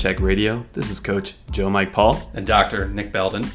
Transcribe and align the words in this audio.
Check 0.00 0.20
Radio. 0.20 0.64
This 0.72 0.90
is 0.90 0.98
Coach 0.98 1.34
Joe 1.50 1.68
Mike 1.68 1.92
Paul. 1.92 2.30
and 2.32 2.46
Dr. 2.46 2.88
Nick 2.88 3.12
Belden. 3.12 3.46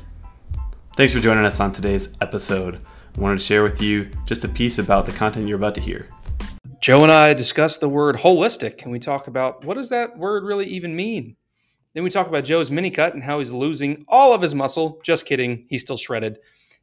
Thanks 0.96 1.12
for 1.12 1.20
joining 1.20 1.44
us 1.44 1.60
on 1.60 1.74
today's 1.74 2.15
episode. 2.21 2.83
I 3.18 3.20
wanted 3.20 3.40
to 3.40 3.44
share 3.44 3.63
with 3.63 3.81
you 3.81 4.12
just 4.28 4.44
a 4.44 4.47
piece 4.47 4.78
about 4.78 5.08
the 5.08 5.12
content 5.12 5.47
you're 5.47 5.58
about 5.58 5.73
to 5.73 5.81
hear. 5.81 6.08
Joe 6.81 7.00
and 7.00 7.12
I 7.12 7.33
discuss 7.33 7.78
the 7.78 7.90
word 7.90 8.18
holistic, 8.18 8.83
and 8.83 8.92
we 8.92 9.00
talk 9.00 9.26
about 9.26 9.65
what 9.65 9.73
does 9.73 9.90
that 9.90 10.19
word 10.19 10.44
really 10.44 10.68
even 10.68 10.96
mean. 10.96 11.36
Then 11.96 12.04
we 12.04 12.12
talk 12.12 12.28
about 12.28 12.46
Joe's 12.46 12.69
mini 12.69 12.91
cut 12.91 13.15
and 13.15 13.23
how 13.23 13.40
he's 13.40 13.51
losing 13.51 14.05
all 14.08 14.32
of 14.32 14.44
his 14.44 14.54
muscle. 14.54 15.01
Just 15.04 15.26
kidding, 15.26 15.65
he's 15.68 15.82
still 15.82 15.97
shredded. 15.97 16.38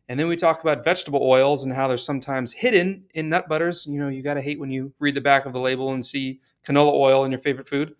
And 0.09 0.19
then 0.19 0.27
we 0.27 0.35
talk 0.35 0.61
about 0.61 0.83
vegetable 0.83 1.23
oils 1.23 1.65
and 1.65 1.73
how 1.73 1.87
they're 1.87 1.99
sometimes 1.99 2.53
hidden 2.53 3.05
in 3.15 3.29
nut 3.29 3.49
butters. 3.49 3.87
You 3.87 4.01
know, 4.01 4.09
you 4.09 4.25
got 4.25 4.35
to 4.35 4.43
hate 4.43 4.59
when 4.59 4.73
you 4.73 4.93
read 4.99 5.15
the 5.15 5.21
back 5.21 5.47
of 5.47 5.53
the 5.53 5.61
label 5.61 5.93
and 5.93 6.05
see 6.05 6.41
canola 6.67 6.93
oil 6.93 7.25
in 7.25 7.31
your 7.31 7.39
favorite 7.39 7.69
food. 7.69 7.95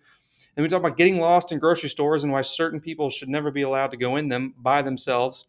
And 0.55 0.63
we 0.63 0.69
talk 0.69 0.79
about 0.79 0.97
getting 0.97 1.19
lost 1.19 1.51
in 1.51 1.59
grocery 1.59 1.89
stores 1.89 2.23
and 2.23 2.31
why 2.31 2.41
certain 2.41 2.79
people 2.79 3.09
should 3.09 3.29
never 3.29 3.51
be 3.51 3.63
allowed 3.63 3.91
to 3.91 3.97
go 3.97 4.15
in 4.15 4.27
them 4.27 4.53
by 4.57 4.81
themselves. 4.81 5.45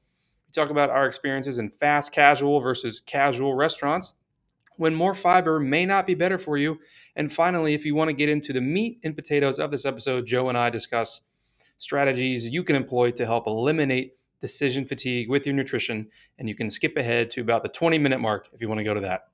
We 0.46 0.52
talk 0.52 0.70
about 0.70 0.90
our 0.90 1.06
experiences 1.06 1.58
in 1.58 1.70
fast 1.70 2.12
casual 2.12 2.60
versus 2.60 3.00
casual 3.00 3.54
restaurants 3.54 4.14
when 4.77 4.94
more 4.94 5.14
fiber 5.14 5.60
may 5.60 5.86
not 5.86 6.06
be 6.06 6.14
better 6.14 6.38
for 6.38 6.56
you. 6.56 6.78
And 7.16 7.32
finally, 7.32 7.74
if 7.74 7.84
you 7.84 7.94
want 7.94 8.08
to 8.08 8.14
get 8.14 8.28
into 8.28 8.52
the 8.52 8.60
meat 8.60 8.98
and 9.04 9.14
potatoes 9.14 9.58
of 9.58 9.70
this 9.70 9.84
episode, 9.84 10.27
Joe 10.27 10.48
and 10.48 10.58
I 10.58 10.70
discuss 10.70 11.22
strategies 11.78 12.48
you 12.48 12.64
can 12.64 12.77
employ 12.77 13.10
to 13.12 13.27
help 13.27 13.46
eliminate 13.46 14.14
decision 14.41 14.84
fatigue 14.84 15.28
with 15.28 15.46
your 15.46 15.55
nutrition. 15.55 16.08
And 16.38 16.48
you 16.48 16.55
can 16.55 16.68
skip 16.68 16.96
ahead 16.96 17.30
to 17.30 17.41
about 17.41 17.62
the 17.62 17.68
20 17.68 17.98
minute 17.98 18.20
mark 18.20 18.48
if 18.52 18.60
you 18.60 18.68
want 18.68 18.78
to 18.78 18.84
go 18.84 18.94
to 18.94 19.00
that. 19.00 19.28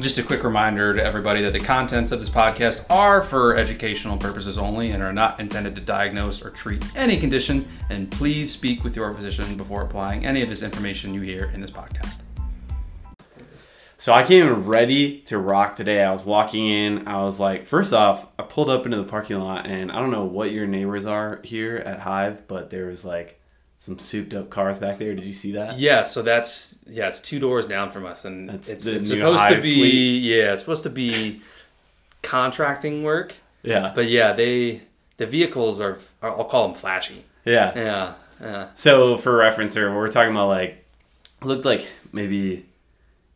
Just 0.00 0.18
a 0.18 0.24
quick 0.24 0.42
reminder 0.42 0.92
to 0.92 1.02
everybody 1.02 1.40
that 1.42 1.52
the 1.52 1.60
contents 1.60 2.10
of 2.10 2.18
this 2.18 2.28
podcast 2.28 2.84
are 2.90 3.22
for 3.22 3.56
educational 3.56 4.16
purposes 4.16 4.58
only 4.58 4.90
and 4.90 5.00
are 5.00 5.12
not 5.12 5.38
intended 5.38 5.76
to 5.76 5.80
diagnose 5.80 6.44
or 6.44 6.50
treat 6.50 6.84
any 6.96 7.16
condition. 7.16 7.68
And 7.90 8.10
please 8.10 8.50
speak 8.50 8.82
with 8.82 8.96
your 8.96 9.12
physician 9.12 9.56
before 9.56 9.82
applying 9.82 10.26
any 10.26 10.42
of 10.42 10.48
this 10.48 10.62
information 10.62 11.14
you 11.14 11.20
hear 11.20 11.44
in 11.54 11.60
this 11.60 11.70
podcast. 11.70 12.16
So 13.96 14.12
I 14.12 14.24
came 14.24 14.66
ready 14.66 15.20
to 15.26 15.38
rock 15.38 15.76
today. 15.76 16.02
I 16.02 16.12
was 16.12 16.24
walking 16.24 16.68
in. 16.68 17.06
I 17.06 17.22
was 17.22 17.38
like, 17.38 17.64
first 17.64 17.92
off, 17.92 18.26
I 18.36 18.42
pulled 18.42 18.68
up 18.68 18.84
into 18.86 18.96
the 18.96 19.04
parking 19.04 19.38
lot, 19.38 19.66
and 19.66 19.92
I 19.92 20.00
don't 20.00 20.10
know 20.10 20.24
what 20.24 20.50
your 20.50 20.66
neighbors 20.66 21.06
are 21.06 21.40
here 21.44 21.76
at 21.76 22.00
Hive, 22.00 22.48
but 22.48 22.68
there 22.68 22.86
was 22.86 23.04
like 23.04 23.40
some 23.84 23.98
souped 23.98 24.32
up 24.32 24.48
cars 24.48 24.78
back 24.78 24.96
there. 24.98 25.14
Did 25.14 25.24
you 25.24 25.32
see 25.32 25.52
that? 25.52 25.78
Yeah, 25.78 26.00
so 26.02 26.22
that's 26.22 26.78
yeah, 26.88 27.08
it's 27.08 27.20
two 27.20 27.38
doors 27.38 27.66
down 27.66 27.92
from 27.92 28.06
us, 28.06 28.24
and 28.24 28.48
That's 28.48 28.68
it's, 28.70 28.86
it's 28.86 29.08
supposed 29.08 29.46
to 29.48 29.60
be 29.60 29.74
fleet. 29.74 30.18
yeah, 30.22 30.52
it's 30.52 30.62
supposed 30.62 30.84
to 30.84 30.90
be 30.90 31.42
contracting 32.22 33.02
work, 33.02 33.34
Yeah. 33.62 33.92
but 33.94 34.08
yeah, 34.08 34.32
they 34.32 34.82
the 35.16 35.26
vehicles 35.26 35.80
are 35.80 35.98
I'll 36.22 36.44
call 36.44 36.68
them 36.68 36.76
flashy. 36.76 37.24
Yeah. 37.44 37.72
Yeah, 37.76 38.14
yeah. 38.40 38.68
So 38.74 39.16
for 39.18 39.36
reference 39.36 39.74
here, 39.74 39.94
we're 39.94 40.10
talking 40.10 40.32
about 40.32 40.48
like 40.48 40.84
looked 41.42 41.64
like 41.64 41.86
maybe 42.12 42.64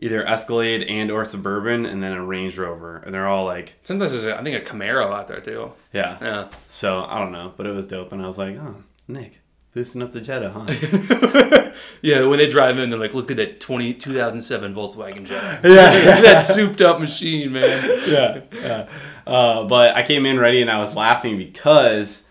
either 0.01 0.27
Escalade 0.27 0.85
and 0.85 1.11
or 1.11 1.25
Suburban, 1.25 1.85
and 1.85 2.03
then 2.03 2.13
a 2.13 2.25
Range 2.25 2.57
Rover, 2.57 2.99
and 3.05 3.13
they're 3.13 3.27
all 3.29 3.45
like, 3.45 3.75
Sometimes 3.83 4.13
there's 4.13 4.25
a, 4.25 4.39
I 4.39 4.43
think 4.45 4.57
a 4.57 4.65
Camaro 4.73 5.13
out 5.13 5.29
there 5.29 5.41
too. 5.41 5.73
yeah. 5.93 6.17
Yeah. 6.23 6.49
So 6.69 7.05
I 7.05 7.19
don't 7.19 7.33
know, 7.33 7.53
but 7.57 7.67
it 7.67 7.73
was 7.73 7.87
dope, 7.87 8.13
and 8.13 8.23
I 8.23 8.27
was 8.27 8.39
like, 8.39 8.57
oh, 8.57 8.77
Nick, 9.09 9.41
boosting 9.79 10.03
up 10.03 10.11
the 10.11 10.21
Jetta, 10.21 10.51
huh? 10.51 11.71
yeah, 12.03 12.25
when 12.25 12.41
they 12.41 12.49
drive 12.49 12.79
in, 12.79 12.91
they're 12.91 12.99
like, 12.99 13.15
"Look 13.15 13.31
at 13.31 13.37
that 13.37 13.61
20, 13.61 13.95
2007 13.95 14.75
Volkswagen 14.75 15.25
Jetta. 15.25 15.61
yeah, 15.69 16.21
that 16.21 16.41
souped 16.41 16.81
up 16.81 16.99
machine, 16.99 17.53
man." 17.53 17.63
yeah, 18.09 18.41
yeah. 18.53 18.89
Uh, 19.25 19.67
but 19.67 19.97
I 19.97 20.03
came 20.03 20.27
in 20.27 20.41
ready 20.41 20.61
and 20.61 20.69
I 20.69 20.81
was 20.81 20.97
laughing 20.97 21.39
because 21.39 22.25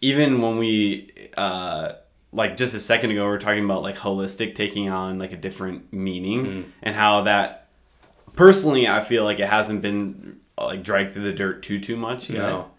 even 0.00 0.42
when 0.42 0.58
we, 0.58 1.12
uh, 1.36 1.92
like 2.32 2.56
just 2.56 2.74
a 2.74 2.80
second 2.80 3.12
ago, 3.12 3.22
we 3.22 3.30
were 3.30 3.38
talking 3.38 3.64
about 3.64 3.82
like 3.82 3.96
holistic 3.96 4.56
taking 4.56 4.88
on 4.88 5.20
like 5.20 5.32
a 5.32 5.36
different 5.36 5.92
meaning 5.92 6.72
and 6.82 6.96
how 6.96 7.22
that 7.22 7.68
personally, 8.34 8.88
I 8.88 9.00
feel 9.04 9.22
like 9.22 9.38
it 9.38 9.48
hasn't 9.48 9.80
been 9.80 10.40
like 10.58 10.82
dragged 10.82 11.12
through 11.12 11.22
the 11.22 11.32
dirt 11.32 11.62
too, 11.62 11.78
too 11.78 11.96
much. 11.96 12.28
yet. 12.28 12.38
No. 12.38 12.69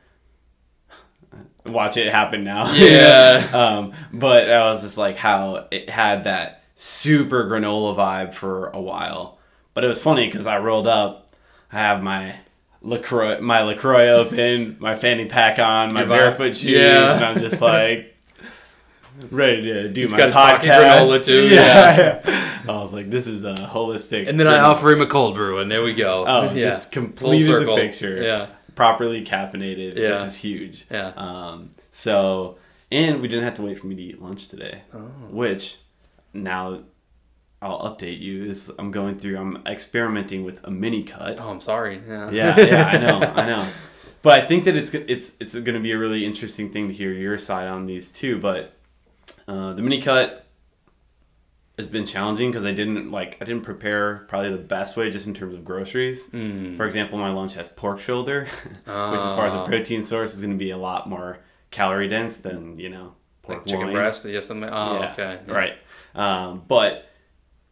Watch 1.65 1.97
it 1.97 2.11
happen 2.11 2.43
now. 2.43 2.73
Yeah. 2.75 3.49
um, 3.53 3.93
but 4.11 4.49
I 4.51 4.69
was 4.69 4.81
just 4.81 4.97
like 4.97 5.17
how 5.17 5.67
it 5.71 5.89
had 5.89 6.23
that 6.23 6.63
super 6.75 7.45
granola 7.49 7.95
vibe 7.95 8.33
for 8.33 8.69
a 8.69 8.81
while. 8.81 9.37
But 9.73 9.83
it 9.83 9.87
was 9.87 9.99
funny 10.01 10.25
because 10.27 10.45
I 10.47 10.57
rolled 10.59 10.87
up, 10.87 11.29
I 11.71 11.77
have 11.77 12.01
my 12.03 12.35
Lacroix, 12.81 13.39
my 13.39 13.61
Lacroix 13.61 14.09
open, 14.09 14.75
my 14.79 14.95
fanny 14.95 15.25
pack 15.25 15.59
on, 15.59 15.93
my 15.93 16.01
Your 16.01 16.09
barefoot 16.09 16.55
shoes, 16.57 16.71
Yeah. 16.71 17.15
and 17.15 17.23
I'm 17.25 17.39
just 17.39 17.61
like 17.61 18.17
ready 19.29 19.61
to 19.63 19.87
do 19.89 20.01
He's 20.01 20.11
my 20.11 20.17
got 20.17 20.31
podcast. 20.61 20.81
granola 20.97 21.23
too, 21.25 21.47
Yeah, 21.47 22.21
yeah. 22.25 22.61
I 22.67 22.81
was 22.81 22.91
like, 22.93 23.09
this 23.09 23.27
is 23.27 23.43
a 23.43 23.53
holistic. 23.55 24.27
And 24.27 24.39
then 24.39 24.47
I 24.47 24.59
offer 24.59 24.91
him 24.91 25.01
a 25.01 25.07
cold 25.07 25.35
brew, 25.35 25.59
and 25.59 25.69
there 25.71 25.83
we 25.83 25.93
go. 25.93 26.25
Oh, 26.27 26.43
yeah. 26.51 26.53
just 26.61 26.91
completed 26.91 27.67
the 27.67 27.75
picture. 27.75 28.21
Yeah, 28.21 28.47
properly 28.75 29.23
caffeinated, 29.25 29.97
Yeah. 29.97 30.13
which 30.13 30.23
is 30.23 30.37
huge. 30.37 30.85
yeah. 30.91 31.11
Um, 31.15 31.71
so, 31.91 32.57
and 32.91 33.21
we 33.21 33.27
didn't 33.27 33.43
have 33.45 33.55
to 33.55 33.61
wait 33.61 33.79
for 33.79 33.87
me 33.87 33.95
to 33.95 34.01
eat 34.01 34.21
lunch 34.21 34.47
today, 34.47 34.81
Oh. 34.93 34.99
which 35.29 35.77
now 36.33 36.83
I'll 37.61 37.79
update 37.81 38.19
you 38.19 38.45
is 38.45 38.71
I'm 38.79 38.91
going 38.91 39.19
through, 39.19 39.37
I'm 39.37 39.61
experimenting 39.67 40.43
with 40.43 40.63
a 40.63 40.71
mini 40.71 41.03
cut. 41.03 41.37
Oh, 41.39 41.49
I'm 41.49 41.61
sorry. 41.61 42.01
Yeah. 42.07 42.31
Yeah, 42.31 42.59
yeah, 42.59 42.87
I 42.87 42.97
know, 42.97 43.19
I 43.21 43.45
know. 43.45 43.67
But 44.23 44.39
I 44.39 44.45
think 44.45 44.65
that 44.65 44.75
it's 44.75 44.93
it's 44.93 45.35
it's 45.39 45.55
going 45.55 45.73
to 45.73 45.79
be 45.79 45.93
a 45.93 45.97
really 45.97 46.25
interesting 46.25 46.69
thing 46.71 46.87
to 46.89 46.93
hear 46.93 47.11
your 47.11 47.39
side 47.39 47.67
on 47.67 47.87
these 47.87 48.11
too. 48.11 48.37
But 48.39 48.71
uh, 49.47 49.73
the 49.73 49.81
mini 49.81 49.99
cut 49.99 50.40
has 51.81 51.87
been 51.91 52.05
challenging 52.05 52.49
because 52.51 52.65
I 52.65 52.71
didn't 52.71 53.11
like 53.11 53.37
I 53.41 53.45
didn't 53.45 53.63
prepare 53.63 54.25
probably 54.29 54.51
the 54.51 54.57
best 54.57 54.95
way 54.97 55.09
just 55.11 55.27
in 55.27 55.33
terms 55.33 55.55
of 55.55 55.65
groceries. 55.65 56.27
Mm. 56.27 56.77
For 56.77 56.85
example, 56.85 57.17
my 57.17 57.29
lunch 57.31 57.55
has 57.55 57.67
pork 57.69 57.99
shoulder, 57.99 58.41
which 58.65 59.21
as 59.21 59.33
far 59.35 59.45
as 59.47 59.53
a 59.53 59.57
Ah. 59.59 59.65
protein 59.67 60.03
source 60.03 60.33
is 60.33 60.41
going 60.41 60.53
to 60.53 60.57
be 60.57 60.71
a 60.71 60.77
lot 60.77 61.09
more 61.09 61.39
calorie 61.71 62.07
dense 62.07 62.37
than 62.37 62.77
you 62.79 62.89
know 62.89 63.15
pork 63.43 63.59
Like 63.59 63.67
chicken 63.67 63.85
loin. 63.87 63.93
breast, 63.93 64.25
or 64.25 64.41
something. 64.41 64.69
Oh, 64.71 64.99
Yeah, 64.99 65.11
okay. 65.13 65.39
Yeah. 65.47 65.53
Right. 65.53 65.73
Um, 66.15 66.63
but 66.67 67.09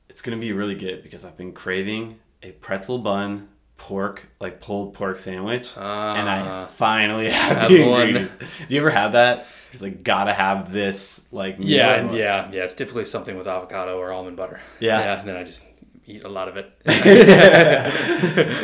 it's 0.10 0.22
gonna 0.22 0.38
be 0.38 0.52
really 0.54 0.76
good 0.76 1.04
because 1.04 1.24
I've 1.26 1.38
been 1.38 1.52
craving 1.54 2.20
a 2.42 2.52
pretzel 2.52 2.98
bun 3.00 3.50
pork 3.78 4.28
like 4.42 4.60
pulled 4.60 4.94
pork 4.94 5.16
sandwich, 5.18 5.74
Ah. 5.78 6.16
and 6.16 6.30
I 6.30 6.66
finally 6.66 7.30
have, 7.40 7.58
Have 7.58 7.70
the 7.70 7.84
one. 7.88 8.14
Do 8.14 8.30
you 8.76 8.80
ever 8.82 8.90
have 8.90 9.12
that? 9.14 9.46
Just 9.72 9.84
like 9.84 10.04
gotta 10.04 10.34
have 10.34 10.72
this 10.72 11.22
like. 11.32 11.58
Yeah, 11.60 11.96
and 11.96 12.12
yeah, 12.12 12.50
yeah. 12.52 12.64
It's 12.64 12.74
typically 12.74 13.06
something 13.06 13.38
with 13.38 13.48
avocado 13.48 13.98
or 13.98 14.12
almond 14.12 14.38
butter. 14.38 14.60
Yeah. 14.80 15.00
yeah. 15.00 15.20
And 15.20 15.28
then 15.28 15.36
I 15.36 15.44
just 15.44 15.64
eat 16.06 16.24
a 16.24 16.30
lot 16.30 16.48
of 16.48 16.58
it. 16.58 16.74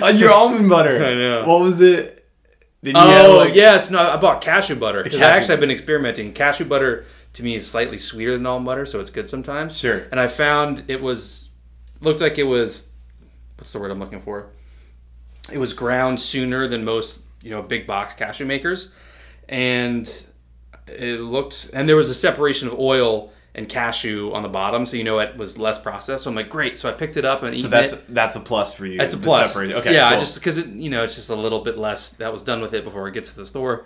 Oh, 0.02 0.08
your 0.16 0.32
almond 0.32 0.70
butter. 0.70 0.98
I 1.04 1.14
know. 1.14 1.46
What 1.48 1.62
was 1.62 1.82
it? 1.82 2.28
Oh 2.94 3.38
like- 3.46 3.56
yes, 3.56 3.90
no. 3.90 4.00
I 4.00 4.18
bought 4.18 4.42
cashew 4.42 4.76
butter 4.76 5.04
because 5.04 5.22
actually 5.22 5.54
I've 5.54 5.60
been 5.60 5.72
experimenting. 5.72 6.34
Cashew 6.34 6.66
butter 6.66 7.06
to 7.34 7.44
me 7.44 7.56
is 7.56 7.70
slightly 7.70 7.98
sweeter 7.98 8.34
than 8.34 8.46
almond 8.46 8.66
butter, 8.66 8.86
so 8.86 9.00
it's 9.00 9.10
good 9.10 9.28
sometimes. 9.30 9.78
Sure. 9.78 10.06
And 10.12 10.20
I 10.20 10.28
found 10.28 10.86
it 10.88 11.02
was 11.02 11.50
looked 12.02 12.22
like 12.22 12.38
it 12.38 12.44
was 12.44 12.88
what's 13.58 13.72
the 13.72 13.80
word 13.80 13.92
I'm 13.92 14.00
looking 14.00 14.22
for? 14.22 14.50
It 15.52 15.58
was 15.58 15.74
ground 15.74 16.20
sooner 16.20 16.68
than 16.68 16.84
most 16.84 17.22
you 17.42 17.52
know 17.52 17.62
big 17.62 17.86
box 17.88 18.14
cashew 18.16 18.46
makers, 18.46 18.90
and 19.48 20.12
it 20.88 21.20
looked 21.22 21.70
and 21.74 21.88
there 21.90 21.96
was 21.96 22.10
a 22.10 22.16
separation 22.16 22.68
of 22.68 22.78
oil 22.80 23.32
and 23.54 23.70
cashew 23.70 24.34
on 24.34 24.44
the 24.44 24.50
bottom, 24.50 24.86
so 24.86 24.98
you 24.98 25.04
know 25.06 25.20
it 25.20 25.38
was 25.38 25.58
less 25.58 25.80
processed. 25.80 26.26
So 26.26 26.30
I'm 26.30 26.36
like, 26.36 26.50
great. 26.50 26.78
So 26.78 26.90
I 26.90 26.92
picked 26.92 27.16
it 27.16 27.24
up 27.24 27.42
and 27.44 27.56
So 27.56 27.70
that's 27.70 27.94
it. 27.94 28.14
that's 28.14 28.36
a 28.36 28.42
plus 28.42 28.74
for 28.74 28.86
you. 28.86 29.00
It's 29.00 29.14
a 29.14 29.18
plus. 29.18 29.48
separated- 29.48 29.78
Okay. 29.78 29.94
Yeah, 29.94 30.10
I 30.10 30.18
just 30.18 30.36
because 30.36 30.58
it, 30.58 30.68
you 30.68 30.90
know, 30.90 31.04
it's 31.04 31.16
just 31.16 31.30
a 31.30 31.36
little 31.36 31.62
bit 31.62 31.78
less 31.78 32.10
that 32.12 32.32
was 32.34 32.42
done 32.42 32.62
with 32.62 32.74
it 32.74 32.84
before 32.84 33.08
it 33.08 33.14
gets 33.14 33.30
to 33.32 33.36
the 33.38 33.46
store. 33.46 33.86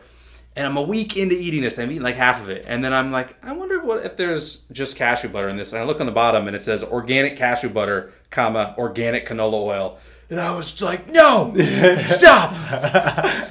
And 0.55 0.65
I'm 0.65 0.75
a 0.77 0.81
week 0.81 1.15
into 1.15 1.35
eating 1.39 1.61
this, 1.61 1.77
I'm 1.77 1.91
eating 1.91 2.01
like 2.01 2.15
half 2.15 2.41
of 2.41 2.49
it, 2.49 2.65
and 2.67 2.83
then 2.83 2.91
I'm 2.91 3.11
like, 3.11 3.35
I 3.43 3.51
wonder 3.53 3.79
what 3.81 4.03
if 4.03 4.17
there's 4.17 4.63
just 4.71 4.95
cashew 4.95 5.29
butter 5.29 5.47
in 5.47 5.55
this. 5.57 5.71
And 5.71 5.81
I 5.81 5.85
look 5.85 5.99
on 5.99 6.07
the 6.07 6.11
bottom, 6.11 6.47
and 6.47 6.55
it 6.55 6.63
says 6.63 6.81
organic 6.83 7.37
cashew 7.37 7.69
butter, 7.69 8.11
comma 8.31 8.73
organic 8.79 9.27
canola 9.27 9.53
oil. 9.53 9.99
And 10.31 10.41
I 10.41 10.49
was 10.51 10.81
like, 10.81 11.07
no, 11.09 11.53
stop, 12.07 12.51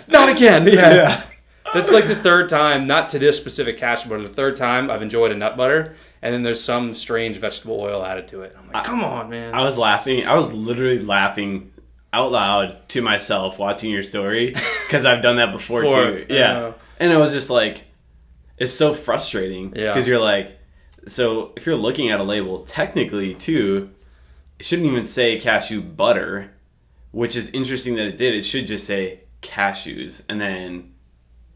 not 0.08 0.28
again. 0.28 0.66
Yeah. 0.66 1.22
That's 1.74 1.90
like 1.92 2.06
the 2.06 2.16
third 2.16 2.48
time, 2.48 2.86
not 2.86 3.10
to 3.10 3.18
this 3.18 3.36
specific 3.36 3.78
cashew 3.78 4.08
butter, 4.08 4.22
the 4.22 4.28
third 4.34 4.56
time 4.56 4.90
I've 4.90 5.02
enjoyed 5.02 5.32
a 5.32 5.34
nut 5.36 5.56
butter, 5.56 5.94
and 6.22 6.34
then 6.34 6.42
there's 6.42 6.62
some 6.62 6.94
strange 6.94 7.36
vegetable 7.36 7.80
oil 7.80 8.04
added 8.04 8.28
to 8.28 8.42
it. 8.42 8.56
I'm 8.58 8.70
like, 8.72 8.84
come 8.84 9.04
on, 9.04 9.30
man. 9.30 9.54
I 9.54 9.62
was 9.62 9.76
laughing. 9.78 10.26
I 10.26 10.34
was 10.34 10.52
literally 10.52 10.98
laughing 11.00 11.72
out 12.12 12.32
loud 12.32 12.88
to 12.88 13.02
myself 13.02 13.58
watching 13.58 13.90
your 13.90 14.02
story 14.02 14.54
because 14.86 15.04
I've 15.04 15.22
done 15.22 15.36
that 15.36 15.52
before 15.52 15.82
Before, 15.82 16.10
too. 16.12 16.26
Yeah, 16.30 16.36
yeah. 16.68 16.72
and 16.98 17.12
it 17.12 17.16
was 17.16 17.32
just 17.32 17.50
like, 17.50 17.84
it's 18.56 18.72
so 18.72 18.94
frustrating 18.94 19.72
Yeah. 19.76 19.92
because 19.92 20.08
you're 20.08 20.18
like, 20.20 20.58
so 21.06 21.52
if 21.56 21.66
you're 21.66 21.76
looking 21.76 22.10
at 22.10 22.18
a 22.18 22.22
label, 22.24 22.64
technically 22.64 23.34
too, 23.34 23.90
it 24.58 24.64
shouldn't 24.66 24.88
even 24.88 25.04
say 25.04 25.38
cashew 25.38 25.80
butter, 25.82 26.50
which 27.12 27.36
is 27.36 27.50
interesting 27.50 27.94
that 27.96 28.06
it 28.06 28.16
did. 28.16 28.34
It 28.34 28.42
should 28.42 28.66
just 28.66 28.86
say 28.86 29.20
cashews, 29.42 30.22
and 30.28 30.40
then 30.40 30.94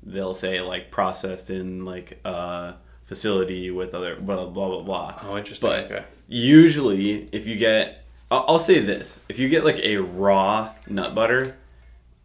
they'll 0.03 0.35
say 0.35 0.61
like 0.61 0.91
processed 0.91 1.51
in 1.51 1.85
like 1.85 2.21
a 2.25 2.75
facility 3.05 3.71
with 3.71 3.95
other 3.95 4.17
blah 4.17 4.47
blah 4.47 4.69
blah 4.69 4.83
blah. 4.83 5.19
Oh, 5.23 5.37
interesting. 5.37 5.69
But 5.69 5.85
okay. 5.85 6.05
usually, 6.29 7.29
if 7.33 7.47
you 7.47 7.57
get, 7.57 8.05
I'll, 8.31 8.45
I'll 8.49 8.59
say 8.59 8.81
this: 8.81 9.21
if 9.29 9.39
you 9.39 9.49
get 9.49 9.65
like 9.65 9.79
a 9.79 9.99
raw 9.99 10.73
nut 10.89 11.15
butter, 11.15 11.57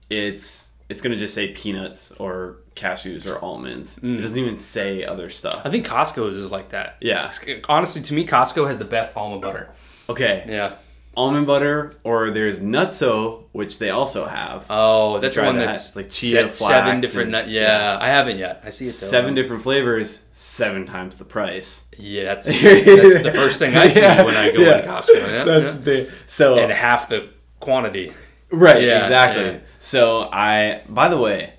it's 0.10 0.72
it's 0.90 1.02
gonna 1.02 1.18
just 1.18 1.34
say 1.34 1.50
peanuts 1.50 2.12
or 2.14 2.58
cashews 2.76 3.26
or 3.26 3.44
almonds. 3.44 3.98
It 3.98 4.04
mm. 4.04 4.22
doesn't 4.22 4.38
even 4.38 4.56
say 4.56 5.04
other 5.04 5.30
stuff. 5.30 5.62
I 5.66 5.70
think 5.70 5.86
Costco's 5.86 6.38
is 6.38 6.52
like 6.52 6.70
that. 6.70 6.98
Yeah. 7.02 7.32
Honestly, 7.68 8.02
to 8.04 8.14
me, 8.14 8.26
Costco 8.26 8.68
has 8.68 8.78
the 8.78 8.86
best 8.86 9.16
almond 9.18 9.42
butter. 9.42 9.70
Okay. 10.10 10.46
Yeah. 10.48 10.76
Almond 11.18 11.48
butter, 11.48 11.94
or 12.04 12.30
there's 12.32 12.60
NuttZo, 12.60 13.46
which 13.52 13.80
they 13.80 13.90
also 13.90 14.26
have. 14.28 14.68
Oh, 14.70 15.20
that's 15.20 15.36
the 15.36 15.42
one 15.44 15.58
that. 15.58 15.66
that's 15.66 15.96
like 15.96 16.10
chia 16.10 16.48
se- 16.48 16.66
seven 16.66 17.02
different 17.02 17.34
and- 17.36 17.46
nut. 17.46 17.50
Yeah, 17.50 17.98
I 18.00 18.08
haven't 18.08 18.38
yet. 18.38 18.62
I 18.64 18.70
see 18.70 18.86
it 18.86 18.88
though. 18.90 18.92
Seven 18.94 19.34
different 19.34 19.64
flavors, 19.64 20.26
seven 20.32 20.86
times 20.86 21.18
the 21.18 21.26
price. 21.26 21.86
Yeah, 21.98 22.36
that's, 22.36 22.46
that's 22.62 23.24
the 23.24 23.32
first 23.34 23.58
thing 23.60 23.76
I 23.76 23.88
see 23.88 24.00
Yeah, 24.02 24.24
when 24.24 24.36
I 24.36 24.52
go 24.52 24.62
yeah. 24.62 24.78
into 24.78 24.88
Costco. 24.90 25.16
Yeah, 25.16 25.44
That's 25.44 25.76
yeah. 25.76 25.82
the 25.82 26.12
so 26.28 26.60
and 26.60 26.72
half 26.72 27.10
the 27.10 27.30
quantity. 27.60 28.14
Right, 28.52 28.84
Yeah, 28.84 29.02
exactly. 29.02 29.44
yeah. 29.46 29.60
So 29.82 30.30
I 30.32 30.84
by 30.88 31.10
the 31.10 31.18
way, 31.18 31.54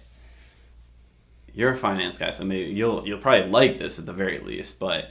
you're 1.53 1.73
a 1.73 1.77
finance 1.77 2.19
guy, 2.19 2.31
so 2.31 2.45
maybe 2.45 2.71
you'll 2.71 3.07
you'll 3.07 3.19
probably 3.19 3.51
like 3.51 3.79
this 3.79 3.99
at 3.99 4.07
the 4.07 4.13
very 4.13 4.39
least, 4.39 4.79
but 4.79 5.11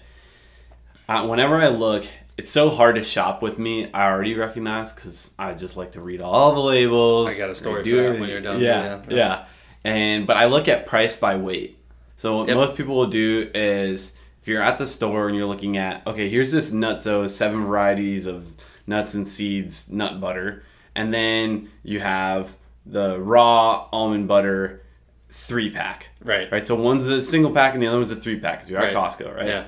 uh, 1.09 1.27
whenever 1.27 1.57
I 1.57 1.67
look, 1.67 2.05
it's 2.37 2.51
so 2.51 2.69
hard 2.69 2.95
to 2.95 3.03
shop 3.03 3.41
with 3.41 3.57
me. 3.59 3.91
I 3.93 4.09
already 4.11 4.35
recognize 4.35 4.93
because 4.93 5.31
I 5.39 5.53
just 5.53 5.75
like 5.75 5.93
to 5.93 6.01
read 6.01 6.21
all 6.21 6.53
the 6.53 6.59
labels. 6.61 7.33
I 7.33 7.37
got 7.37 7.49
a 7.49 7.55
story 7.55 7.83
do 7.83 7.97
for 7.97 8.13
that 8.13 8.19
when 8.19 8.29
you're 8.29 8.41
done. 8.41 8.61
Yeah, 8.61 9.01
Yeah, 9.07 9.15
yeah. 9.15 9.45
And 9.83 10.27
but 10.27 10.37
I 10.37 10.45
look 10.45 10.67
at 10.67 10.85
price 10.85 11.15
by 11.15 11.35
weight. 11.37 11.77
So 12.15 12.37
what 12.37 12.47
Yep. 12.47 12.57
most 12.57 12.77
people 12.77 12.95
will 12.95 13.07
do 13.07 13.49
is 13.53 14.13
if 14.41 14.47
you're 14.47 14.61
at 14.61 14.77
the 14.77 14.87
store 14.87 15.27
and 15.27 15.35
you're 15.37 15.45
looking 15.47 15.77
at 15.77 16.05
okay, 16.07 16.29
here's 16.29 16.51
this 16.51 16.71
NuttZo 16.71 17.29
seven 17.29 17.65
varieties 17.65 18.25
of 18.27 18.45
nuts 18.85 19.13
and 19.13 19.27
seeds 19.27 19.91
nut 19.91 20.19
butter, 20.21 20.63
and 20.95 21.13
then 21.13 21.69
you 21.83 21.99
have 21.99 22.55
the 22.85 23.19
raw 23.19 23.87
almond 23.91 24.27
butter 24.27 24.81
three 25.29 25.69
pack. 25.69 26.07
Right. 26.23 26.51
Right. 26.51 26.65
So 26.67 26.75
one's 26.75 27.07
a 27.09 27.21
single 27.21 27.51
pack 27.51 27.73
and 27.73 27.83
the 27.83 27.87
other 27.87 27.97
one's 27.97 28.11
a 28.11 28.15
three 28.15 28.39
pack 28.39 28.59
because 28.59 28.69
you're 28.71 28.79
at 28.79 28.93
Right. 28.93 28.95
Costco, 28.95 29.35
right? 29.35 29.47
Yeah. 29.47 29.65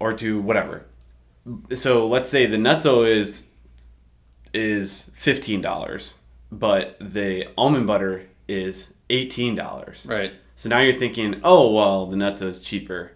Or 0.00 0.12
to 0.14 0.40
whatever. 0.40 0.84
So 1.74 2.06
let's 2.06 2.30
say 2.30 2.46
the 2.46 2.56
NuttZo 2.56 3.08
is 3.08 3.48
is 4.52 5.10
fifteen 5.14 5.60
dollars, 5.60 6.18
but 6.50 6.96
the 7.00 7.48
almond 7.56 7.86
butter 7.86 8.26
is 8.46 8.94
eighteen 9.10 9.54
dollars. 9.54 10.06
Right. 10.08 10.32
So 10.56 10.68
now 10.68 10.80
you're 10.80 10.92
thinking, 10.92 11.40
oh 11.44 11.72
well, 11.72 12.06
the 12.06 12.16
NuttZo 12.16 12.42
is 12.42 12.60
cheaper. 12.60 13.12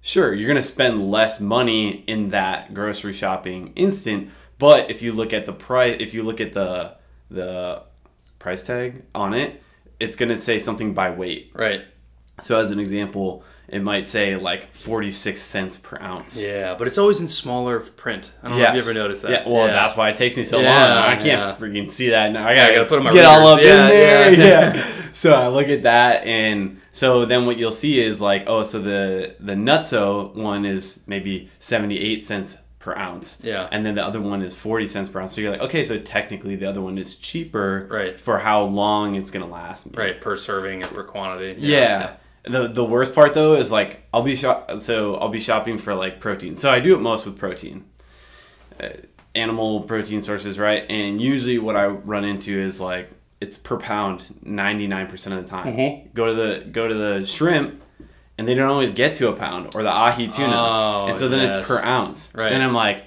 Sure, 0.00 0.32
you're 0.32 0.48
gonna 0.48 0.62
spend 0.62 1.10
less 1.10 1.40
money 1.40 2.04
in 2.06 2.30
that 2.30 2.72
grocery 2.72 3.12
shopping 3.12 3.72
instant, 3.76 4.30
but 4.58 4.90
if 4.90 5.02
you 5.02 5.12
look 5.12 5.32
at 5.32 5.46
the 5.46 5.52
price, 5.52 5.96
if 6.00 6.14
you 6.14 6.22
look 6.22 6.40
at 6.40 6.52
the 6.52 6.96
the 7.30 7.82
price 8.38 8.62
tag 8.62 9.02
on 9.14 9.34
it, 9.34 9.62
it's 9.98 10.16
gonna 10.16 10.38
say 10.38 10.58
something 10.58 10.94
by 10.94 11.10
weight. 11.10 11.50
Right. 11.54 11.82
So 12.40 12.58
as 12.58 12.70
an 12.70 12.80
example, 12.80 13.44
it 13.72 13.82
might 13.82 14.08
say 14.08 14.36
like 14.36 14.72
46 14.74 15.40
cents 15.40 15.76
per 15.78 15.98
ounce. 16.00 16.42
Yeah, 16.42 16.74
but 16.74 16.86
it's 16.86 16.98
always 16.98 17.20
in 17.20 17.28
smaller 17.28 17.80
print. 17.80 18.32
I 18.42 18.48
don't 18.48 18.58
know 18.58 18.64
if 18.64 18.74
you 18.74 18.80
ever 18.90 18.94
noticed 18.98 19.22
that. 19.22 19.30
Yeah, 19.30 19.48
well, 19.48 19.66
that's 19.68 19.96
why 19.96 20.10
it 20.10 20.16
takes 20.16 20.36
me 20.36 20.44
so 20.44 20.60
Yeah, 20.60 20.68
long. 20.94 21.04
I 21.04 21.14
can't 21.16 21.26
yeah. 21.26 21.56
freaking 21.56 21.92
see 21.92 22.10
that 22.10 22.32
now. 22.32 22.46
I 22.46 22.50
I 22.50 22.54
gotta, 22.54 22.74
gotta 22.74 22.88
put 22.88 22.98
'em 22.98 23.06
on 23.06 23.12
get 23.14 23.24
all 23.24 23.46
up. 23.46 23.60
Yeah, 23.60 23.82
in 23.84 23.88
there. 23.88 24.32
yeah. 24.32 24.74
Yeah. 24.76 24.86
so 25.12 25.34
I 25.34 25.48
look 25.48 25.68
at 25.68 25.82
that, 25.84 26.24
and 26.26 26.80
so 26.92 27.24
then 27.24 27.46
what 27.46 27.56
you'll 27.56 27.72
see 27.72 28.00
is 28.00 28.20
like, 28.20 28.44
oh, 28.46 28.62
so 28.62 28.80
the 28.80 29.34
the 29.40 29.54
NuttZo 29.54 30.34
one 30.34 30.64
is 30.64 31.00
maybe 31.06 31.48
78 31.58 32.26
cents 32.26 32.58
per 32.78 32.96
ounce. 32.96 33.38
Yeah. 33.42 33.68
And 33.70 33.84
then 33.84 33.94
the 33.94 34.02
other 34.04 34.20
one 34.22 34.40
is 34.42 34.56
40 34.56 34.86
cents 34.86 35.08
per 35.10 35.20
ounce. 35.20 35.34
So 35.34 35.42
you're 35.42 35.50
like, 35.52 35.60
okay, 35.60 35.84
so 35.84 35.98
technically 35.98 36.56
the 36.56 36.66
other 36.66 36.80
one 36.80 36.96
is 36.96 37.16
cheaper 37.16 37.86
Right. 37.90 38.18
for 38.18 38.38
how 38.38 38.62
long 38.62 39.16
it's 39.16 39.30
gonna 39.30 39.46
last 39.46 39.84
me. 39.86 39.92
Right, 39.98 40.18
per 40.18 40.34
serving 40.36 40.82
and 40.82 40.90
per 40.90 41.04
quantity. 41.04 41.60
Yeah. 41.60 42.14
The 42.44 42.68
the 42.68 42.84
worst 42.84 43.14
part 43.14 43.34
though 43.34 43.54
is 43.54 43.70
like 43.70 44.02
I'll 44.12 44.22
be 44.22 44.34
shop 44.34 44.82
so 44.82 45.16
I'll 45.16 45.28
be 45.28 45.40
shopping 45.40 45.78
for 45.78 45.94
like 45.94 46.20
protein. 46.20 46.56
So 46.56 46.70
I 46.70 46.80
do 46.80 46.94
it 46.94 47.00
most 47.00 47.26
with 47.26 47.38
protein. 47.38 47.84
Uh, 48.78 48.88
animal 49.34 49.82
protein 49.82 50.22
sources, 50.22 50.58
right? 50.58 50.84
And 50.88 51.20
usually 51.20 51.58
what 51.58 51.76
I 51.76 51.86
run 51.86 52.24
into 52.24 52.58
is 52.58 52.80
like 52.80 53.10
it's 53.40 53.56
per 53.56 53.78
pound 53.78 54.34
99% 54.44 55.36
of 55.36 55.42
the 55.44 55.48
time. 55.48 55.74
Mhm. 55.74 56.14
Go 56.14 56.26
to 56.26 56.34
the 56.34 56.64
go 56.70 56.88
to 56.88 56.94
the 56.94 57.26
shrimp 57.26 57.82
and 58.36 58.48
they 58.48 58.54
don't 58.54 58.70
always 58.70 58.92
get 58.92 59.14
to 59.16 59.28
a 59.28 59.32
pound 59.34 59.74
or 59.74 59.82
the 59.82 59.90
ahi 59.90 60.26
tuna. 60.28 60.56
Oh, 60.56 61.06
and 61.08 61.18
so 61.18 61.28
then 61.28 61.42
yes. 61.42 61.60
it's 61.60 61.68
per 61.68 61.82
ounce. 61.84 62.32
Right. 62.34 62.52
And 62.52 62.62
I'm 62.62 62.74
like 62.74 63.04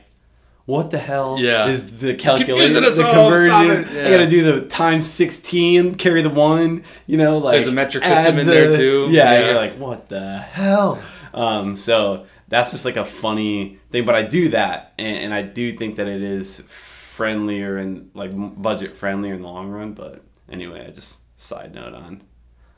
what 0.65 0.91
the 0.91 0.97
hell 0.97 1.37
Yeah. 1.39 1.67
is 1.67 1.99
the 1.99 2.13
calculation, 2.15 2.81
the 2.83 3.05
all, 3.05 3.29
conversion? 3.29 3.95
it. 3.97 4.07
I 4.07 4.09
gotta 4.11 4.27
do 4.29 4.43
the 4.43 4.61
times 4.67 5.09
16, 5.09 5.95
carry 5.95 6.21
the 6.21 6.29
one, 6.29 6.83
you 7.07 7.17
know, 7.17 7.37
like 7.37 7.53
There's 7.53 7.67
a 7.67 7.71
metric 7.71 8.03
system 8.05 8.39
in 8.39 8.47
there, 8.47 8.73
too. 8.73 9.07
Yeah, 9.11 9.31
Yeah. 9.39 9.45
you're 9.45 9.55
like, 9.55 9.77
what 9.77 10.09
the 10.09 10.37
hell? 10.37 10.99
Um, 11.33 11.75
so 11.75 12.25
that's 12.47 12.71
just 12.71 12.85
like 12.85 12.95
a 12.97 13.05
funny 13.05 13.79
thing, 13.91 14.05
but 14.05 14.15
I 14.15 14.21
do 14.21 14.49
that, 14.49 14.93
and, 14.97 15.17
and 15.17 15.33
I 15.33 15.41
do 15.41 15.75
think 15.75 15.95
that 15.97 16.07
it 16.07 16.21
is 16.21 16.61
friendlier 16.67 17.77
and 17.77 18.09
like 18.13 18.31
budget 18.61 18.95
friendlier 18.95 19.33
in 19.33 19.41
the 19.41 19.47
long 19.47 19.69
run. 19.69 19.93
But 19.93 20.23
anyway, 20.49 20.85
I 20.87 20.91
just 20.91 21.19
side 21.39 21.73
note 21.73 21.93
on 21.93 22.21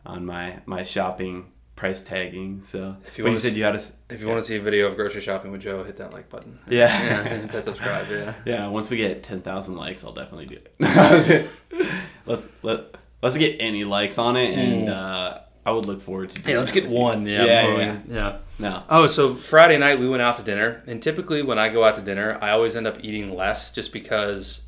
on 0.06 0.26
my 0.26 0.60
my 0.66 0.84
shopping 0.84 1.46
price 1.76 2.02
tagging. 2.04 2.62
So 2.64 2.96
If 3.06 3.18
you 3.18 3.24
but 3.24 3.30
you 3.30 3.32
wanna 3.34 3.40
said 3.40 3.52
s- 3.52 3.58
you 3.58 3.64
had 3.64 3.80
to, 3.80 4.14
If 4.14 4.22
you 4.22 4.28
want 4.28 4.42
to 4.42 4.48
see 4.48 4.56
a 4.56 4.62
video 4.62 4.88
of 4.88 4.96
grocery 4.96 5.22
shopping 5.22 5.52
with 5.52 5.62
Joe, 5.62 5.84
hit 5.84 5.98
that 5.98 6.14
like 6.14 6.30
button. 6.30 6.58
Yeah. 6.70 6.88
yeah 7.04 7.24
hit 7.24 7.52
that 7.52 7.64
subscribe. 7.66 8.08
Yeah. 8.10 8.34
yeah. 8.46 8.68
Once 8.68 8.90
we 8.90 8.98
get 8.98 9.24
ten 9.24 9.42
thousand 9.42 9.76
likes, 9.76 10.04
I'll 10.04 10.14
definitely 10.14 10.46
do 10.46 10.56
it. 10.80 11.50
let's 12.26 12.48
let 12.64 12.96
let's 13.22 13.38
get 13.38 13.58
any 13.60 13.84
likes 13.84 14.18
on 14.18 14.36
it, 14.38 14.58
and 14.58 14.90
uh, 14.90 15.40
I 15.66 15.72
would 15.72 15.86
look 15.86 16.02
forward 16.02 16.30
to. 16.32 16.42
Hey, 16.44 16.58
let's 16.58 16.72
get 16.72 16.88
one. 16.88 17.26
Yeah. 17.26 17.44
yeah, 17.46 17.78
yeah. 17.78 17.98
yeah. 18.08 18.38
No. 18.60 18.84
Oh, 18.90 19.08
so 19.08 19.34
Friday 19.34 19.78
night 19.78 20.00
we 20.00 20.08
went 20.08 20.22
out 20.22 20.38
to 20.38 20.44
dinner, 20.44 20.84
and 20.88 21.02
typically 21.02 21.42
when 21.42 21.60
I 21.60 21.70
go 21.70 21.84
out 21.84 21.96
to 21.96 22.02
dinner, 22.02 22.38
I 22.42 22.52
always 22.52 22.76
end 22.76 22.88
up 22.88 22.98
eating 23.04 23.36
less, 23.36 23.72
just 23.74 23.92
because 23.92 24.62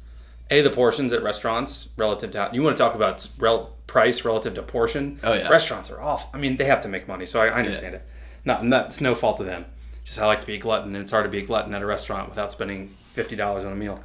a 0.49 0.61
the 0.61 0.69
portions 0.69 1.11
at 1.13 1.23
restaurants 1.23 1.89
relative 1.97 2.31
to 2.31 2.49
you 2.53 2.61
want 2.63 2.77
to 2.77 2.81
talk 2.81 2.95
about 2.95 3.27
rel, 3.37 3.73
price 3.85 4.23
relative 4.25 4.53
to 4.55 4.63
portion. 4.63 5.19
Oh, 5.23 5.33
yeah. 5.33 5.47
restaurants 5.47 5.89
are 5.91 6.01
off. 6.01 6.33
I 6.33 6.37
mean, 6.37 6.57
they 6.57 6.65
have 6.65 6.81
to 6.81 6.87
make 6.87 7.07
money, 7.07 7.25
so 7.25 7.41
I, 7.41 7.47
I 7.47 7.59
understand 7.59 7.95
it. 7.95 8.07
Not, 8.45 8.63
it's 8.85 9.01
no 9.01 9.13
fault 9.13 9.39
of 9.39 9.45
them. 9.45 9.65
Just 10.05 10.19
I 10.19 10.25
like 10.25 10.41
to 10.41 10.47
be 10.47 10.55
a 10.55 10.57
glutton, 10.57 10.95
and 10.95 11.03
it's 11.03 11.11
hard 11.11 11.25
to 11.25 11.29
be 11.29 11.39
a 11.39 11.45
glutton 11.45 11.73
at 11.73 11.81
a 11.81 11.85
restaurant 11.85 12.29
without 12.29 12.51
spending 12.51 12.95
fifty 13.11 13.35
dollars 13.35 13.65
on 13.65 13.73
a 13.73 13.75
meal. 13.75 13.99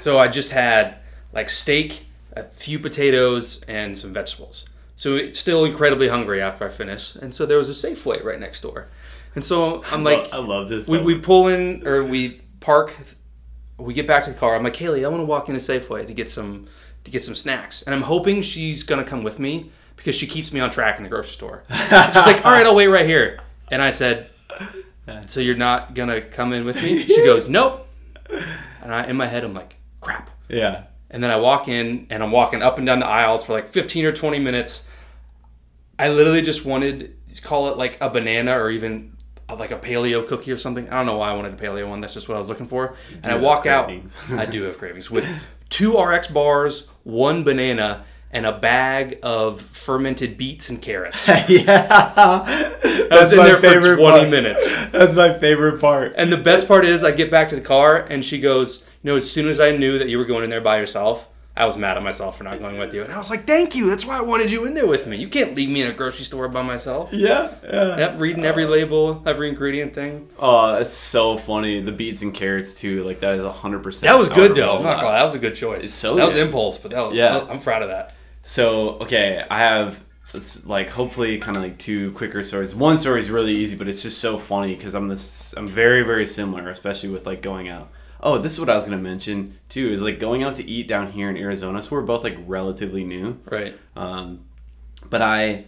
So 0.00 0.18
I 0.18 0.26
just 0.26 0.50
had 0.50 0.96
like 1.32 1.48
steak, 1.48 2.06
a 2.34 2.42
few 2.44 2.80
potatoes, 2.80 3.62
and 3.68 3.96
some 3.96 4.12
vegetables. 4.12 4.64
So 4.96 5.16
it's 5.16 5.38
still 5.38 5.64
incredibly 5.64 6.08
hungry 6.08 6.42
after 6.42 6.64
I 6.64 6.68
finish, 6.68 7.14
and 7.14 7.32
so 7.32 7.46
there 7.46 7.58
was 7.58 7.68
a 7.68 7.72
Safeway 7.72 8.24
right 8.24 8.40
next 8.40 8.62
door, 8.62 8.88
and 9.36 9.44
so 9.44 9.84
I'm 9.92 10.02
like, 10.02 10.32
I 10.32 10.38
love 10.38 10.68
this. 10.68 10.88
we, 10.88 10.98
we 10.98 11.18
pull 11.18 11.46
in 11.46 11.86
or 11.86 12.02
we 12.02 12.40
park, 12.58 12.94
we 13.82 13.94
get 13.94 14.06
back 14.06 14.24
to 14.24 14.30
the 14.30 14.38
car. 14.38 14.54
I'm 14.54 14.62
like, 14.62 14.74
Kaylee, 14.74 15.04
I 15.04 15.08
want 15.08 15.20
to 15.20 15.26
walk 15.26 15.48
into 15.48 15.60
Safeway 15.60 16.06
to 16.06 16.14
get 16.14 16.30
some 16.30 16.66
to 17.04 17.10
get 17.10 17.24
some 17.24 17.34
snacks, 17.34 17.82
and 17.82 17.94
I'm 17.94 18.02
hoping 18.02 18.42
she's 18.42 18.82
gonna 18.84 19.04
come 19.04 19.22
with 19.24 19.38
me 19.38 19.70
because 19.96 20.14
she 20.14 20.26
keeps 20.26 20.52
me 20.52 20.60
on 20.60 20.70
track 20.70 20.98
in 20.98 21.02
the 21.02 21.08
grocery 21.08 21.32
store. 21.32 21.64
She's 21.68 21.90
like, 21.90 22.44
all 22.44 22.52
right, 22.52 22.64
I'll 22.64 22.76
wait 22.76 22.86
right 22.86 23.06
here, 23.06 23.40
and 23.70 23.82
I 23.82 23.90
said, 23.90 24.30
so 25.26 25.40
you're 25.40 25.56
not 25.56 25.94
gonna 25.94 26.20
come 26.20 26.52
in 26.52 26.64
with 26.64 26.80
me? 26.80 27.04
She 27.06 27.16
goes, 27.24 27.48
nope, 27.48 27.88
and 28.82 28.94
I 28.94 29.06
in 29.06 29.16
my 29.16 29.26
head 29.26 29.44
I'm 29.44 29.54
like, 29.54 29.76
crap. 30.00 30.30
Yeah. 30.48 30.84
And 31.10 31.22
then 31.22 31.30
I 31.30 31.36
walk 31.36 31.68
in 31.68 32.06
and 32.08 32.22
I'm 32.22 32.30
walking 32.30 32.62
up 32.62 32.78
and 32.78 32.86
down 32.86 33.00
the 33.00 33.06
aisles 33.06 33.44
for 33.44 33.52
like 33.52 33.68
15 33.68 34.06
or 34.06 34.12
20 34.12 34.38
minutes. 34.38 34.84
I 35.98 36.08
literally 36.08 36.40
just 36.40 36.64
wanted 36.64 37.14
to 37.34 37.42
call 37.42 37.68
it 37.68 37.76
like 37.76 37.98
a 38.00 38.08
banana 38.08 38.58
or 38.58 38.70
even 38.70 39.16
like 39.60 39.70
a 39.70 39.78
paleo 39.78 40.26
cookie 40.26 40.50
or 40.52 40.56
something. 40.56 40.88
I 40.88 40.96
don't 40.96 41.06
know 41.06 41.16
why 41.16 41.30
I 41.30 41.34
wanted 41.34 41.54
a 41.54 41.56
paleo 41.56 41.88
one. 41.88 42.00
That's 42.00 42.14
just 42.14 42.28
what 42.28 42.36
I 42.36 42.38
was 42.38 42.48
looking 42.48 42.66
for. 42.68 42.94
And 43.22 43.26
I 43.26 43.36
walk 43.36 43.66
out. 43.66 43.90
I 44.30 44.46
do 44.46 44.62
have 44.64 44.78
cravings 44.78 45.10
with 45.10 45.26
two 45.70 45.98
RX 46.00 46.28
bars, 46.28 46.88
one 47.04 47.44
banana, 47.44 48.04
and 48.30 48.46
a 48.46 48.52
bag 48.58 49.18
of 49.22 49.60
fermented 49.60 50.38
beets 50.38 50.70
and 50.70 50.80
carrots. 50.80 51.28
Yeah. 51.48 53.08
was 53.10 53.32
in 53.32 53.38
there 53.38 53.58
for 53.58 53.96
20 53.96 53.98
part. 53.98 54.30
minutes. 54.30 54.64
That's 54.90 55.14
my 55.14 55.38
favorite 55.38 55.80
part. 55.80 56.14
And 56.16 56.32
the 56.32 56.36
best 56.38 56.66
part 56.66 56.84
is, 56.84 57.04
I 57.04 57.10
get 57.12 57.30
back 57.30 57.48
to 57.48 57.54
the 57.56 57.60
car 57.60 57.98
and 57.98 58.24
she 58.24 58.40
goes, 58.40 58.84
You 59.02 59.10
know, 59.10 59.16
as 59.16 59.30
soon 59.30 59.48
as 59.48 59.60
I 59.60 59.76
knew 59.76 59.98
that 59.98 60.08
you 60.08 60.18
were 60.18 60.24
going 60.24 60.44
in 60.44 60.50
there 60.50 60.60
by 60.60 60.78
yourself, 60.78 61.28
I 61.54 61.66
was 61.66 61.76
mad 61.76 61.98
at 61.98 62.02
myself 62.02 62.38
for 62.38 62.44
not 62.44 62.60
going 62.60 62.78
with 62.78 62.94
you. 62.94 63.02
And 63.02 63.12
I 63.12 63.18
was 63.18 63.28
like, 63.28 63.46
Thank 63.46 63.74
you. 63.74 63.90
That's 63.90 64.06
why 64.06 64.16
I 64.16 64.22
wanted 64.22 64.50
you 64.50 64.64
in 64.64 64.72
there 64.74 64.86
with 64.86 65.06
me. 65.06 65.18
You 65.18 65.28
can't 65.28 65.54
leave 65.54 65.68
me 65.68 65.82
in 65.82 65.90
a 65.90 65.94
grocery 65.94 66.24
store 66.24 66.48
by 66.48 66.62
myself. 66.62 67.12
Yeah. 67.12 67.54
Yeah. 67.62 67.98
Yep, 67.98 68.20
reading 68.20 68.44
every 68.46 68.64
uh, 68.64 68.68
label, 68.68 69.22
every 69.26 69.48
ingredient 69.50 69.94
thing. 69.94 70.28
Oh, 70.38 70.72
that's 70.72 70.92
so 70.92 71.36
funny. 71.36 71.80
The 71.80 71.92
beets 71.92 72.22
and 72.22 72.32
carrots 72.32 72.74
too. 72.74 73.04
Like 73.04 73.20
that 73.20 73.34
is 73.34 73.46
hundred 73.46 73.82
percent. 73.82 74.10
That 74.10 74.18
was 74.18 74.30
good 74.30 74.54
though. 74.54 74.76
I'm 74.78 74.82
not 74.82 75.00
gonna 75.00 75.12
that 75.12 75.22
was 75.22 75.34
a 75.34 75.38
good 75.38 75.54
choice. 75.54 75.84
It's 75.84 75.94
so 75.94 76.14
that 76.14 76.24
was 76.24 76.36
impulse, 76.36 76.78
but 76.78 76.92
that 76.92 77.00
was, 77.00 77.14
Yeah. 77.14 77.46
I'm 77.48 77.60
proud 77.60 77.82
of 77.82 77.88
that. 77.88 78.14
So 78.44 78.90
okay, 79.00 79.44
I 79.50 79.58
have 79.58 80.02
it's 80.34 80.64
like 80.64 80.88
hopefully 80.88 81.38
kind 81.38 81.56
of 81.56 81.62
like 81.62 81.78
two 81.78 82.12
quicker 82.12 82.42
stories. 82.42 82.74
One 82.74 82.96
story 82.98 83.20
is 83.20 83.28
really 83.30 83.54
easy, 83.54 83.76
but 83.76 83.88
it's 83.88 84.02
just 84.02 84.18
so 84.18 84.38
funny 84.38 84.74
because 84.74 84.94
I'm 84.94 85.08
this 85.08 85.52
I'm 85.56 85.68
very 85.68 86.02
very 86.02 86.26
similar, 86.26 86.70
especially 86.70 87.10
with 87.10 87.26
like 87.26 87.42
going 87.42 87.68
out. 87.68 87.90
Oh, 88.22 88.38
this 88.38 88.52
is 88.52 88.60
what 88.60 88.70
I 88.70 88.74
was 88.74 88.84
gonna 88.84 88.98
mention 88.98 89.58
too. 89.68 89.92
Is 89.92 90.02
like 90.02 90.20
going 90.20 90.42
out 90.42 90.56
to 90.56 90.68
eat 90.68 90.86
down 90.88 91.12
here 91.12 91.28
in 91.28 91.36
Arizona. 91.36 91.82
So 91.82 91.96
we're 91.96 92.02
both 92.02 92.24
like 92.24 92.38
relatively 92.46 93.04
new. 93.04 93.40
Right. 93.50 93.76
Um, 93.96 94.44
but 95.10 95.22
I, 95.22 95.64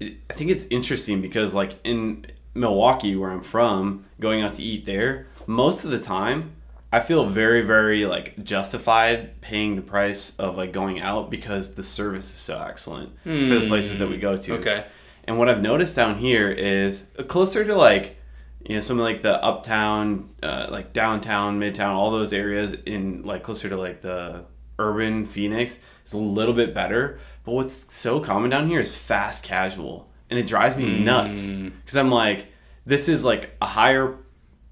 I 0.00 0.32
think 0.32 0.50
it's 0.50 0.64
interesting 0.70 1.20
because 1.20 1.54
like 1.54 1.78
in 1.84 2.26
Milwaukee, 2.54 3.16
where 3.16 3.30
I'm 3.30 3.42
from, 3.42 4.04
going 4.20 4.42
out 4.42 4.54
to 4.54 4.62
eat 4.62 4.86
there, 4.86 5.26
most 5.46 5.84
of 5.84 5.90
the 5.90 6.00
time, 6.00 6.52
I 6.92 7.00
feel 7.00 7.26
very, 7.26 7.62
very 7.62 8.06
like 8.06 8.44
justified 8.44 9.40
paying 9.40 9.74
the 9.74 9.82
price 9.82 10.36
of 10.36 10.56
like 10.56 10.72
going 10.72 11.00
out 11.00 11.30
because 11.30 11.74
the 11.74 11.82
service 11.82 12.24
is 12.24 12.30
so 12.30 12.60
excellent 12.62 13.10
for 13.24 13.30
the 13.30 13.66
places 13.66 13.98
that 13.98 14.08
we 14.08 14.16
go 14.16 14.36
to. 14.36 14.54
Okay. 14.54 14.86
And 15.24 15.38
what 15.38 15.48
I've 15.48 15.62
noticed 15.62 15.96
down 15.96 16.18
here 16.18 16.50
is 16.50 17.06
closer 17.26 17.64
to 17.64 17.74
like, 17.74 18.16
you 18.64 18.74
know, 18.74 18.80
some 18.80 18.98
of 18.98 19.04
like 19.04 19.22
the 19.22 19.42
uptown, 19.42 20.30
uh, 20.42 20.66
like 20.70 20.92
downtown, 20.92 21.60
midtown, 21.60 21.94
all 21.94 22.10
those 22.10 22.32
areas 22.32 22.72
in 22.72 23.22
like 23.22 23.42
closer 23.42 23.68
to 23.68 23.76
like 23.76 24.00
the 24.00 24.44
urban 24.78 25.26
Phoenix 25.26 25.78
is 26.06 26.12
a 26.12 26.18
little 26.18 26.54
bit 26.54 26.74
better. 26.74 27.18
But 27.44 27.52
what's 27.52 27.92
so 27.94 28.20
common 28.20 28.50
down 28.50 28.68
here 28.68 28.80
is 28.80 28.94
fast 28.94 29.44
casual. 29.44 30.10
And 30.30 30.38
it 30.38 30.46
drives 30.46 30.76
me 30.76 30.98
nuts 31.00 31.46
because 31.46 31.96
I'm 31.96 32.10
like, 32.10 32.46
this 32.86 33.08
is 33.08 33.24
like 33.24 33.54
a 33.60 33.66
higher 33.66 34.16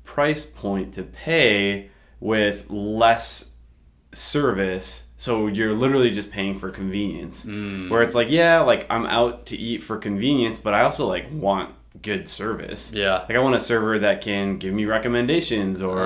price 0.04 0.44
point 0.44 0.94
to 0.94 1.02
pay 1.02 1.90
with 2.20 2.68
less 2.70 3.50
service 4.12 5.06
so 5.16 5.46
you're 5.46 5.72
literally 5.72 6.10
just 6.10 6.30
paying 6.30 6.54
for 6.54 6.70
convenience 6.70 7.44
where 7.90 8.02
it's 8.02 8.14
like 8.14 8.28
yeah 8.28 8.60
like 8.60 8.84
i'm 8.90 9.06
out 9.06 9.46
to 9.46 9.56
eat 9.56 9.82
for 9.82 9.96
convenience 9.96 10.58
but 10.58 10.74
i 10.74 10.82
also 10.82 11.06
like 11.06 11.26
want 11.32 11.74
good 12.02 12.28
service 12.28 12.92
Yeah. 12.92 13.20
like 13.28 13.30
i 13.36 13.38
want 13.38 13.54
a 13.54 13.60
server 13.60 13.98
that 14.00 14.20
can 14.20 14.58
give 14.58 14.74
me 14.74 14.84
recommendations 14.84 15.80
or 15.80 15.96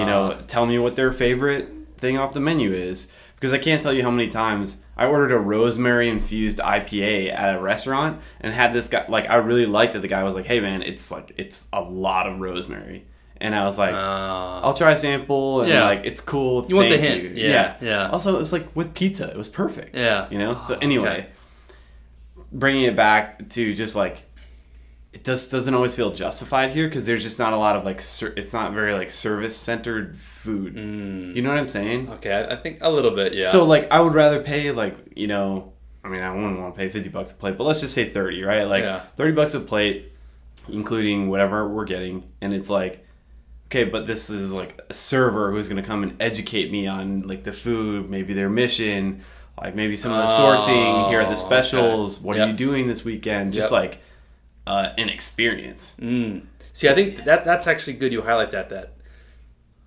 you 0.00 0.06
know 0.06 0.36
tell 0.48 0.66
me 0.66 0.78
what 0.78 0.96
their 0.96 1.12
favorite 1.12 1.68
thing 1.96 2.18
off 2.18 2.32
the 2.34 2.40
menu 2.40 2.72
is 2.72 3.08
because 3.36 3.52
i 3.52 3.58
can't 3.58 3.80
tell 3.82 3.92
you 3.92 4.02
how 4.02 4.10
many 4.10 4.28
times 4.28 4.82
i 4.96 5.06
ordered 5.06 5.32
a 5.32 5.38
rosemary 5.38 6.08
infused 6.08 6.58
ipa 6.58 7.32
at 7.32 7.54
a 7.56 7.60
restaurant 7.60 8.20
and 8.40 8.52
had 8.52 8.72
this 8.72 8.88
guy 8.88 9.04
like 9.08 9.30
i 9.30 9.36
really 9.36 9.66
liked 9.66 9.92
that 9.92 10.00
the 10.00 10.08
guy 10.08 10.22
was 10.24 10.34
like 10.34 10.46
hey 10.46 10.60
man 10.60 10.82
it's 10.82 11.10
like 11.10 11.32
it's 11.36 11.66
a 11.72 11.80
lot 11.80 12.26
of 12.28 12.40
rosemary 12.40 13.04
and 13.40 13.54
i 13.54 13.64
was 13.64 13.78
like 13.78 13.94
Uh, 13.94 14.60
I'll 14.64 14.74
try 14.74 14.90
a 14.92 14.96
sample 14.96 15.60
and 15.62 15.70
Yeah. 15.70 15.84
like 15.84 16.04
it's 16.04 16.20
cool. 16.20 16.66
You 16.68 16.74
want 16.74 16.88
the 16.88 16.98
hint. 16.98 17.22
you. 17.22 17.30
Yeah, 17.30 17.76
yeah. 17.80 18.08
Also, 18.10 18.34
it 18.34 18.38
was 18.40 18.52
like 18.52 18.66
with 18.74 18.92
pizza, 18.94 19.28
it 19.30 19.36
was 19.36 19.48
perfect. 19.48 19.94
Yeah. 19.94 20.26
You 20.30 20.38
know. 20.38 20.60
So 20.66 20.74
Oh, 20.74 20.78
anyway, 20.82 21.06
okay. 21.08 21.26
bringing 22.52 22.82
it 22.84 22.96
back 22.96 23.48
to 23.50 23.74
just 23.74 23.94
like 23.94 24.22
it 25.18 25.24
does 25.24 25.48
doesn't 25.48 25.74
always 25.74 25.96
feel 25.96 26.12
justified 26.12 26.70
here 26.70 26.86
because 26.88 27.04
there's 27.06 27.22
just 27.24 27.38
not 27.40 27.52
a 27.52 27.58
lot 27.58 27.74
of 27.76 27.84
like 27.84 28.00
ser- 28.00 28.34
it's 28.36 28.52
not 28.52 28.72
very 28.72 28.94
like 28.94 29.10
service 29.10 29.56
centered 29.56 30.16
food. 30.16 30.76
You 30.76 31.42
know 31.42 31.48
what 31.48 31.58
I'm 31.58 31.68
saying? 31.68 32.08
okay, 32.10 32.32
I, 32.32 32.54
I 32.54 32.56
think 32.56 32.78
a 32.82 32.90
little 32.90 33.10
bit. 33.10 33.32
Mm. 33.32 33.36
Yeah. 33.42 33.48
So 33.48 33.64
like 33.64 33.90
I 33.90 34.00
would 34.00 34.14
rather 34.14 34.40
pay 34.42 34.70
like 34.70 34.96
you 35.16 35.26
know 35.26 35.72
I 36.04 36.08
mean 36.08 36.20
I 36.22 36.32
wouldn't 36.32 36.58
want 36.60 36.74
to 36.74 36.78
pay 36.78 36.88
fifty 36.88 37.08
bucks 37.08 37.32
a 37.32 37.34
plate, 37.34 37.58
but 37.58 37.64
let's 37.64 37.80
just 37.80 37.94
say 37.94 38.08
thirty, 38.08 38.42
right? 38.44 38.64
Like 38.64 38.84
Yeah. 38.84 39.00
thirty 39.16 39.32
bucks 39.32 39.54
a 39.54 39.60
plate, 39.60 40.12
including 40.68 41.28
whatever 41.28 41.68
we're 41.68 41.84
getting, 41.84 42.24
and 42.40 42.52
it's 42.54 42.70
like 42.70 43.04
okay, 43.66 43.84
but 43.84 44.06
this 44.06 44.30
is 44.30 44.52
like 44.54 44.80
a 44.88 44.94
server 44.94 45.50
who's 45.50 45.68
gonna 45.68 45.82
come 45.82 46.02
and 46.02 46.20
educate 46.22 46.70
me 46.70 46.86
on 46.86 47.22
like 47.22 47.44
the 47.44 47.52
food, 47.52 48.08
maybe 48.08 48.32
their 48.34 48.48
mission, 48.48 49.22
like 49.60 49.74
maybe 49.74 49.96
some 49.96 50.12
of 50.12 50.18
the 50.28 50.34
sourcing. 50.34 51.08
Here 51.10 51.20
are 51.20 51.26
Oh, 51.26 51.30
the 51.30 51.36
specials. 51.36 52.18
okay. 52.18 52.26
What 52.26 52.36
Yep. 52.36 52.46
are 52.46 52.50
you 52.50 52.56
doing 52.56 52.86
this 52.86 53.04
weekend? 53.04 53.52
Just 53.52 53.72
Yep. 53.72 53.80
like 53.82 53.98
uh, 54.68 54.92
an 54.98 55.08
experience. 55.08 55.96
Mm. 55.98 56.42
See, 56.74 56.88
I 56.88 56.94
think 56.94 57.24
that 57.24 57.44
that's 57.44 57.66
actually 57.66 57.94
good. 57.94 58.12
You 58.12 58.22
highlight 58.22 58.50
that. 58.52 58.68
That 58.68 58.92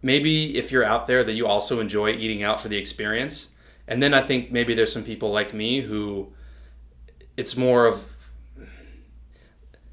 maybe 0.02 0.58
if 0.58 0.72
you're 0.72 0.84
out 0.84 1.08
there, 1.08 1.24
that 1.24 1.34
you 1.34 1.46
also 1.48 1.80
enjoy 1.80 2.10
eating 2.12 2.44
out 2.44 2.60
for 2.60 2.68
the 2.68 2.78
experience. 2.78 3.50
And 3.88 4.02
then 4.02 4.14
I 4.14 4.22
think 4.22 4.52
maybe 4.52 4.74
there's 4.74 4.92
some 4.92 5.04
people 5.04 5.32
like 5.32 5.54
me 5.54 5.82
who 5.82 6.34
it's 7.38 7.56
more 7.56 7.86
of 7.86 8.02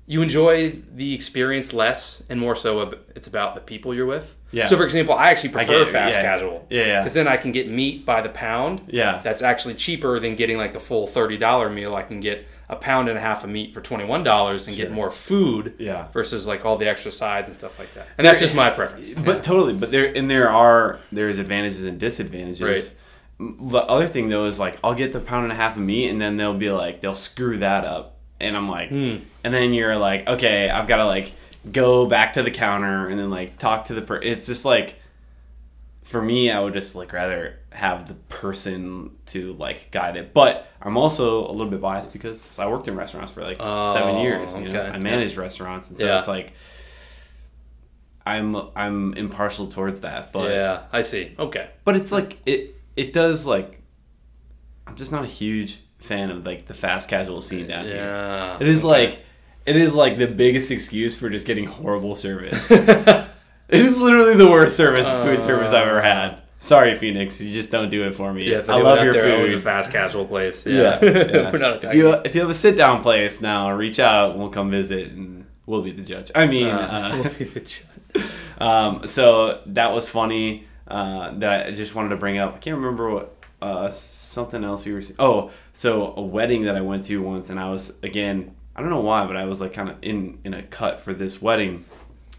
you 0.07 0.23
enjoy 0.23 0.80
the 0.95 1.14
experience 1.14 1.75
less 1.75 2.23
and 2.30 2.40
more 2.40 2.57
so 2.57 2.95
it's 3.14 3.28
about 3.28 3.54
the 3.54 3.61
people 3.61 3.95
you're 3.95 4.07
with. 4.07 4.35
Yeah. 4.52 4.66
So 4.66 4.76
for 4.78 4.85
example, 4.85 5.14
I 5.14 5.30
actually 5.30 5.50
get 5.50 5.66
prefer 5.66 5.83
it. 5.83 5.88
fast 5.88 6.16
Yeah. 6.16 6.23
casual. 6.23 6.66
Yeah, 6.71 6.85
yeah. 6.87 7.00
Because 7.00 7.12
then 7.12 7.28
I 7.28 7.37
can 7.37 7.52
get 7.52 7.68
meat 7.68 8.07
by 8.07 8.23
the 8.23 8.30
pound. 8.30 8.80
Yeah. 8.87 9.21
That's 9.23 9.42
actually 9.42 9.75
cheaper 9.75 10.18
than 10.18 10.35
getting 10.37 10.57
like 10.57 10.73
the 10.73 10.80
full 10.80 11.07
thirty 11.07 11.37
dollar 11.37 11.68
meal. 11.68 11.95
I 11.95 12.02
can 12.02 12.21
get 12.21 12.47
a 12.70 12.76
pound 12.76 13.08
and 13.08 13.16
a 13.16 13.20
half 13.20 13.44
of 13.44 13.50
meat 13.50 13.72
for 13.72 13.80
twenty 13.80 14.04
one 14.04 14.22
dollars 14.22 14.66
and 14.66 14.76
get 14.76 14.90
more 14.92 15.10
food 15.10 15.75
Yeah. 15.78 16.08
versus 16.12 16.46
like 16.46 16.64
all 16.64 16.76
the 16.76 16.88
extra 16.88 17.10
sides 17.10 17.48
and 17.48 17.56
stuff 17.56 17.78
like 17.78 17.92
that. 17.94 18.08
And 18.18 18.26
that's 18.26 18.40
just 18.40 18.54
my 18.54 18.70
preference. 18.70 19.14
But 19.14 19.42
totally, 19.42 19.75
but 19.75 19.90
there 19.90 20.06
and 20.14 20.30
there 20.30 20.50
are 20.50 20.98
there's 21.12 21.38
advantages 21.38 21.84
and 21.84 21.98
disadvantages. 21.98 22.60
Right. 22.62 22.94
The 23.40 23.78
other 23.78 24.06
thing 24.08 24.28
though 24.28 24.46
is 24.46 24.58
like 24.58 24.78
I'll 24.82 24.94
get 24.94 25.12
the 25.12 25.20
pound 25.20 25.44
and 25.44 25.52
a 25.52 25.56
half 25.56 25.76
of 25.76 25.82
meat 25.82 26.08
and 26.10 26.20
then 26.20 26.37
they'll 26.37 26.54
be 26.58 26.70
like 26.70 27.00
they'll 27.00 27.14
screw 27.14 27.58
that 27.58 27.84
up 27.84 28.16
and 28.40 28.56
I'm 28.56 28.68
like 28.68 28.88
Hmm. 28.90 29.16
and 29.44 29.54
then 29.54 29.72
you're 29.72 29.96
like 29.96 30.28
okay 30.28 30.68
I've 30.68 30.88
got 30.88 30.96
to 30.98 31.04
like 31.06 31.32
go 31.72 32.06
back 32.06 32.32
to 32.34 32.42
the 32.42 32.50
counter 32.50 33.08
and 33.08 33.18
then 33.18 33.30
like 33.30 33.56
talk 33.58 33.87
to 33.87 33.94
the 33.94 34.02
per 34.02 34.16
it's 34.16 34.46
just 34.46 34.64
like 34.64 34.96
for 36.08 36.20
me 36.22 36.50
I 36.50 36.58
would 36.60 36.72
just 36.72 36.94
like 36.94 37.12
rather 37.12 37.58
have 37.70 38.08
the 38.08 38.14
person 38.14 39.10
to 39.26 39.52
like 39.54 39.90
guide 39.90 40.16
it 40.16 40.32
but 40.32 40.66
I'm 40.80 40.96
also 40.96 41.46
a 41.48 41.52
little 41.52 41.70
bit 41.70 41.80
biased 41.80 42.12
because 42.12 42.58
I 42.58 42.66
worked 42.66 42.88
in 42.88 42.96
restaurants 42.96 43.30
for 43.32 43.42
like 43.42 43.58
oh, 43.60 43.92
seven 43.92 44.16
Oh, 44.16 44.22
years 44.22 44.56
you 44.56 44.68
know 44.70 44.80
okay. 44.80 44.90
I 44.96 44.98
managed 44.98 45.36
restaurants 45.36 45.90
and 45.90 45.98
so 45.98 46.06
Yeah. 46.06 46.18
it's 46.18 46.28
like 46.28 46.52
I'm 48.26 48.56
I'm 48.76 49.14
impartial 49.14 49.68
towards 49.68 50.00
that, 50.00 50.32
but 50.32 50.50
yeah, 50.50 50.82
I 50.92 51.00
see. 51.00 51.34
Okay. 51.38 51.70
but 51.84 51.96
it's 51.96 52.12
like 52.12 52.38
it 52.44 52.74
it 52.94 53.12
does 53.14 53.46
like 53.46 53.80
I'm 54.86 54.96
just 54.96 55.12
not 55.12 55.24
a 55.24 55.28
huge 55.28 55.80
fan 55.98 56.30
of 56.30 56.44
like 56.44 56.66
the 56.66 56.74
fast 56.74 57.08
casual 57.08 57.40
scene 57.40 57.66
down 57.68 57.84
here. 57.86 57.96
Yeah. 57.96 58.58
It 58.60 58.68
is 58.68 58.84
like 58.84 59.20
it 59.64 59.76
is 59.76 59.94
like 59.94 60.18
the 60.18 60.26
biggest 60.26 60.70
excuse 60.70 61.18
for 61.18 61.30
just 61.30 61.46
getting 61.46 61.64
horrible 61.66 62.14
service. 62.16 62.70
it 63.68 63.80
is 63.80 63.98
literally 64.00 64.34
the 64.34 64.50
worst 64.50 64.76
service 64.76 65.08
food 65.08 65.42
service 65.42 65.70
I've 65.70 65.88
ever 65.88 66.02
had. 66.02 66.38
Sorry, 66.60 66.96
Phoenix, 66.96 67.40
you 67.40 67.52
just 67.52 67.70
don't 67.70 67.88
do 67.88 68.02
it 68.04 68.14
for 68.16 68.32
me. 68.32 68.50
Yeah, 68.50 68.64
I 68.68 68.80
love 68.80 69.04
your 69.04 69.12
there 69.12 69.37
owns 69.37 69.52
a 69.52 69.60
fast 69.60 69.92
casual 69.92 70.25
place. 70.25 70.66
Yeah, 70.66 70.98
Yeah. 71.00 71.00
yeah. 71.32 71.52
We're 71.52 71.58
not 71.58 71.84
if 71.84 71.94
you 71.94 72.12
if 72.12 72.34
you 72.34 72.40
have 72.40 72.50
a 72.50 72.54
sit 72.54 72.76
down 72.76 73.02
place 73.02 73.40
now, 73.40 73.70
reach 73.70 74.00
out. 74.00 74.37
We'll 74.37 74.48
come 74.48 74.70
visit 74.70 75.12
and 75.12 75.46
we'll 75.66 75.82
be 75.82 75.92
the 75.92 76.02
judge. 76.02 76.32
I 76.34 76.46
mean, 76.48 76.66
uh, 76.66 77.10
uh, 77.12 77.16
we'll 77.22 77.32
be 77.34 77.44
the 77.44 77.60
judge. 77.60 77.84
Um, 78.58 79.06
so 79.06 79.60
that 79.66 79.92
was 79.92 80.08
funny. 80.08 80.66
Uh, 80.88 81.32
that 81.38 81.66
I 81.66 81.70
just 81.70 81.94
wanted 81.94 82.08
to 82.08 82.16
bring 82.16 82.38
up. 82.38 82.56
I 82.56 82.58
can't 82.58 82.76
remember 82.78 83.08
what 83.10 83.37
uh, 83.62 83.88
something 83.90 84.64
else 84.64 84.84
you 84.84 84.94
were. 84.94 85.02
Oh, 85.20 85.52
so 85.75 86.12
a 86.16 86.22
wedding 86.22 86.64
that 86.64 86.75
I 86.75 86.80
went 86.80 87.04
to 87.04 87.22
once, 87.22 87.50
and 87.50 87.60
I 87.60 87.70
was 87.70 87.92
again. 88.02 88.56
I 88.75 88.80
don't 88.80 88.90
know 88.90 89.00
why, 89.02 89.26
but 89.26 89.37
I 89.37 89.44
was 89.44 89.60
like 89.60 89.75
kind 89.75 89.90
of 89.90 89.96
in 90.02 90.38
in 90.42 90.54
a 90.54 90.62
cut 90.64 90.98
for 90.98 91.12
this 91.12 91.40
wedding. 91.40 91.84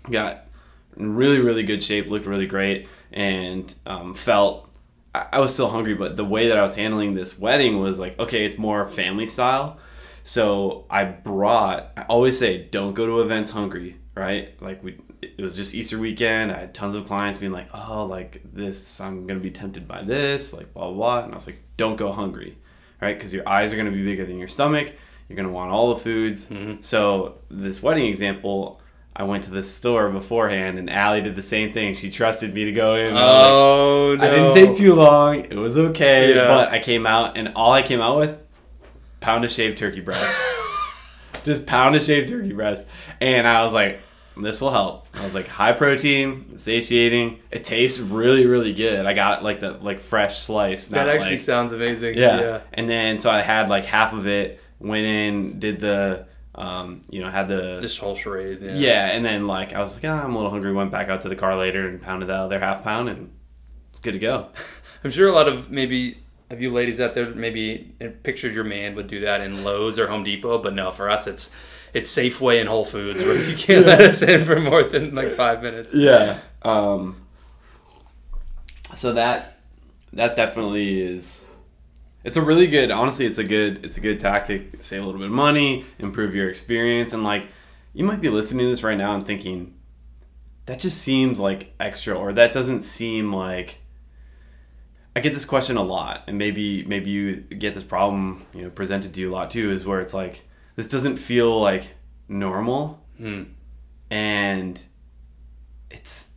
Got 0.10 0.46
in 1.00 1.16
really 1.16 1.40
really 1.40 1.64
good 1.64 1.82
shape, 1.82 2.08
looked 2.10 2.26
really 2.28 2.48
great, 2.48 2.88
and 3.12 3.74
um, 3.86 4.14
felt. 4.14 4.68
I 5.16 5.40
was 5.40 5.52
still 5.54 5.70
hungry, 5.70 5.96
but 5.96 6.18
the 6.18 6.24
way 6.24 6.50
that 6.50 6.58
I 6.60 6.62
was 6.62 6.76
handling 6.76 7.16
this 7.16 7.38
wedding 7.38 7.80
was 7.80 8.00
like, 8.00 8.20
okay, 8.20 8.46
it's 8.46 8.60
more 8.60 8.86
family 8.86 9.26
style. 9.26 9.80
So 10.24 10.86
I 10.88 11.04
brought. 11.04 11.92
I 11.98 12.04
always 12.04 12.38
say, 12.38 12.66
don't 12.66 12.94
go 12.94 13.08
to 13.08 13.22
events 13.22 13.50
hungry, 13.50 13.98
right? 14.14 14.54
Like 14.62 14.84
we, 14.84 15.00
it 15.24 15.42
was 15.42 15.56
just 15.56 15.74
Easter 15.74 15.98
weekend. 15.98 16.52
I 16.52 16.60
had 16.60 16.76
tons 16.76 16.94
of 16.94 17.08
clients 17.08 17.40
being 17.40 17.52
like, 17.52 17.70
oh, 17.74 18.06
like 18.06 18.42
this, 18.54 19.02
I'm 19.02 19.26
gonna 19.26 19.40
be 19.40 19.50
tempted 19.50 19.88
by 19.88 20.04
this, 20.04 20.54
like 20.54 20.72
blah 20.76 20.92
blah. 20.92 20.94
blah. 20.94 21.24
And 21.24 21.34
I 21.34 21.36
was 21.36 21.48
like, 21.48 21.58
don't 21.76 21.96
go 21.96 22.12
hungry, 22.12 22.56
right? 23.02 23.18
Because 23.18 23.34
your 23.34 23.50
eyes 23.50 23.74
are 23.74 23.78
gonna 23.78 23.90
be 23.92 24.06
bigger 24.06 24.28
than 24.28 24.38
your 24.38 24.48
stomach. 24.48 24.94
You're 25.28 25.38
gonna 25.38 25.50
want 25.50 25.72
all 25.72 25.96
the 25.96 26.02
foods. 26.02 26.48
So 26.82 27.40
this 27.50 27.82
wedding 27.82 28.06
example. 28.06 28.80
I 29.16 29.24
went 29.24 29.44
to 29.46 29.50
the 29.52 29.64
store 29.64 30.10
beforehand, 30.10 30.80
and 30.80 30.90
Allie 30.90 31.22
did 31.22 31.36
the 31.36 31.42
same 31.44 31.74
thing. 31.74 31.94
She 31.94 32.10
trusted 32.10 32.54
me 32.54 32.66
to 32.66 32.72
go 32.72 32.96
in. 32.96 33.16
I 33.18 33.22
like, 33.22 33.44
Oh 33.46 34.16
no! 34.18 34.24
I 34.26 34.30
didn't 34.30 34.54
take 34.54 34.78
too 34.78 34.94
long. 34.94 35.40
It 35.42 35.56
was 35.56 35.78
okay, 35.78 36.34
Yeah. 36.36 36.48
but 36.48 36.70
I 36.70 36.80
came 36.80 37.06
out 37.06 37.38
and 37.38 37.50
all 37.56 37.74
I 37.74 37.82
came 37.82 38.00
out 38.00 38.18
with 38.18 38.42
pound 39.20 39.44
of 39.44 39.52
shaved 39.52 39.78
turkey 39.78 40.00
breast. 40.00 40.40
Just 41.46 41.66
pound 41.66 41.96
of 41.96 42.02
shaved 42.02 42.30
turkey 42.30 42.54
breast. 42.54 42.88
And 43.22 43.48
I 43.48 43.64
was 43.64 43.74
like, 43.74 44.00
this 44.38 44.62
will 44.62 44.72
help. 44.72 45.08
I 45.14 45.24
was 45.24 45.36
like, 45.36 45.48
high 45.48 45.74
protein, 45.74 46.58
satiating. 46.58 47.40
It 47.52 47.64
tastes 47.66 48.00
really, 48.00 48.46
really 48.46 48.74
good. 48.74 49.06
I 49.06 49.14
got 49.14 49.44
like 49.44 49.60
the 49.60 49.72
like 49.74 50.00
fresh 50.00 50.38
slice. 50.40 50.88
That 50.88 51.10
actually 51.10 51.32
like- 51.32 51.40
sounds 51.40 51.72
amazing. 51.74 52.18
yeah. 52.18 52.40
Yeah. 52.40 52.62
And 52.74 52.88
then 52.90 53.20
so 53.20 53.30
I 53.30 53.42
had 53.42 53.68
like 53.70 53.84
half 53.86 54.14
of 54.14 54.28
it. 54.28 54.62
Went 54.80 55.06
in, 55.06 55.60
did 55.60 55.82
the, 55.82 56.26
um, 56.60 57.02
you 57.10 57.22
know, 57.22 57.30
had 57.30 57.48
the 57.48 57.80
This 57.82 57.98
whole 57.98 58.16
charade. 58.16 58.62
Yeah. 58.62 58.74
yeah, 58.74 59.06
and 59.08 59.26
then 59.26 59.48
like 59.48 59.74
I 59.74 59.80
was 59.80 59.96
like, 59.96 60.12
ah, 60.12 60.24
I'm 60.24 60.34
a 60.34 60.38
little 60.38 60.52
hungry. 60.52 60.74
Went 60.74 60.92
back 60.92 61.08
out 61.08 61.22
to 61.22 61.30
the 61.30 61.36
car 61.36 61.56
later 61.56 61.88
and 61.88 62.02
pounded 62.02 62.30
the 62.30 62.36
other 62.36 62.60
half 62.60 62.84
pound, 62.84 63.10
and 63.10 63.32
it's 63.92 64.02
good 64.02 64.12
to 64.12 64.20
go. 64.20 64.50
I'm 65.04 65.12
sure 65.12 65.30
a 65.30 65.32
lot 65.32 65.48
of 65.48 65.72
maybe 65.72 66.18
of 66.50 66.62
you 66.62 66.72
ladies 66.72 67.00
out 67.00 67.14
there 67.14 67.30
maybe 67.30 67.94
pictured 68.24 68.54
your 68.54 68.64
man 68.64 68.96
would 68.96 69.08
do 69.08 69.22
that 69.22 69.42
in 69.42 69.64
Lowe's 69.64 69.98
or 69.98 70.08
Home 70.08 70.24
Depot? 70.24 70.58
But 70.58 70.74
no, 70.74 70.92
for 70.92 71.10
us, 71.10 71.28
it's 71.28 71.56
it's 71.94 72.14
Safeway 72.14 72.60
and 72.60 72.68
Whole 72.68 72.86
Foods 72.86 73.22
where 73.22 73.42
you 73.42 73.56
can't 73.56 73.86
let 73.86 74.02
us 74.02 74.22
in 74.22 74.46
for 74.46 74.60
more 74.60 74.84
than 74.84 75.16
like 75.16 75.36
five 75.36 75.64
minutes. 75.64 75.94
Yeah. 75.94 76.40
Um, 76.62 77.22
so 78.96 79.14
that 79.14 79.60
that 80.14 80.36
definitely 80.36 81.02
is. 81.02 81.46
It's 82.24 82.38
a 82.38 82.42
really 82.42 82.68
good. 82.68 82.92
Honestly, 82.92 83.26
it's 83.26 83.38
a 83.38 83.44
good. 83.44 83.86
It's 83.86 83.98
a 83.98 84.02
good 84.02 84.20
tactic. 84.20 84.84
Save 84.84 85.04
a 85.04 85.06
little 85.06 85.20
bit 85.22 85.28
of 85.30 85.34
money, 85.36 85.86
improve 86.00 86.36
your 86.36 86.50
experience, 86.50 87.14
and 87.14 87.24
like 87.24 87.48
you 87.94 88.04
might 88.04 88.22
be 88.22 88.30
listening 88.30 88.66
to 88.66 88.70
this 88.70 88.84
right 88.84 88.98
now 88.98 89.16
and 89.16 89.26
thinking, 89.26 89.74
that 90.66 90.80
just 90.80 90.98
seems 91.00 91.40
like 91.40 91.74
extra, 91.80 92.14
or 92.16 92.34
that 92.34 92.54
doesn't 92.54 92.82
seem 92.82 93.34
like. 93.34 93.80
I 95.16 95.22
get 95.22 95.34
this 95.34 95.44
question 95.46 95.76
a 95.76 95.82
lot, 95.82 96.24
and 96.28 96.38
maybe 96.38 96.86
maybe 96.86 97.10
you 97.10 97.36
get 97.38 97.74
this 97.74 97.84
problem, 97.84 98.46
you 98.54 98.62
know, 98.64 98.70
presented 98.70 99.14
to 99.14 99.22
you 99.22 99.32
a 99.32 99.34
lot 99.34 99.50
too, 99.52 99.72
is 99.72 99.86
where 99.86 100.00
it's 100.02 100.14
like 100.14 100.46
this 100.76 100.88
doesn't 100.88 101.18
feel 101.18 101.60
like 101.60 101.96
normal, 102.28 103.04
Hmm. 103.18 103.44
and 104.12 104.82
it's 105.90 106.29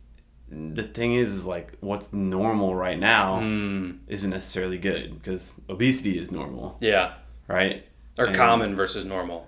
the 0.73 0.83
thing 0.83 1.15
is 1.15 1.31
is 1.33 1.45
like 1.45 1.73
what's 1.79 2.13
normal 2.13 2.75
right 2.75 2.99
now 2.99 3.39
Hmm. 3.39 3.91
isn't 4.07 4.29
necessarily 4.29 4.77
good 4.77 5.13
because 5.19 5.59
obesity 5.69 6.17
is 6.19 6.31
normal, 6.31 6.77
Yeah. 6.81 7.13
right? 7.47 7.85
Or 8.17 8.25
And- 8.25 8.35
common 8.35 8.75
versus 8.75 9.05
normal. 9.05 9.47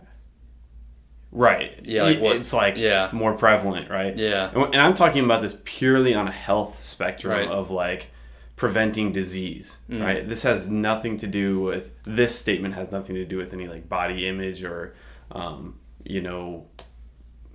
Right. 1.31 1.79
Yeah, 1.83 2.03
like 2.03 2.21
what- 2.21 2.35
it's 2.37 2.53
like 2.53 2.77
yeah. 2.77 3.09
more 3.11 3.33
prevalent, 3.33 3.89
right? 3.89 4.15
Yeah. 4.17 4.51
And 4.53 4.73
and 4.73 4.81
I'm 4.81 4.93
talking 4.93 5.23
about 5.25 5.41
this 5.41 5.57
purely 5.65 6.13
on 6.15 6.27
a 6.27 6.31
health 6.31 6.79
spectrum 6.81 7.33
Right. 7.37 7.47
of 7.47 7.71
like 7.71 8.07
preventing 8.55 9.11
disease, 9.11 9.77
Mm. 9.89 10.01
right? 10.01 10.29
This 10.29 10.43
has 10.43 10.69
nothing 10.69 11.17
to 11.17 11.27
do 11.27 11.59
with 11.59 11.91
this 12.03 12.39
statement 12.39 12.75
has 12.75 12.89
nothing 12.91 13.15
to 13.15 13.25
do 13.25 13.37
with 13.37 13.53
any 13.53 13.67
like 13.67 13.89
body 13.89 14.27
image 14.27 14.63
or 14.63 14.93
um, 15.31 15.75
you 16.05 16.21
know 16.21 16.67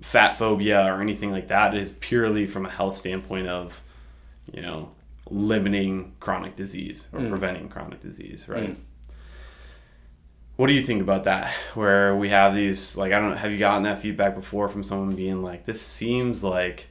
fat 0.00 0.36
phobia 0.36 0.84
or 0.92 1.00
anything 1.00 1.30
like 1.30 1.48
that. 1.48 1.74
It 1.74 1.80
is 1.80 1.92
purely 1.92 2.46
from 2.46 2.66
a 2.66 2.70
health 2.70 2.96
standpoint 2.96 3.48
of 3.48 3.82
you 4.52 4.62
know 4.62 4.90
limiting 5.30 6.12
chronic 6.20 6.56
disease 6.56 7.06
or 7.12 7.20
Mm. 7.20 7.28
preventing 7.28 7.68
chronic 7.68 8.00
disease, 8.00 8.48
right? 8.48 8.70
Mm. 8.70 8.76
What 10.56 10.66
do 10.66 10.72
you 10.74 10.82
think 10.82 11.00
about 11.00 11.24
that? 11.24 11.52
Where 11.74 12.14
we 12.16 12.28
have 12.30 12.54
these, 12.54 12.96
like, 12.96 13.12
I 13.12 13.18
don't 13.20 13.30
know, 13.30 13.36
have 13.36 13.50
you 13.52 13.56
gotten 13.58 13.84
that 13.84 14.00
feedback 14.00 14.34
before 14.34 14.68
from 14.68 14.82
someone 14.82 15.14
being 15.16 15.42
like, 15.42 15.64
this 15.64 15.80
seems 15.80 16.42
like 16.44 16.88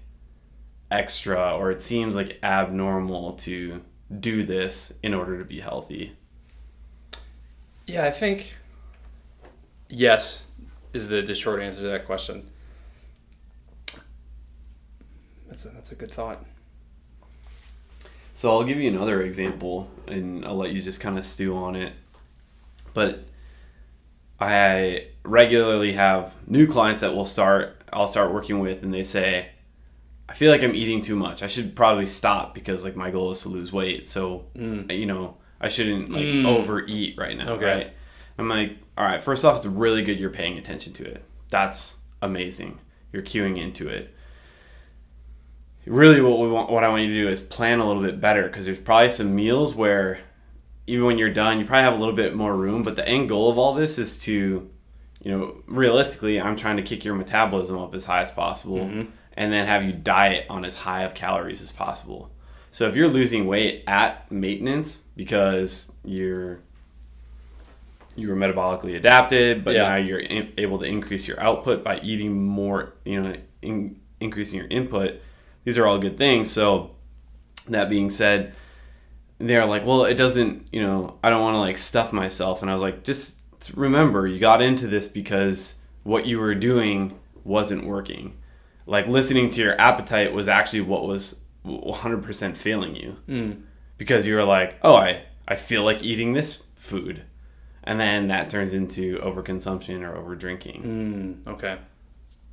extra 0.90 1.56
or 1.56 1.70
it 1.70 1.82
seems 1.82 2.16
like 2.16 2.40
abnormal 2.42 3.34
to 3.34 3.82
do 4.20 4.44
this 4.44 4.92
in 5.04 5.14
order 5.14 5.38
to 5.38 5.46
be 5.46 5.60
healthy? 5.60 6.14
Yeah, 7.86 8.06
I 8.06 8.12
think 8.12 8.56
yes 9.90 10.44
is 10.94 11.10
the, 11.10 11.22
the 11.22 11.36
short 11.36 11.62
answer 11.62 11.82
to 11.82 11.90
that 11.90 12.06
question. 12.06 12.50
That's 15.50 15.66
a, 15.66 15.70
that's 15.70 15.92
a 15.92 15.96
good 15.96 16.12
thought. 16.12 16.46
So 18.36 18.52
I'll 18.52 18.64
give 18.64 18.78
you 18.78 18.90
another 18.90 19.22
example 19.24 19.90
and 20.08 20.46
I'll 20.46 20.56
let 20.56 20.72
you 20.72 20.82
just 20.82 21.02
kind 21.02 21.18
of 21.18 21.26
stew 21.26 21.58
on 21.58 21.76
it. 21.76 21.92
But 22.94 23.26
I 24.40 25.08
regularly 25.24 25.94
have 25.94 26.36
new 26.48 26.66
clients 26.68 27.02
that 27.02 27.14
will 27.14 27.26
start 27.26 27.76
I'll 27.92 28.08
start 28.08 28.34
working 28.34 28.60
with 28.60 28.84
and 28.84 28.94
they 28.94 29.04
say 29.04 29.50
I 30.30 30.34
feel 30.36 30.52
like 30.52 30.64
I'm 30.64 30.76
eating 30.76 31.02
too 31.02 31.16
much. 31.16 31.42
I 31.44 31.48
should 31.48 31.76
probably 31.76 32.06
stop 32.08 32.54
because 32.54 32.84
like 32.84 32.96
my 32.96 33.10
goal 33.12 33.32
is 33.32 33.42
to 33.42 33.50
lose 33.50 33.74
weight. 33.74 34.08
So 34.08 34.46
Mm. 34.56 34.96
you 34.98 35.06
know, 35.06 35.38
I 35.60 35.68
shouldn't 35.68 36.10
like 36.12 36.24
Mm. 36.26 36.46
overeat 36.46 37.18
right 37.18 37.36
now, 37.38 37.54
Okay. 37.54 37.66
right? 37.66 37.94
I'm 38.38 38.48
like, 38.48 38.78
all 38.98 39.06
right, 39.06 39.22
first 39.22 39.44
off, 39.44 39.58
it's 39.58 39.66
really 39.66 40.02
good 40.04 40.18
you're 40.20 40.30
paying 40.30 40.58
attention 40.58 40.94
to 40.94 41.04
it. 41.06 41.24
That's 41.50 41.98
amazing. 42.22 42.80
You're 43.12 43.24
queuing 43.24 43.58
into 43.58 43.90
it 43.90 44.14
really 45.86 46.22
what 46.22 46.40
we 46.40 46.48
want 46.50 46.70
what 46.72 46.84
I 46.84 46.90
want 46.90 47.04
you 47.04 47.08
to 47.10 47.22
do 47.24 47.30
is 47.30 47.42
plan 47.42 47.80
a 47.80 47.86
little 47.88 48.02
bit 48.04 48.20
better 48.22 48.44
because 48.44 48.66
there's 48.66 48.80
probably 48.80 49.10
some 49.10 49.36
meals 49.36 49.74
where 49.76 50.20
even 50.88 51.06
when 51.06 51.18
you're 51.18 51.34
done 51.34 51.60
you 51.60 51.66
probably 51.66 51.84
have 51.84 51.94
a 51.94 51.98
little 51.98 52.16
bit 52.16 52.36
more 52.36 52.56
room 52.56 52.84
but 52.84 52.96
the 52.96 53.08
end 53.08 53.30
goal 53.30 53.50
of 53.50 53.58
all 53.58 53.74
this 53.74 53.98
is 53.98 54.18
to 54.20 54.70
you 55.24 55.32
know 55.32 55.56
realistically 55.68 56.40
I'm 56.40 56.56
trying 56.56 56.78
to 56.78 56.84
kick 56.84 57.04
your 57.04 57.16
metabolism 57.16 57.78
up 57.80 57.94
as 57.96 58.06
high 58.06 58.22
as 58.22 58.32
possible 58.32 58.80
Mhm. 58.80 59.08
and 59.36 59.52
then 59.54 59.68
have 59.68 59.84
you 59.84 59.92
diet 59.94 60.46
on 60.50 60.64
as 60.66 60.76
high 60.76 61.04
of 61.04 61.14
calories 61.16 61.62
as 61.62 61.72
possible 61.72 62.30
so 62.72 62.88
if 62.88 62.96
you're 62.96 63.08
losing 63.08 63.48
weight 63.48 63.84
at 63.88 64.32
maintenance 64.32 65.02
because 65.16 65.92
you're 66.04 66.60
you 68.16 68.28
were 68.28 68.36
metabolically 68.36 68.96
adapted 68.96 69.64
but 69.64 69.74
Yeah. 69.76 69.90
now 69.90 69.96
you're 69.96 70.22
able 70.58 70.78
to 70.80 70.86
increase 70.86 71.28
your 71.28 71.40
output 71.40 71.84
by 71.84 72.00
eating 72.02 72.44
more 72.46 72.94
you 73.06 73.22
know 73.22 73.34
in, 73.62 73.96
increasing 74.20 74.60
your 74.60 74.68
input 74.70 75.22
these 75.64 75.78
are 75.78 75.86
all 75.88 75.98
good 76.00 76.18
things. 76.18 76.50
So 76.52 76.92
that 77.68 77.90
being 77.90 78.10
said, 78.10 78.54
they're 79.38 79.66
like, 79.66 79.86
well, 79.86 80.04
it 80.06 80.16
doesn't, 80.16 80.68
you 80.72 80.82
know, 80.82 81.18
I 81.24 81.30
don't 81.30 81.42
want 81.42 81.56
to 81.56 81.60
like 81.60 81.78
stuff 81.78 82.12
myself. 82.12 82.62
And 82.62 82.70
I 82.70 82.74
was 82.74 82.82
like, 82.82 83.04
just 83.04 83.38
remember, 83.74 84.28
you 84.28 84.40
got 84.40 84.62
into 84.62 84.88
this 84.88 85.08
because 85.08 85.76
what 86.04 86.26
you 86.26 86.40
were 86.40 86.56
doing 86.56 87.18
wasn't 87.44 87.86
working. 87.86 88.36
Like 88.86 89.08
listening 89.08 89.50
to 89.52 89.62
your 89.62 89.80
appetite 89.80 90.34
was 90.34 90.48
actually 90.48 90.82
what 90.82 91.06
was 91.08 91.40
100% 91.66 92.58
failing 92.58 92.96
you 92.96 93.16
Mm. 93.28 93.62
because 93.98 94.26
you 94.26 94.36
were 94.36 94.44
like, 94.44 94.78
oh, 94.82 94.96
I, 94.96 95.24
I 95.48 95.56
feel 95.56 95.84
like 95.84 96.04
eating 96.04 96.34
this 96.34 96.64
food. 96.76 97.24
And 97.84 98.00
then 98.00 98.28
that 98.28 98.50
turns 98.50 98.74
into 98.74 99.18
overconsumption 99.20 100.02
or 100.02 100.14
overdrinking. 100.16 100.84
Mm. 100.84 101.48
Okay. 101.48 101.78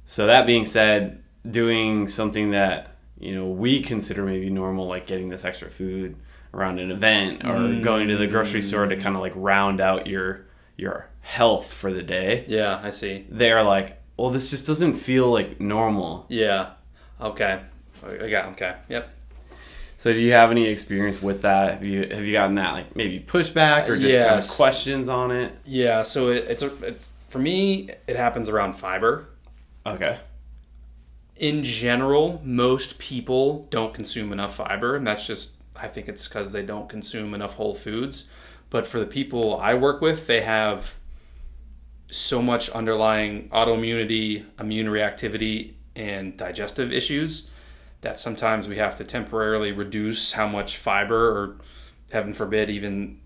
So 0.05 0.27
that 0.27 0.47
being 0.47 0.65
said, 0.67 1.23
doing 1.49 2.09
something 2.09 2.51
that 2.53 2.96
you 3.19 3.35
know 3.35 3.47
we 3.47 3.81
consider 3.83 4.25
maybe 4.25 4.51
normal, 4.51 4.87
like 4.87 5.07
getting 5.07 5.29
this 5.29 5.45
extra 5.45 5.71
food 5.71 6.17
around 6.55 6.79
an 6.79 6.91
event 6.91 7.45
or 7.45 7.55
mm. 7.55 7.83
going 7.83 8.09
to 8.09 8.17
the 8.17 8.27
grocery 8.27 8.63
store 8.63 8.87
to 8.87 8.97
kind 8.97 9.15
of 9.15 9.23
like 9.23 9.33
round 9.35 9.81
out 9.81 10.07
your 10.07 10.47
your 10.77 11.09
health 11.21 11.73
for 11.73 11.93
the 11.93 12.03
day. 12.03 12.45
Yeah, 12.49 12.81
I 12.83 12.91
see. 12.91 13.27
They're 13.29 13.63
like, 13.63 14.01
well, 14.17 14.31
this 14.31 14.51
just 14.51 14.67
doesn't 14.67 14.95
feel 14.95 15.31
like 15.31 15.61
normal. 15.61 16.27
Yeah. 16.29 16.71
Okay. 17.21 17.61
I 18.07 18.29
got. 18.29 18.47
Okay. 18.53 18.75
Yep. 18.89 19.11
So 19.99 20.13
do 20.13 20.21
you 20.21 20.33
have 20.33 20.51
any 20.51 20.67
experience 20.67 21.23
with 21.23 21.43
that? 21.43 21.75
Have 21.75 21.85
you 21.85 22.07
have 22.09 22.25
you 22.25 22.33
gotten 22.33 22.55
that 22.57 22.73
like 22.73 22.95
maybe 22.97 23.21
pushback 23.21 23.89
or 23.89 23.99
just 23.99 24.19
kind 24.19 24.39
of 24.39 24.49
questions 24.49 25.09
on 25.09 25.31
it? 25.31 25.53
Yeah. 25.65 26.03
So 26.03 26.29
it, 26.29 26.45
it's 26.49 26.63
a, 26.63 26.85
it's 26.85 27.11
for 27.29 27.39
me. 27.39 27.91
It 28.07 28.17
happens 28.17 28.49
around 28.49 28.75
fiber. 28.75 29.27
Okay. 29.85 30.19
In 31.37 31.63
general, 31.63 32.41
most 32.45 32.99
people 32.99 33.67
don't 33.71 33.93
consume 33.93 34.33
enough 34.33 34.57
fiber, 34.57 34.97
and 34.97 35.07
that's 35.07 35.27
just 35.27 35.53
I 35.79 35.89
think 35.89 36.09
it's 36.09 36.27
because 36.27 36.53
they 36.53 36.63
don't 36.63 36.89
consume 36.89 37.35
enough 37.35 37.55
whole 37.55 37.75
foods. 37.75 38.25
But 38.71 38.87
for 38.87 38.99
the 38.99 39.07
people 39.07 39.59
I 39.59 39.75
work 39.75 40.01
with, 40.01 40.27
they 40.27 40.41
have 40.41 40.97
so 42.11 42.41
much 42.41 42.71
underlying 42.71 43.49
autoimmunity, 43.51 44.45
immune 44.59 44.87
reactivity, 44.87 45.75
and 45.95 46.37
digestive 46.37 46.93
issues 46.93 47.51
that 48.01 48.19
sometimes 48.19 48.69
we 48.69 48.77
have 48.77 48.97
to 48.97 49.05
temporarily 49.05 49.73
reduce 49.73 50.33
how 50.33 50.47
much 50.47 50.77
fiber 50.77 51.31
or 51.31 51.57
heaven 52.11 52.33
forbid 52.33 52.71
even 52.71 53.21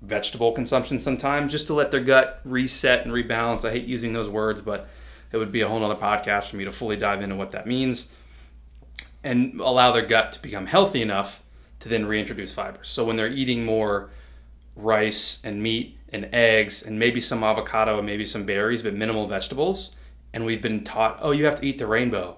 vegetable 0.00 0.52
consumption 0.52 0.98
sometimes 0.98 1.52
just 1.52 1.66
to 1.66 1.74
let 1.74 1.90
their 1.90 2.00
gut 2.00 2.40
reset 2.44 3.04
and 3.04 3.12
rebalance. 3.12 3.64
I 3.64 3.72
hate 3.72 3.86
using 3.86 4.12
those 4.12 4.28
words, 4.28 4.60
but 4.60 4.88
it 5.32 5.36
would 5.36 5.52
be 5.52 5.62
a 5.62 5.68
whole 5.68 5.80
nother 5.80 5.94
podcast 5.94 6.50
for 6.50 6.56
me 6.56 6.64
to 6.64 6.72
fully 6.72 6.96
dive 6.96 7.22
into 7.22 7.36
what 7.36 7.52
that 7.52 7.66
means 7.66 8.06
and 9.24 9.60
allow 9.60 9.92
their 9.92 10.04
gut 10.04 10.32
to 10.32 10.42
become 10.42 10.66
healthy 10.66 11.02
enough 11.02 11.42
to 11.80 11.88
then 11.88 12.06
reintroduce 12.06 12.52
fiber. 12.52 12.78
So 12.82 13.04
when 13.04 13.16
they're 13.16 13.28
eating 13.28 13.64
more 13.64 14.10
rice 14.76 15.40
and 15.44 15.62
meat 15.62 15.98
and 16.12 16.28
eggs 16.32 16.82
and 16.82 16.98
maybe 16.98 17.20
some 17.20 17.42
avocado 17.42 17.98
and 17.98 18.06
maybe 18.06 18.24
some 18.24 18.44
berries, 18.44 18.82
but 18.82 18.94
minimal 18.94 19.26
vegetables, 19.26 19.96
and 20.32 20.44
we've 20.44 20.62
been 20.62 20.84
taught, 20.84 21.18
oh, 21.20 21.30
you 21.30 21.44
have 21.44 21.60
to 21.60 21.66
eat 21.66 21.78
the 21.78 21.86
rainbow. 21.86 22.36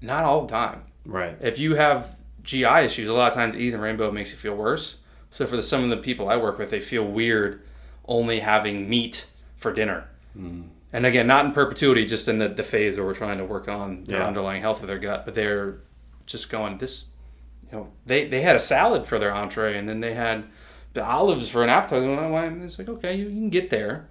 Not 0.00 0.24
all 0.24 0.46
the 0.46 0.52
time. 0.52 0.82
Right. 1.04 1.36
If 1.40 1.58
you 1.58 1.74
have 1.74 2.16
GI 2.42 2.64
issues, 2.64 3.08
a 3.08 3.12
lot 3.12 3.28
of 3.28 3.34
times 3.34 3.54
eating 3.54 3.72
the 3.72 3.78
rainbow 3.78 4.10
makes 4.10 4.30
you 4.30 4.36
feel 4.36 4.54
worse. 4.54 4.96
So 5.30 5.46
for 5.46 5.56
the, 5.56 5.62
some 5.62 5.84
of 5.84 5.90
the 5.90 5.96
people 5.96 6.28
I 6.28 6.36
work 6.36 6.58
with, 6.58 6.70
they 6.70 6.80
feel 6.80 7.04
weird 7.04 7.62
only 8.06 8.40
having 8.40 8.88
meat 8.88 9.26
for 9.56 9.72
dinner. 9.72 10.08
Mm. 10.38 10.68
And 10.92 11.04
again, 11.04 11.26
not 11.26 11.44
in 11.44 11.52
perpetuity, 11.52 12.06
just 12.06 12.28
in 12.28 12.38
the, 12.38 12.48
the 12.48 12.62
phase 12.62 12.96
where 12.96 13.04
we're 13.06 13.14
trying 13.14 13.38
to 13.38 13.44
work 13.44 13.68
on 13.68 14.04
their 14.04 14.20
Yeah. 14.20 14.26
underlying 14.26 14.62
health 14.62 14.82
of 14.82 14.86
their 14.88 14.98
gut. 14.98 15.24
But 15.24 15.34
they're 15.34 15.78
just 16.26 16.48
going, 16.48 16.78
this, 16.78 17.08
you 17.70 17.76
know, 17.78 17.88
they, 18.06 18.28
they 18.28 18.40
had 18.40 18.56
a 18.56 18.60
salad 18.60 19.04
for 19.06 19.18
their 19.18 19.32
entree 19.34 19.76
and 19.76 19.88
then 19.88 20.00
they 20.00 20.14
had 20.14 20.44
the 20.94 21.04
olives 21.04 21.48
for 21.50 21.62
an 21.62 21.68
appetizer. 21.68 22.04
And 22.08 22.62
it's 22.62 22.78
like, 22.78 22.88
okay, 22.88 23.14
you, 23.16 23.24
you 23.24 23.30
can 23.30 23.50
get 23.50 23.68
there. 23.70 24.08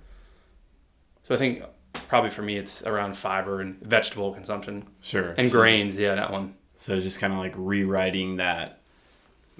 So 1.27 1.33
I 1.33 1.38
think 1.38 1.63
probably 2.09 2.29
for 2.29 2.41
me, 2.43 2.57
it's 2.57 2.83
around 2.83 3.17
fiber 3.17 3.61
and 3.61 3.79
vegetable 3.81 4.33
consumption 4.33 4.85
Sure. 5.01 5.33
and 5.38 5.49
So 5.49 5.57
grains. 5.57 5.97
Yeah, 5.97 6.15
that 6.15 6.31
one. 6.31 6.53
So 6.77 6.99
just 6.99 7.19
kind 7.19 7.33
of 7.33 7.39
like 7.39 7.53
rewriting 7.55 8.35
that 8.35 8.81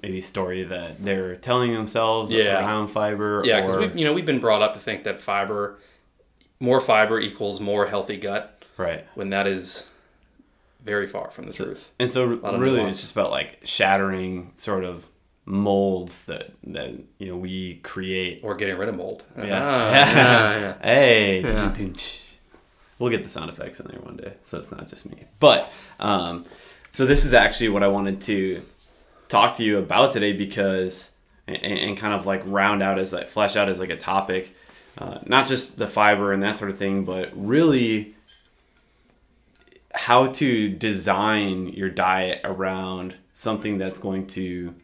maybe 0.02 0.20
story 0.20 0.62
that 0.64 1.02
they're 1.02 1.34
telling 1.34 1.72
themselves 1.72 2.30
Yeah. 2.30 2.60
around 2.60 2.88
fiber. 2.88 3.42
Yeah, 3.44 3.62
because 3.62 3.76
or, 3.76 3.80
we, 3.88 4.00
you 4.00 4.04
know, 4.04 4.12
we've 4.12 4.26
been 4.26 4.38
brought 4.38 4.60
up 4.62 4.74
to 4.74 4.78
think 4.78 5.04
that 5.04 5.18
fiber, 5.18 5.78
more 6.60 6.80
fiber 6.80 7.20
equals 7.20 7.60
more 7.60 7.86
healthy 7.86 8.16
gut, 8.16 8.64
right. 8.76 9.04
when 9.14 9.30
that 9.30 9.46
is 9.46 9.86
very 10.84 11.06
far 11.06 11.30
from 11.30 11.46
the 11.46 11.52
truth. 11.52 11.92
And 11.98 12.10
so 12.10 12.26
really 12.26 12.80
it's 12.82 13.00
just 13.00 13.12
about 13.12 13.30
like 13.30 13.60
shattering 13.64 14.52
sort 14.54 14.84
of 14.84 15.06
molds 15.44 16.24
that 16.24 16.50
that 16.64 16.90
you 17.18 17.28
know 17.28 17.36
we 17.36 17.76
create. 17.76 18.40
Or 18.42 18.54
getting 18.54 18.76
rid 18.76 18.88
of 18.88 18.96
mold. 18.96 19.24
Yeah. 19.36 19.60
Ah, 19.62 19.90
yeah, 19.92 20.58
yeah. 20.58 20.78
Hey. 20.82 21.42
Yeah. 21.42 21.74
We'll 22.98 23.10
get 23.10 23.22
the 23.22 23.28
sound 23.28 23.50
effects 23.50 23.78
in 23.78 23.88
there 23.88 24.00
one 24.00 24.16
day, 24.16 24.32
so 24.42 24.58
it's 24.58 24.72
not 24.72 24.88
just 24.88 25.10
me. 25.10 25.24
But 25.38 25.70
um, 26.00 26.44
so 26.92 27.04
this 27.04 27.26
is 27.26 27.34
actually 27.34 27.68
what 27.68 27.82
I 27.82 27.88
wanted 27.88 28.22
to 28.22 28.62
talk 29.28 29.56
to 29.56 29.64
you 29.64 29.78
about 29.78 30.14
today 30.14 30.32
because 30.32 31.14
and, 31.46 31.58
and 31.58 31.98
kind 31.98 32.14
of 32.14 32.26
like 32.26 32.42
round 32.46 32.82
out 32.82 32.98
as 32.98 33.12
like 33.12 33.28
flesh 33.28 33.56
out 33.56 33.68
as 33.68 33.78
like 33.78 33.90
a 33.90 33.96
topic, 33.96 34.54
uh, 34.98 35.18
not 35.26 35.46
just 35.46 35.78
the 35.78 35.88
fiber 35.88 36.32
and 36.32 36.42
that 36.42 36.58
sort 36.58 36.70
of 36.70 36.78
thing, 36.78 37.04
but 37.04 37.30
really 37.34 38.14
how 39.94 40.26
to 40.26 40.68
design 40.68 41.68
your 41.68 41.88
diet 41.88 42.40
around 42.44 43.16
something 43.32 43.78
that's 43.78 43.98
going 43.98 44.26
to 44.26 44.74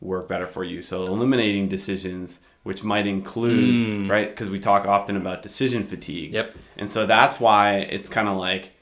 work 0.00 0.28
better 0.28 0.46
for 0.46 0.64
you. 0.64 0.82
So 0.82 1.06
eliminating 1.06 1.68
decisions, 1.68 2.40
which 2.62 2.84
might 2.84 3.06
include 3.06 4.08
right 4.08 4.28
because 4.28 4.50
we 4.50 4.60
talk 4.60 4.86
often 4.86 5.16
about 5.16 5.42
decision 5.42 5.84
fatigue. 5.84 6.32
Yep. 6.32 6.56
And 6.76 6.90
so 6.90 7.06
that's 7.06 7.40
why 7.40 7.78
it's 7.78 8.08
kind 8.08 8.28
of 8.28 8.36
like, 8.36 8.72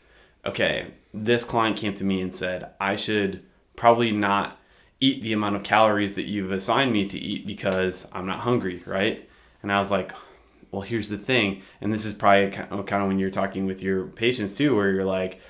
okay, 0.44 0.88
this 1.12 1.44
client 1.44 1.76
came 1.76 1.94
to 1.94 2.04
me 2.04 2.20
and 2.20 2.34
said, 2.34 2.70
I 2.80 2.96
should 2.96 3.42
probably 3.76 4.12
not 4.12 4.58
eat 5.00 5.22
the 5.22 5.32
amount 5.32 5.56
of 5.56 5.62
calories 5.62 6.14
that 6.14 6.26
you've 6.26 6.52
assigned 6.52 6.92
me 6.92 7.06
to 7.06 7.18
eat 7.18 7.46
because 7.46 8.06
I'm 8.12 8.26
not 8.26 8.40
hungry, 8.40 8.82
right? 8.86 9.26
And 9.62 9.72
I 9.72 9.78
was 9.78 9.90
like, 9.90 10.12
well, 10.70 10.82
here's 10.82 11.08
the 11.08 11.18
thing. 11.18 11.62
And 11.80 11.92
this 11.92 12.04
is 12.04 12.12
probably 12.12 12.50
kind 12.50 12.72
of 12.72 13.08
when 13.08 13.18
you're 13.18 13.30
talking 13.30 13.66
with 13.66 13.82
your 13.82 14.06
patients 14.06 14.54
too, 14.54 14.74
where 14.76 14.90
you're 14.90 15.04
like, 15.04 15.40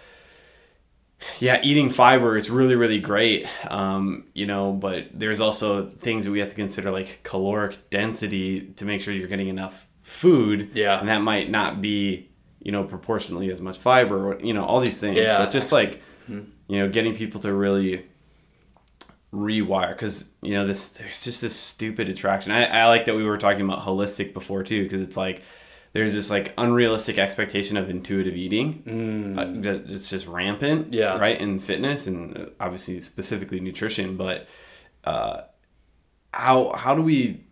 yeah, 1.39 1.61
eating 1.63 1.91
fiber 1.91 2.37
is 2.37 2.49
really, 2.49 2.77
really 2.77 2.99
great, 2.99 3.47
um, 3.71 4.25
you 4.33 4.47
know, 4.47 4.73
but 4.73 5.09
there's 5.13 5.41
also 5.41 5.87
things 5.87 6.25
that 6.25 6.31
we 6.31 6.39
have 6.39 6.49
to 6.49 6.55
consider 6.55 6.91
like 6.91 7.21
caloric 7.23 7.91
density 7.91 8.63
to 8.77 8.87
make 8.87 9.03
sure 9.03 9.13
you're 9.13 9.29
getting 9.29 9.49
enough 9.49 9.87
food. 10.03 10.71
Yeah. 10.75 10.99
And 10.99 11.09
that 11.09 11.19
might 11.19 11.51
not 11.51 11.83
be, 11.83 12.31
you 12.61 12.73
know, 12.73 12.85
proportionally 12.85 13.51
as 13.51 13.61
much 13.61 13.79
fiber, 13.79 14.33
or, 14.33 14.41
you 14.41 14.55
know, 14.55 14.65
all 14.65 14.81
these 14.81 14.99
things. 14.99 15.19
Yeah. 15.19 15.39
But 15.39 15.51
just 15.51 15.73
like, 15.73 16.03
you 16.29 16.47
know, 16.69 16.89
getting 16.89 17.15
people 17.15 17.41
to 17.41 17.53
really 17.53 18.07
rewire 19.33 19.91
because, 19.91 20.29
you 20.43 20.55
know, 20.55 20.67
this, 20.67 20.89
there's 20.89 21.23
just 21.25 21.41
this 21.41 21.55
stupid 21.55 22.09
attraction. 22.09 22.53
I, 22.53 22.65
I 22.65 22.87
like 22.87 23.05
that 23.05 23.15
we 23.15 23.25
were 23.25 23.39
talking 23.39 23.63
about 23.63 23.81
holistic 23.81 24.33
before 24.35 24.63
too, 24.65 24.83
because 24.85 25.07
it's 25.07 25.17
like, 25.17 25.43
there's 25.93 26.15
this 26.15 26.31
like 26.31 26.55
unrealistic 26.57 27.19
expectation 27.19 27.77
of 27.77 27.91
intuitive 27.91 28.37
eating 28.37 29.37
uh, 29.39 29.61
that 29.63 29.91
it's 29.91 30.09
just 30.09 30.27
rampant 30.29 30.95
Yeah. 30.95 31.19
right 31.19 31.41
in 31.41 31.59
fitness 31.59 32.07
and 32.07 32.37
uh, 32.39 32.47
obviously 32.61 33.01
specifically 33.01 33.59
nutrition 33.59 34.17
but 34.17 34.47
uh, 35.03 35.41
how 36.33 36.73
how 36.77 36.95
do 36.95 37.03
we 37.03 37.43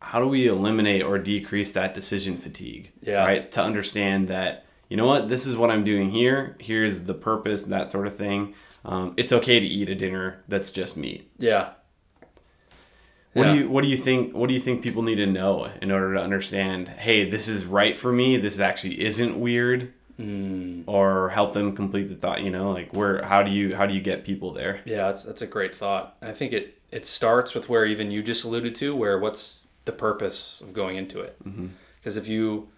how 0.00 0.20
do 0.20 0.28
we 0.28 0.46
eliminate 0.46 1.02
or 1.02 1.18
decrease 1.18 1.72
that 1.72 1.94
decision 1.94 2.36
fatigue 2.36 2.92
Yeah. 3.00 3.24
right 3.24 3.50
to 3.52 3.62
understand 3.62 4.28
that 4.28 4.66
you 4.90 4.98
know 4.98 5.06
what 5.06 5.30
this 5.30 5.46
is 5.46 5.56
what 5.56 5.70
i'm 5.70 5.82
doing 5.82 6.10
here 6.10 6.56
here's 6.60 7.04
the 7.04 7.14
purpose 7.14 7.62
that 7.62 7.90
sort 7.90 8.06
of 8.06 8.14
thing 8.16 8.54
um, 8.84 9.14
it's 9.16 9.32
okay 9.32 9.58
to 9.60 9.66
eat 9.66 9.88
a 9.88 9.94
dinner 9.94 10.42
that's 10.48 10.70
just 10.70 10.96
meat 10.96 11.30
Yeah. 11.38 11.70
what 13.32 13.46
Yeah. 13.46 13.52
do 13.54 13.58
you 13.60 13.68
what 13.68 13.82
do 13.82 13.88
you 13.88 13.96
think 13.96 14.34
what 14.34 14.48
do 14.48 14.54
you 14.54 14.60
think 14.60 14.82
people 14.82 15.02
need 15.02 15.16
to 15.16 15.26
know 15.26 15.70
in 15.82 15.90
order 15.90 16.14
to 16.14 16.20
understand 16.20 16.88
hey 16.88 17.28
this 17.28 17.48
is 17.48 17.64
right 17.66 17.96
for 17.96 18.12
me 18.12 18.36
this 18.36 18.60
actually 18.60 19.04
isn't 19.04 19.38
weird 19.38 19.92
Hmm. 20.16 20.80
or 20.86 21.28
help 21.28 21.52
them 21.52 21.76
complete 21.76 22.04
the 22.08 22.14
thought 22.14 22.40
you 22.42 22.48
know 22.50 22.70
like 22.72 22.94
where 22.94 23.22
how 23.22 23.42
do 23.42 23.50
you 23.50 23.76
how 23.76 23.84
do 23.84 23.92
you 23.92 24.00
get 24.00 24.24
people 24.24 24.50
there 24.52 24.80
Yeah, 24.86 25.08
that's 25.08 25.24
that's 25.24 25.42
a 25.42 25.46
great 25.46 25.74
thought. 25.74 26.16
I 26.22 26.32
think 26.32 26.54
it 26.54 26.78
it 26.90 27.04
starts 27.04 27.52
with 27.54 27.68
where 27.68 27.84
even 27.84 28.10
you 28.10 28.22
just 28.22 28.42
alluded 28.44 28.74
to, 28.76 28.96
where 28.96 29.18
what's 29.18 29.64
the 29.84 29.92
purpose 29.92 30.62
of 30.62 30.72
going 30.72 30.96
into 30.96 31.20
it? 31.20 31.36
Because 32.00 32.16
if 32.16 32.28
you 32.28 32.68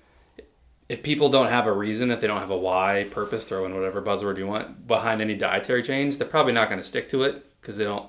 if 0.88 1.02
people 1.02 1.28
don't 1.28 1.48
have 1.48 1.66
a 1.66 1.72
reason, 1.72 2.10
if 2.10 2.20
they 2.20 2.26
don't 2.26 2.40
have 2.40 2.50
a 2.50 2.56
why, 2.56 3.06
purpose, 3.10 3.46
throw 3.46 3.66
in 3.66 3.74
whatever 3.74 4.00
buzzword 4.00 4.38
you 4.38 4.46
want 4.46 4.86
behind 4.86 5.20
any 5.20 5.34
dietary 5.34 5.82
change, 5.82 6.16
they're 6.16 6.26
probably 6.26 6.52
not 6.52 6.68
going 6.68 6.80
to 6.80 6.86
stick 6.86 7.08
to 7.10 7.22
it 7.22 7.44
because 7.60 7.76
they 7.76 7.84
don't 7.84 8.08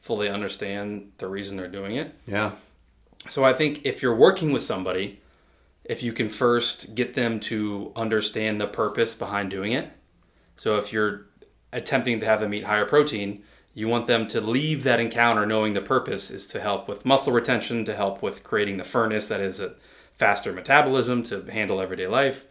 fully 0.00 0.28
understand 0.28 1.10
the 1.18 1.28
reason 1.28 1.56
they're 1.56 1.68
doing 1.68 1.96
it. 1.96 2.14
yeah 2.26 2.52
So 3.28 3.44
I 3.44 3.52
think 3.52 3.84
if 3.84 4.00
you're 4.02 4.14
working 4.14 4.52
with 4.52 4.62
somebody, 4.62 5.20
if 5.84 6.02
you 6.02 6.12
can 6.12 6.28
first 6.28 6.94
get 6.94 7.14
them 7.14 7.40
to 7.40 7.92
understand 7.96 8.60
the 8.60 8.66
purpose 8.66 9.14
behind 9.14 9.50
doing 9.50 9.72
it. 9.72 9.90
So 10.56 10.76
if 10.76 10.92
you're 10.92 11.26
attempting 11.72 12.20
to 12.20 12.26
have 12.26 12.40
them 12.40 12.54
eat 12.54 12.64
higher 12.64 12.84
protein, 12.84 13.42
you 13.74 13.88
want 13.88 14.06
them 14.06 14.26
to 14.28 14.40
leave 14.40 14.84
that 14.84 15.00
encounter 15.00 15.46
knowing 15.46 15.72
the 15.72 15.80
purpose 15.80 16.30
is 16.30 16.46
to 16.48 16.60
help 16.60 16.88
with 16.88 17.04
muscle 17.04 17.32
retention, 17.32 17.84
to 17.86 17.94
help 17.94 18.22
with 18.22 18.44
creating 18.44 18.76
the 18.76 18.84
furnace 18.84 19.28
that 19.28 19.40
is 19.40 19.60
a 19.60 19.74
faster 20.20 20.52
metabolism 20.52 21.22
to 21.24 21.42
handle 21.50 21.80
everyday 21.80 22.06
life. 22.06 22.44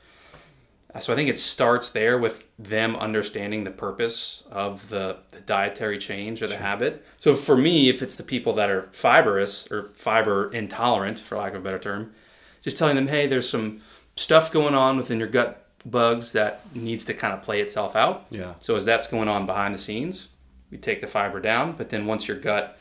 Uh, 0.94 1.00
So 1.00 1.14
I 1.14 1.16
think 1.16 1.30
it 1.30 1.40
starts 1.40 1.88
there 1.92 2.18
with 2.18 2.44
them 2.58 2.96
understanding 2.96 3.64
the 3.64 3.72
purpose 3.88 4.44
of 4.52 4.90
the, 4.90 5.18
the 5.30 5.42
dietary 5.42 6.00
change 6.00 6.42
or 6.42 6.48
the 6.48 6.58
habit. 6.58 7.06
So 7.18 7.36
for 7.36 7.56
me, 7.56 7.76
if 7.94 8.02
it's 8.02 8.16
the 8.16 8.24
people 8.24 8.54
that 8.54 8.70
are 8.72 8.90
fibrous 8.92 9.72
or 9.72 9.90
fiber 9.94 10.52
intolerant, 10.52 11.20
for 11.20 11.38
lack 11.38 11.54
of 11.54 11.62
a 11.62 11.64
better 11.64 11.80
term, 11.80 12.12
just 12.64 12.78
telling 12.78 12.96
them, 12.96 13.08
hey, 13.08 13.28
there's 13.28 13.48
some 13.50 13.82
stuff 14.16 14.52
going 14.52 14.76
on 14.76 14.98
within 14.98 15.20
your 15.20 15.30
gut 15.30 15.52
bugs 15.86 16.32
that 16.34 16.54
needs 16.76 17.06
to 17.06 17.14
kind 17.14 17.34
of 17.36 17.42
play 17.44 17.62
itself 17.62 17.96
out. 17.96 18.26
yeah 18.32 18.54
So 18.62 18.76
as 18.76 18.84
that's 18.86 19.08
going 19.08 19.30
on 19.30 19.46
behind 19.46 19.74
the 19.76 19.80
scenes, 19.88 20.30
we 20.72 20.78
take 20.78 21.00
the 21.02 21.08
fiber 21.08 21.40
down, 21.40 21.74
but 21.78 21.90
then 21.90 22.06
once 22.08 22.28
your 22.28 22.38
gut 22.38 22.78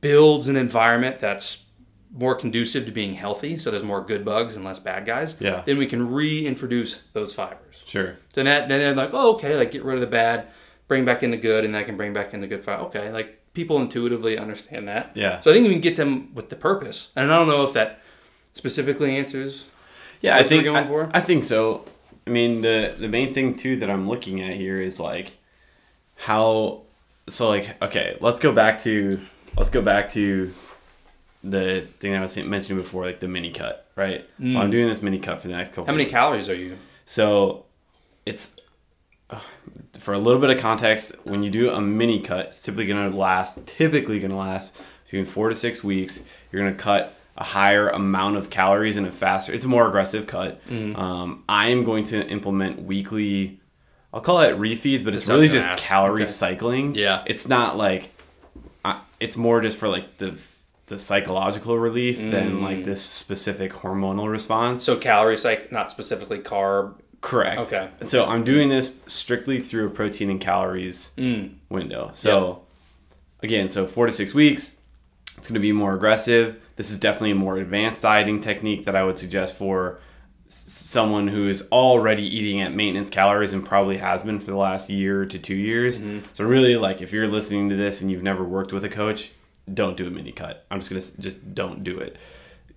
builds 0.00 0.48
an 0.48 0.56
environment 0.56 1.20
that's 1.20 1.64
more 2.12 2.34
conducive 2.34 2.86
to 2.86 2.92
being 2.92 3.14
healthy, 3.14 3.56
so 3.58 3.70
there's 3.70 3.82
more 3.84 4.00
good 4.00 4.24
bugs 4.24 4.56
and 4.56 4.64
less 4.64 4.78
bad 4.80 5.06
guys, 5.06 5.36
Yeah. 5.38 5.62
then 5.64 5.78
we 5.78 5.86
can 5.86 6.10
reintroduce 6.10 7.02
those 7.12 7.32
fibers. 7.32 7.82
sure 7.86 8.16
So 8.34 8.42
that, 8.42 8.66
then 8.68 8.80
they're 8.80 8.94
like, 8.94 9.10
oh, 9.12 9.34
okay, 9.34 9.54
like 9.56 9.70
get 9.70 9.84
rid 9.84 9.94
of 9.94 10.00
the 10.00 10.06
bad, 10.08 10.48
bring 10.88 11.04
back 11.04 11.22
in 11.22 11.30
the 11.30 11.36
good, 11.36 11.64
and 11.64 11.74
that 11.74 11.86
can 11.86 11.96
bring 11.96 12.12
back 12.12 12.34
in 12.34 12.40
the 12.40 12.46
good 12.48 12.64
fiber. 12.64 12.82
Okay, 12.84 13.12
like 13.12 13.38
people 13.54 13.80
intuitively 13.80 14.36
understand 14.38 14.88
that. 14.88 15.12
Yeah. 15.14 15.40
So 15.40 15.50
I 15.50 15.54
think 15.54 15.66
we 15.66 15.72
can 15.72 15.80
get 15.80 15.94
them 15.96 16.34
with 16.34 16.50
the 16.50 16.56
purpose, 16.56 17.10
and 17.14 17.30
I 17.32 17.36
don't 17.36 17.46
know 17.48 17.62
if 17.64 17.72
that 17.74 18.00
specifically 18.54 19.16
answers. 19.16 19.66
yeah 20.20 20.32
what 20.34 20.40
i 20.40 20.42
we're 20.42 20.48
think 20.48 20.64
going 20.64 20.76
I, 20.76 20.86
for? 20.86 21.10
I 21.14 21.20
think 21.20 21.44
so 21.44 21.84
i 22.26 22.30
mean 22.30 22.60
the 22.62 22.94
the 22.98 23.06
main 23.08 23.32
thing 23.32 23.54
too 23.54 23.76
that 23.78 23.88
i'm 23.88 24.08
looking 24.08 24.42
at 24.42 24.54
here 24.54 24.80
is 24.80 24.98
like 25.00 25.36
how 26.16 26.82
so 27.28 27.48
like 27.48 27.80
okay 27.80 28.16
let's 28.20 28.40
go 28.40 28.52
back 28.52 28.82
to 28.82 29.20
let's 29.56 29.70
go 29.70 29.80
back 29.80 30.10
to 30.10 30.52
the 31.42 31.86
thing 32.00 32.14
i 32.14 32.20
was 32.20 32.36
mentioning 32.36 32.82
before 32.82 33.04
like 33.06 33.20
the 33.20 33.28
mini 33.28 33.50
cut 33.50 33.86
right 33.96 34.26
so 34.40 34.58
i'm 34.58 34.70
doing 34.70 34.88
this 34.88 35.00
mini 35.02 35.18
cut 35.18 35.40
for 35.40 35.48
the 35.48 35.54
next 35.56 35.70
couple 35.70 35.84
Mm. 35.84 35.86
How 35.86 35.92
many 35.92 36.04
weeks. 36.04 36.12
calories 36.12 36.48
are 36.48 36.54
you? 36.54 36.76
So 37.06 37.64
it's 38.26 38.54
uh, 39.30 39.38
for 39.98 40.12
a 40.14 40.18
little 40.18 40.40
bit 40.40 40.50
of 40.50 40.58
context, 40.58 41.14
when 41.24 41.42
you 41.42 41.50
do 41.50 41.70
a 41.70 41.80
mini 41.80 42.20
cut, 42.20 42.46
it's 42.46 42.62
typically 42.62 42.86
going 42.86 43.10
to 43.10 43.16
last 43.16 43.66
typically 43.66 44.18
going 44.18 44.30
to 44.32 44.36
last 44.36 44.76
between 45.04 45.24
4 45.24 45.48
to 45.50 45.54
6 45.54 45.82
weeks. 45.84 46.22
You're 46.52 46.62
going 46.62 46.74
to 46.74 46.80
cut 46.82 47.14
a 47.36 47.44
higher 47.44 47.88
amount 47.88 48.36
of 48.36 48.50
calories 48.50 48.96
in 48.96 49.04
a 49.06 49.12
faster 49.12 49.52
it's 49.54 49.64
a 49.64 49.68
more 49.68 49.86
aggressive 49.88 50.26
cut. 50.26 50.60
Um, 50.70 51.44
I 51.48 51.68
am 51.68 51.84
going 51.84 52.04
to 52.06 52.26
implement 52.28 52.82
weekly 52.82 53.60
I'll 54.12 54.20
call 54.20 54.40
it 54.40 54.56
refeeds, 54.58 55.04
but 55.04 55.14
it's 55.14 55.24
That's 55.24 55.28
what 55.28 55.34
I 55.34 55.36
was 55.36 55.42
really 55.46 55.48
just 55.48 55.68
ask. 55.68 55.82
calorie 55.82 56.22
Okay. 56.22 56.30
cycling. 56.30 56.94
Yeah. 56.94 57.22
It's 57.26 57.48
not 57.48 57.76
like 57.78 58.10
I 58.84 59.00
it's 59.20 59.36
more 59.36 59.60
just 59.60 59.78
for 59.78 59.88
like 59.88 60.18
the 60.18 60.38
the 60.90 60.98
psychological 60.98 61.78
relief 61.78 62.18
than 62.18 62.56
Mm. 62.58 62.62
like 62.62 62.84
this 62.84 63.00
specific 63.02 63.72
hormonal 63.72 64.30
response. 64.30 64.82
So 64.82 64.96
calorie 64.96 65.38
cycle, 65.38 65.66
not 65.70 65.90
specifically 65.90 66.38
carb. 66.40 66.94
Correct. 67.22 67.60
Okay. 67.62 67.88
So 68.02 68.24
I'm 68.26 68.44
doing 68.44 68.68
this 68.68 68.94
strictly 69.06 69.58
through 69.60 69.86
a 69.86 69.90
protein 69.90 70.28
and 70.30 70.40
calories 70.40 71.10
Mm. 71.16 71.52
window. 71.70 72.10
So 72.14 72.62
again, 73.42 73.68
so 73.68 73.86
four 73.86 74.06
to 74.06 74.12
six 74.12 74.34
weeks, 74.34 74.76
it's 75.38 75.48
going 75.48 75.54
to 75.54 75.60
be 75.60 75.72
more 75.72 75.94
aggressive. 75.94 76.56
This 76.76 76.90
is 76.90 76.98
definitely 76.98 77.30
a 77.32 77.34
more 77.36 77.56
advanced 77.56 78.02
dieting 78.02 78.40
technique 78.42 78.84
that 78.84 78.94
I 78.96 79.04
would 79.04 79.18
suggest 79.18 79.56
for 79.56 79.98
someone 80.46 81.28
who 81.28 81.48
is 81.48 81.68
already 81.70 82.24
eating 82.24 82.60
at 82.60 82.74
maintenance 82.74 83.08
calories 83.10 83.52
and 83.52 83.64
probably 83.64 83.98
has 83.98 84.22
been 84.22 84.40
for 84.40 84.50
the 84.50 84.56
last 84.56 84.90
year 84.90 85.24
to 85.24 85.38
two 85.38 85.54
years. 85.54 86.02
So 86.32 86.44
really, 86.44 86.76
like 86.76 87.00
if 87.00 87.12
you're 87.12 87.28
listening 87.28 87.68
to 87.70 87.76
this 87.76 88.00
and 88.00 88.10
you've 88.10 88.22
never 88.24 88.42
worked 88.42 88.72
with 88.72 88.82
a 88.84 88.88
coach, 88.88 89.30
don't 89.74 89.96
do 89.96 90.06
a 90.06 90.10
mini 90.10 90.32
cut. 90.32 90.64
I'm 90.70 90.78
just 90.80 90.90
gonna 90.90 91.22
just 91.22 91.54
don't 91.54 91.82
do 91.84 91.98
it. 91.98 92.16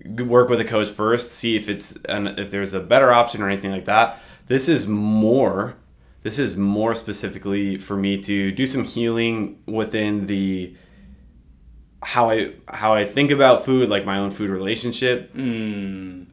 Work 0.06 0.49
with 0.49 0.60
a 0.60 0.65
coach 0.65 0.89
first, 0.89 1.32
see 1.32 1.56
if 1.56 1.69
it's 1.69 1.95
and 2.10 2.27
if 2.39 2.51
there's 2.51 2.73
a 2.73 2.79
better 2.79 3.12
option 3.13 3.41
or 3.41 3.47
anything 3.49 3.71
like 3.71 3.86
that. 3.86 4.19
This 4.47 4.67
is 4.67 4.88
more. 4.88 5.75
This 6.23 6.39
is 6.39 6.56
more 6.58 6.95
specifically 6.95 7.77
for 7.77 7.95
me 7.97 8.17
to 8.23 8.51
do 8.51 8.65
some 8.65 8.84
healing 8.84 9.60
within 9.65 10.25
the 10.27 10.75
how 12.01 12.29
I 12.29 12.53
how 12.67 12.93
I 12.93 13.06
think 13.06 13.32
about 13.32 13.63
food, 13.65 13.88
like 13.89 14.06
my 14.06 14.17
own 14.17 14.32
food 14.32 14.49
relationship, 14.49 15.34
Mm. 15.34 16.25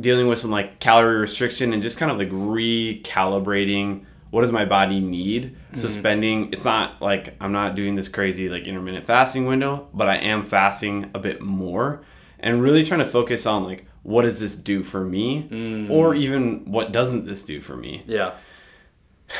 dealing 0.00 0.28
with 0.28 0.38
some 0.38 0.50
like 0.50 0.78
calorie 0.78 1.18
restriction 1.20 1.72
and 1.72 1.82
just 1.82 1.98
kind 1.98 2.10
of 2.12 2.18
like 2.18 2.30
recalibrating 2.30 4.04
what 4.36 4.42
does 4.42 4.52
my 4.52 4.66
body 4.66 5.00
need. 5.00 5.56
So 5.72 5.88
mm-hmm. 5.88 5.98
spending 5.98 6.52
it's 6.52 6.66
not 6.66 7.00
like 7.00 7.34
I'm 7.40 7.52
not 7.52 7.74
doing 7.74 7.94
this 7.94 8.10
crazy 8.10 8.50
like 8.50 8.64
intermittent 8.64 9.06
fasting 9.06 9.46
window, 9.46 9.88
but 9.94 10.08
I 10.08 10.16
am 10.16 10.44
fasting 10.44 11.10
a 11.14 11.18
bit 11.18 11.40
more 11.40 12.04
and 12.38 12.60
really 12.60 12.84
trying 12.84 13.00
to 13.00 13.06
focus 13.06 13.46
on 13.46 13.64
like 13.64 13.86
what 14.02 14.22
does 14.24 14.38
this 14.38 14.54
do 14.54 14.82
for 14.82 15.02
me 15.02 15.48
mm. 15.48 15.88
or 15.90 16.14
even 16.14 16.70
what 16.70 16.92
doesn't 16.92 17.24
this 17.24 17.46
do 17.46 17.62
for 17.62 17.78
me. 17.78 18.04
Yeah. 18.06 18.34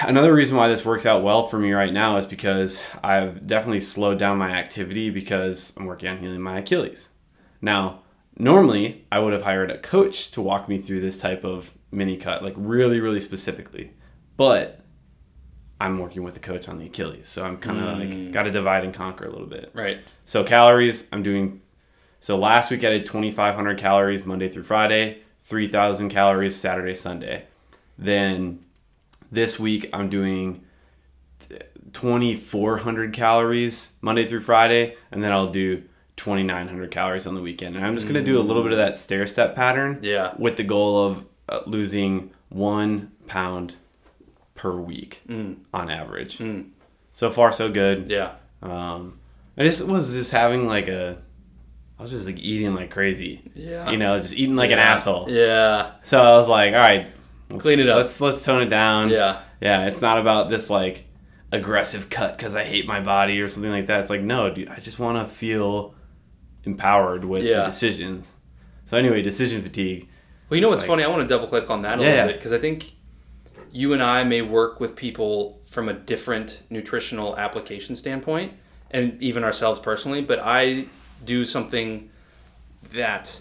Another 0.01 0.33
reason 0.33 0.57
why 0.57 0.69
this 0.69 0.83
works 0.83 1.05
out 1.05 1.23
well 1.23 1.47
for 1.47 1.59
me 1.59 1.73
right 1.73 1.93
now 1.93 2.17
is 2.17 2.25
because 2.25 2.83
I've 3.05 3.47
definitely 3.47 3.81
slowed 3.81 4.19
down 4.19 4.39
my 4.39 4.53
activity 4.53 5.11
because 5.11 5.75
I'm 5.77 5.85
working 5.85 6.09
on 6.09 6.21
healing 6.21 6.41
my 6.41 6.61
Achilles. 6.61 7.11
Now, 7.61 8.01
normally 8.39 9.05
I 9.13 9.19
would 9.19 9.35
have 9.35 9.43
hired 9.43 9.71
a 9.71 9.77
coach 9.77 10.31
to 10.31 10.41
walk 10.41 10.71
me 10.71 10.79
through 10.79 11.03
this 11.03 11.21
type 11.21 11.45
of 11.45 11.75
mini 11.91 12.17
cut, 12.17 12.43
like 12.43 12.55
really, 12.57 12.99
really 12.99 13.21
specifically. 13.21 13.93
But 14.39 14.81
I'm 15.81 15.99
working 15.99 16.23
with 16.23 16.35
the 16.35 16.41
coach 16.41 16.69
on 16.69 16.79
the 16.79 16.87
Achilles, 16.87 17.29
so 17.29 17.45
I'm 17.45 17.59
kind 17.59 17.79
of 17.79 17.99
like 17.99 18.33
got 18.33 18.45
to 18.45 18.51
divide 18.51 18.85
and 18.85 18.95
conquer 18.95 19.27
a 19.27 19.31
little 19.31 19.47
bit. 19.47 19.71
Right. 19.75 20.01
So 20.25 20.43
calories, 20.43 21.09
I'm 21.13 21.23
doing. 21.23 21.61
So 22.21 22.39
last 22.39 22.71
week 22.71 22.83
I 22.83 22.91
did 22.91 23.05
2,500 23.05 23.79
calories 23.79 24.25
Monday 24.25 24.49
through 24.49 24.63
Friday, 24.63 25.23
3,000 25.45 26.09
calories 26.09 26.57
Saturday, 26.57 26.95
Sunday. 26.95 27.45
Then 27.99 28.65
this 29.31 29.59
week 29.59 29.91
I'm 29.93 30.09
doing 30.09 30.63
2,400 31.93 33.13
calories 33.13 33.95
Monday 34.01 34.27
through 34.27 34.41
Friday, 34.41 34.97
and 35.11 35.23
then 35.23 35.33
I'll 35.33 35.49
do 35.49 35.83
2,900 36.17 36.91
calories 36.91 37.27
on 37.27 37.35
the 37.35 37.43
weekend. 37.43 37.77
And 37.77 37.85
I'm 37.85 37.95
just 37.95 38.07
gonna 38.07 38.23
do 38.23 38.39
a 38.39 38.43
little 38.43 38.63
bit 38.63 38.73
of 38.73 38.79
that 38.79 38.97
stair 38.97 39.27
step 39.27 39.55
pattern. 39.55 39.99
Yeah. 40.01 40.33
With 40.39 40.57
the 40.57 40.65
goal 40.65 41.07
of 41.07 41.25
uh, 41.51 41.61
losing 41.67 42.31
one 42.49 43.13
pound 43.27 43.77
per 44.57 44.73
week 44.75 45.23
on 45.29 45.91
average. 45.91 46.41
So 47.13 47.31
far, 47.31 47.53
so 47.53 47.71
good. 47.71 48.11
Yeah. 48.11 48.33
Um, 48.63 49.21
I 49.57 49.63
just 49.65 49.87
was 49.87 50.15
just 50.15 50.33
having 50.33 50.67
like 50.67 50.89
a, 50.89 51.19
I 51.99 52.03
was 52.03 52.11
just 52.11 52.27
like 52.27 52.39
eating 52.39 52.75
like 52.75 52.91
crazy. 52.91 53.43
Yeah. 53.55 53.91
You 53.91 53.97
know, 53.97 54.19
just 54.21 54.35
eating 54.35 54.57
like 54.57 54.71
an 54.71 54.79
asshole. 54.79 55.31
Yeah. 55.31 55.93
So 56.03 56.21
I 56.23 56.37
was 56.37 56.49
like, 56.49 56.75
all 56.75 56.81
right, 56.81 57.07
let's- 57.51 57.63
Clean 57.63 57.79
it 57.81 57.89
up. 57.89 57.99
Let's 57.99 58.21
let's 58.21 58.45
tone 58.45 58.63
it 58.63 58.69
down. 58.69 59.09
Yeah. 59.11 59.41
Yeah. 59.61 59.87
It's 59.87 60.01
not 60.03 60.19
about 60.19 60.51
this 60.51 60.69
like 60.69 61.05
aggressive 61.53 62.11
cut 62.11 62.37
because 62.37 62.55
I 62.55 62.65
hate 62.65 62.87
my 62.87 63.01
body 63.01 63.41
or 63.41 63.49
something 63.49 63.71
like 63.71 63.87
that. 63.87 64.01
It's 64.01 64.11
like 64.11 64.21
no, 64.21 64.51
dude. 64.53 64.69
I 64.69 64.77
just 64.81 64.99
want 64.99 65.17
to 65.27 65.33
feel 65.33 65.95
empowered 66.65 67.25
with 67.25 67.43
the 67.45 67.49
Yeah. 67.51 67.65
decisions. 67.65 68.35
So 68.85 68.97
anyway, 68.99 69.23
decision 69.23 69.63
fatigue. 69.63 70.09
Well, 70.49 70.57
you 70.57 70.61
know 70.61 70.69
what's 70.69 70.83
like- 70.83 70.89
funny? 70.89 71.03
I 71.05 71.09
want 71.09 71.23
to 71.23 71.29
double 71.29 71.47
click 71.47 71.71
on 71.71 71.83
that 71.83 71.99
a 71.99 72.03
Yeah, 72.03 72.09
little 72.11 72.27
bit 72.29 72.37
because 72.37 72.53
I 72.53 72.59
think 72.59 72.93
you 73.77 73.93
and 73.93 74.03
I 74.03 74.25
may 74.25 74.41
work 74.41 74.81
with 74.81 74.97
people 74.97 75.61
from 75.69 75.89
a 75.91 75.93
different 75.93 76.63
nutritional 76.71 77.37
application 77.37 77.95
standpoint, 77.95 78.53
and 78.91 79.23
even 79.23 79.45
ourselves 79.45 79.79
personally. 79.79 80.23
But 80.23 80.39
I 80.43 80.87
do 81.25 81.45
something 81.45 82.09
that 82.95 83.41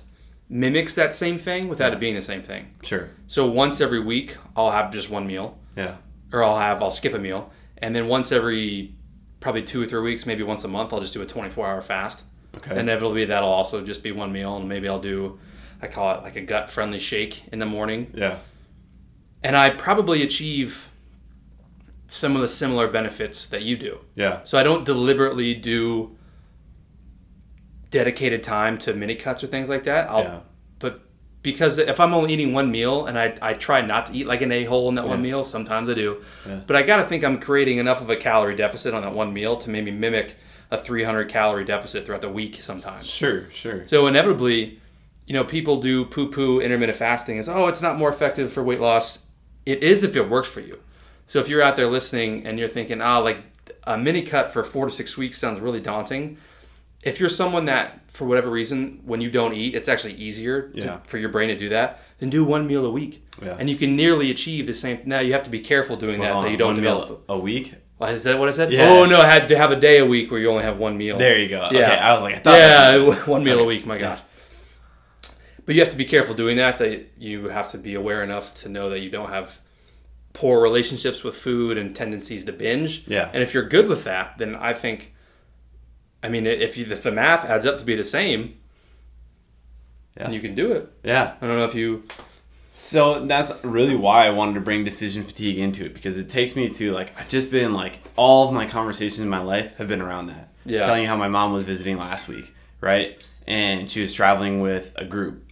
mimics 0.50 0.95
that 0.95 1.15
same 1.15 1.38
thing 1.38 1.69
without 1.69 1.93
it 1.93 2.00
being 2.02 2.15
the 2.15 2.21
same 2.21 2.41
thing. 2.43 2.67
Sure. 2.84 3.10
So 3.28 3.48
once 3.48 3.80
every 3.80 4.00
week, 4.02 4.36
I'll 4.58 4.71
have 4.71 4.91
just 4.91 5.10
one 5.10 5.26
meal, 5.26 5.58
Yeah. 5.78 5.95
or 6.34 6.43
I'll 6.43 6.58
have 6.60 6.82
I'll 6.84 6.91
skip 6.91 7.13
a 7.13 7.19
meal, 7.19 7.52
and 7.78 7.95
then 7.95 8.08
once 8.08 8.32
every 8.34 8.93
probably 9.39 9.63
two 9.63 9.82
or 9.84 9.86
three 9.86 10.02
weeks, 10.02 10.26
maybe 10.26 10.43
once 10.43 10.63
a 10.65 10.67
month, 10.67 10.91
I'll 10.91 11.00
just 11.00 11.13
do 11.13 11.21
a 11.21 11.26
24 11.26 11.65
hour 11.67 11.82
fast. 11.82 12.24
Okay. 12.58 12.78
Inevitably, 12.80 13.26
that'll 13.26 13.48
also 13.50 13.84
just 13.86 14.04
be 14.04 14.12
one 14.12 14.32
meal, 14.34 14.58
and 14.58 14.67
maybe 14.67 14.89
I'll 14.89 15.00
do, 15.02 15.39
I 15.82 15.88
call 15.88 16.13
it 16.15 16.24
like 16.24 16.36
a 16.36 16.41
gut 16.41 16.69
friendly 16.69 17.00
shake 17.00 17.43
in 17.54 17.60
the 17.60 17.65
morning. 17.65 18.12
yeah. 18.13 18.38
And 19.46 19.56
I 19.56 19.70
probably 19.70 20.24
achieve 20.24 20.90
some 22.08 22.36
of 22.36 22.42
the 22.42 22.48
similar 22.48 22.88
benefits 22.88 23.48
that 23.50 23.62
you 23.62 23.78
do. 23.78 24.00
Yeah. 24.16 24.40
So 24.44 24.58
I 24.58 24.64
don't 24.64 24.86
deliberately 24.86 25.54
do 25.54 26.18
dedicated 27.92 28.42
time 28.42 28.80
to 28.80 28.94
mini 28.94 29.14
cuts 29.14 29.44
or 29.44 29.48
things 29.48 29.70
like 29.70 29.84
that. 29.84 30.10
I'll, 30.10 30.24
Yeah. 30.24 30.40
But 30.80 31.02
because 31.44 31.78
if 31.78 32.00
I'm 32.00 32.14
only 32.16 32.34
eating 32.34 32.54
one 32.54 32.72
meal 32.72 33.06
and 33.06 33.20
I, 33.20 33.38
I 33.40 33.54
try 33.54 33.82
not 33.82 34.08
to 34.08 34.14
eat 34.14 34.26
like 34.26 34.42
an 34.42 34.52
a 34.52 34.64
hole 34.64 34.90
in 34.90 34.96
that 34.96 35.08
one 35.08 35.22
meal, 35.22 35.46
sometimes 35.46 35.90
I 35.90 35.94
do. 35.94 36.24
Yeah. 36.48 36.62
But 36.66 36.76
I 36.76 36.82
got 36.82 36.98
to 36.98 37.04
think 37.06 37.24
I'm 37.24 37.40
creating 37.40 37.78
enough 37.78 38.02
of 38.02 38.10
a 38.10 38.16
calorie 38.16 38.56
deficit 38.56 38.96
on 38.96 39.04
that 39.04 39.14
one 39.14 39.32
meal 39.32 39.58
to 39.58 39.70
maybe 39.70 39.92
mimic 39.92 40.38
a 40.72 40.78
300 40.80 41.30
calorie 41.30 41.66
deficit 41.66 42.04
throughout 42.06 42.22
the 42.22 42.30
week 42.30 42.62
sometimes. 42.62 43.06
Sure. 43.06 43.50
Sure. 43.52 43.88
So 43.88 44.08
inevitably, 44.08 44.80
you 45.28 45.34
know, 45.34 45.44
people 45.44 45.80
do 45.80 46.06
poo 46.06 46.32
poo 46.32 46.60
intermittent 46.60 46.98
fasting 46.98 47.38
as, 47.38 47.48
oh, 47.48 47.68
it's 47.68 47.82
not 47.82 47.96
more 47.98 48.10
effective 48.10 48.52
for 48.52 48.64
weight 48.64 48.80
loss. 48.80 49.25
It 49.65 49.84
is 49.84 50.04
if 50.04 50.15
it 50.15 50.30
works 50.30 50.47
for 50.49 50.60
you. 50.62 50.80
So 51.28 51.39
if 51.39 51.49
you're 51.49 51.62
out 51.62 51.75
there 51.75 51.88
listening 51.88 52.45
and 52.45 52.60
you're 52.60 52.67
thinking, 52.69 53.01
ah, 53.01 53.17
like 53.19 53.38
a 53.86 53.97
mini 53.97 54.21
cut 54.21 54.54
for 54.54 54.63
four 54.63 54.86
to 54.86 54.91
six 54.91 55.17
weeks 55.17 55.38
sounds 55.39 55.60
really 55.60 55.80
daunting. 55.82 56.38
If 57.04 57.19
you're 57.19 57.30
someone 57.30 57.65
that, 57.65 57.99
for 58.10 58.25
whatever 58.25 58.49
reason, 58.49 59.01
when 59.06 59.21
you 59.21 59.30
don't 59.30 59.54
eat, 59.54 59.75
it's 59.75 59.88
actually 59.89 60.13
easier 60.15 60.69
to, 60.69 60.82
Yeah. 60.82 60.97
for 61.06 61.17
your 61.17 61.30
brain 61.30 61.49
to 61.49 61.58
do 61.58 61.69
that, 61.69 61.99
then 62.19 62.30
do 62.30 62.43
one 62.43 62.65
meal 62.67 62.86
a 62.86 62.89
week. 62.91 63.25
Yeah. 63.43 63.56
And 63.60 63.69
you 63.69 63.75
can 63.75 63.95
nearly 63.95 64.32
achieve 64.32 64.65
the 64.67 64.73
same. 64.73 64.99
Now 65.06 65.19
you 65.19 65.34
have 65.34 65.43
to 65.43 65.49
be 65.49 65.60
careful 65.60 65.95
doing 65.97 66.21
Hold 66.21 66.38
that, 66.38 66.41
that 66.43 66.51
you 66.51 66.58
don't 66.58 66.73
one 66.75 66.82
meal 66.84 66.99
develop. 67.01 67.25
a 67.30 67.38
week. 67.38 67.73
Is 68.01 68.23
that 68.23 68.38
what 68.38 68.47
I 68.47 68.51
said? 68.51 68.71
Yeah. 68.73 68.89
Oh, 68.89 69.06
no, 69.06 69.19
I 69.19 69.30
had 69.30 69.47
to 69.47 69.58
have 69.58 69.71
a 69.71 69.75
day 69.75 69.99
a 69.99 70.06
week 70.06 70.30
where 70.30 70.39
you 70.39 70.49
only 70.51 70.63
have 70.63 70.78
one 70.78 70.97
meal. 70.97 71.17
There 71.17 71.38
you 71.39 71.47
go. 71.47 71.69
Yeah. 71.71 71.80
Okay. 71.82 71.95
I 71.97 72.13
was 72.13 72.23
like, 72.23 72.36
I 72.36 72.39
thought. 72.39 72.58
Yeah, 72.58 73.25
one 73.25 73.43
meal 73.43 73.60
a 73.60 73.63
week. 73.63 73.86
My 73.86 73.97
gosh. 73.97 74.19
But 75.65 75.75
you 75.75 75.82
have 75.82 75.89
to 75.91 75.97
be 75.97 76.06
careful 76.06 76.36
doing 76.36 76.58
that. 76.58 76.78
That 76.80 77.08
you 77.17 77.49
have 77.49 77.71
to 77.71 77.78
be 77.78 77.95
aware 77.95 78.23
enough 78.23 78.54
to 78.62 78.69
know 78.69 78.89
that 78.89 78.99
you 78.99 79.10
don't 79.10 79.30
have 79.30 79.60
poor 80.34 80.62
relationships 80.62 81.23
with 81.23 81.36
food 81.36 81.78
and 81.78 81.95
tendencies 81.95 82.45
to 82.45 82.51
binge. 82.51 83.08
Yeah. 83.08 83.30
And 83.34 83.41
if 83.41 83.54
you're 83.54 83.67
good 83.67 83.88
with 83.88 84.04
that, 84.04 84.38
then 84.38 84.54
I 84.56 84.73
think, 84.73 85.13
I 86.21 86.28
mean, 86.30 86.45
if 86.45 86.78
you, 86.78 86.86
if 86.89 87.04
the 87.04 87.12
math 87.12 87.45
adds 87.45 87.65
up 87.65 87.78
to 87.80 87.86
be 87.86 87.95
the 87.95 88.04
same, 88.04 88.58
Yeah. 90.17 90.23
then 90.23 90.34
you 90.34 90.41
can 90.41 90.54
do 90.56 90.71
it. 90.73 90.91
yeah. 91.04 91.34
I 91.41 91.47
don't 91.47 91.56
know 91.58 91.65
if 91.65 91.75
you. 91.75 92.04
So 92.78 93.25
that's 93.25 93.51
really 93.63 93.95
why 93.95 94.28
I 94.28 94.32
wanted 94.32 94.56
to 94.56 94.60
bring 94.62 94.84
decision 94.84 95.23
fatigue 95.23 95.58
into 95.58 95.86
it 95.86 95.93
because 95.93 96.17
it 96.17 96.30
takes 96.30 96.56
me 96.56 96.67
to 96.69 96.91
like 96.91 97.17
I've 97.17 97.30
just 97.30 97.49
been 97.49 97.73
like 97.73 97.99
all 98.17 98.45
of 98.47 98.54
my 98.54 98.65
conversations 98.67 99.21
in 99.21 99.30
my 99.30 99.39
life 99.41 99.75
have 99.78 99.88
been 99.88 100.01
around 100.01 100.28
that. 100.28 100.49
Yeah. 100.65 100.86
Telling 100.86 101.04
you 101.04 101.08
how 101.08 101.15
my 101.15 101.30
mom 101.30 101.54
was 101.54 101.63
visiting 101.63 101.97
last 101.97 102.28
week, 102.28 102.54
right? 102.82 103.17
And 103.47 103.89
she 103.89 104.01
was 104.01 104.12
traveling 104.12 104.60
with 104.60 104.91
a 104.97 105.06
group. 105.06 105.43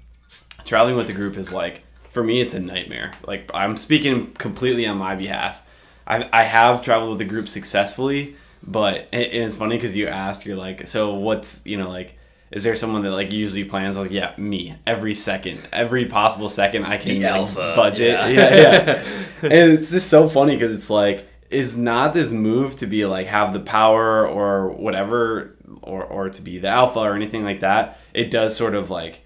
Traveling 0.66 0.96
with 0.96 1.10
a 1.10 1.14
group 1.14 1.38
is 1.38 1.52
like 1.52 1.84
for 2.10 2.24
me 2.24 2.42
it's 2.42 2.54
a 2.54 2.60
nightmare. 2.60 3.14
Like 3.26 3.50
I'm 3.54 3.78
speaking 3.78 4.32
completely 4.34 4.86
on 4.86 4.98
my 4.98 5.16
behalf. 5.16 5.62
I 6.08 6.30
I 6.32 6.44
have 6.44 6.82
traveled 6.82 7.12
with 7.12 7.22
a 7.22 7.30
group 7.30 7.48
successfully, 7.48 8.36
but 8.62 9.08
it, 9.12 9.34
it's 9.34 9.58
funny 9.58 9.78
because 9.78 9.98
you 9.98 10.08
asked, 10.08 10.46
you're 10.46 10.58
like, 10.58 10.88
so 10.88 11.16
what's 11.16 11.66
you 11.66 11.78
know 11.78 11.90
like 11.90 12.18
is 12.54 12.64
there 12.64 12.76
someone 12.76 13.02
that 13.02 13.12
like 13.12 13.34
usually 13.34 13.64
plans? 13.64 13.98
I 13.98 14.02
was 14.02 14.10
like, 14.10 14.16
yeah, 14.16 14.34
me. 14.38 14.76
Every 14.86 15.16
second, 15.16 15.60
every 15.72 16.06
possible 16.06 16.50
second, 16.50 16.86
I 16.86 16.98
can 16.98 17.20
like, 17.20 17.56
budget. 17.56 18.12
yeah. 18.12 18.28
Yeah, 18.28 18.56
yeah. 18.56 19.24
and 19.42 19.72
it's 19.74 19.90
just 19.90 20.08
so 20.08 20.30
funny 20.30 20.54
because 20.56 20.72
it's 20.72 20.92
like, 20.92 21.28
is 21.50 21.76
not 21.76 22.14
this 22.14 22.32
move 22.32 22.76
to 22.78 22.86
be 22.86 23.06
like 23.08 23.26
have 23.28 23.54
the 23.54 23.60
power 23.60 24.28
or 24.28 24.70
whatever, 24.70 25.56
or 25.82 26.04
or 26.04 26.30
to 26.30 26.42
be 26.44 26.60
the 26.60 26.68
alpha 26.68 27.00
or 27.00 27.16
anything 27.16 27.44
like 27.44 27.62
that. 27.62 28.00
It 28.14 28.30
does 28.30 28.56
sort 28.56 28.76
of 28.76 28.92
like 28.92 29.23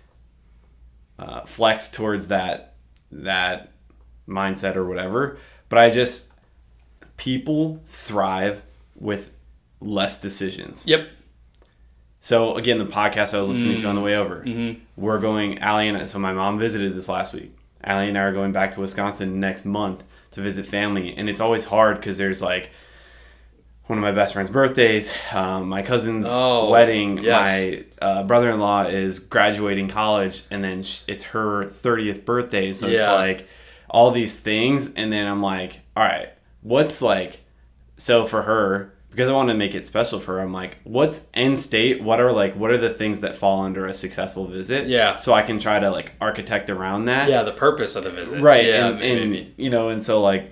uh, 1.20 1.42
flex 1.46 1.90
towards 1.90 2.28
that 2.28 2.76
that 3.12 3.72
mindset 4.28 4.76
or 4.76 4.86
whatever. 4.88 5.38
But 5.70 5.80
I 5.80 5.90
just 5.90 6.32
people 7.18 7.82
thrive 7.86 8.64
with 8.96 9.34
less 9.80 10.20
decisions. 10.20 10.86
Yep. 10.88 11.08
So 12.20 12.56
again, 12.56 12.78
the 12.78 12.86
podcast 12.86 13.34
I 13.34 13.40
was 13.42 13.50
listening 13.50 13.78
to 13.82 13.88
on 13.88 13.96
the 13.96 14.02
way 14.02 14.16
over, 14.16 14.44
Mm-hmm. 14.46 14.82
we're 14.96 15.20
going. 15.20 15.60
Allie 15.60 15.88
and 15.88 16.10
so 16.10 16.20
my 16.20 16.34
mom 16.34 16.60
visited 16.60 16.96
this 16.96 17.08
last 17.08 17.34
week. 17.34 17.56
Allie 17.84 18.10
and 18.10 18.18
I 18.18 18.22
are 18.22 18.34
going 18.34 18.52
back 18.52 18.72
to 18.72 18.82
Wisconsin 18.82 19.40
next 19.40 19.64
month 19.66 20.04
to 20.32 20.42
visit 20.42 20.66
family, 20.66 21.16
and 21.16 21.30
it's 21.30 21.40
always 21.40 21.66
hard 21.66 21.98
because 21.98 22.18
there's 22.18 22.42
like 22.42 22.72
one 23.88 23.98
of 23.98 24.04
my 24.04 24.12
best 24.12 24.34
friend's 24.34 24.50
birthdays, 24.52 25.14
um, 25.34 25.70
my 25.70 25.82
cousin's 25.82 26.28
Oh, 26.30 26.70
wedding, 26.70 27.20
yes. 27.20 27.48
my 27.48 27.84
uh, 28.06 28.24
brother-in-law 28.24 28.84
is 28.84 29.20
graduating 29.20 29.88
college, 29.88 30.44
and 30.52 30.64
then 30.64 30.84
sh- 30.84 31.04
it's 31.08 31.24
her 31.26 31.64
30th 31.66 32.26
birthday. 32.26 32.74
So 32.74 32.88
it's 32.88 33.08
like 33.08 33.48
all 33.90 34.12
these 34.12 34.38
things, 34.38 34.94
and 34.94 35.12
then 35.12 35.26
I'm 35.26 35.42
like, 35.42 35.80
all 35.96 36.04
right, 36.04 36.30
what's 36.62 37.02
like 37.02 37.40
so 37.96 38.26
for 38.26 38.44
her 38.44 38.94
because 39.10 39.28
i 39.28 39.32
want 39.34 39.50
to 39.50 39.56
make 39.56 39.74
it 39.74 39.84
special 39.88 40.20
for 40.20 40.34
her 40.34 40.42
i'm 40.42 40.54
like 40.54 40.78
what's 40.84 41.22
end 41.34 41.58
state 41.58 42.04
what 42.04 42.20
are 42.20 42.32
like 42.32 42.54
what 42.56 42.70
are 42.70 42.78
the 42.78 42.92
things 42.92 43.22
that 43.22 43.36
fall 43.36 43.62
under 43.64 43.88
a 43.88 43.94
successful 43.94 44.46
visit 44.46 44.86
Yeah. 44.88 45.16
so 45.16 45.34
i 45.34 45.42
can 45.42 45.58
try 45.58 45.80
to 45.80 45.90
like 45.90 46.12
architect 46.22 46.70
around 46.70 47.06
that 47.06 47.28
Yeah, 47.28 47.42
the 47.42 47.54
purpose 47.54 47.96
of 47.96 48.04
the 48.04 48.12
visit. 48.12 48.40
right 48.42 48.66
Yeah, 48.66 48.88
and, 48.90 49.00
maybe. 49.00 49.42
and 49.42 49.54
you 49.58 49.72
know 49.72 49.90
and 49.90 50.06
so 50.06 50.22
like 50.22 50.52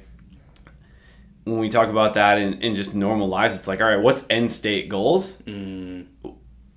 when 1.45 1.59
we 1.59 1.69
talk 1.69 1.89
about 1.89 2.15
that 2.15 2.37
in, 2.37 2.61
in 2.61 2.75
just 2.75 2.93
normal 2.93 3.27
lives 3.27 3.57
it's 3.57 3.67
like 3.67 3.79
all 3.79 3.87
right 3.87 4.01
what's 4.01 4.25
end 4.29 4.51
state 4.51 4.89
goals? 4.89 5.41
Mm, 5.43 6.07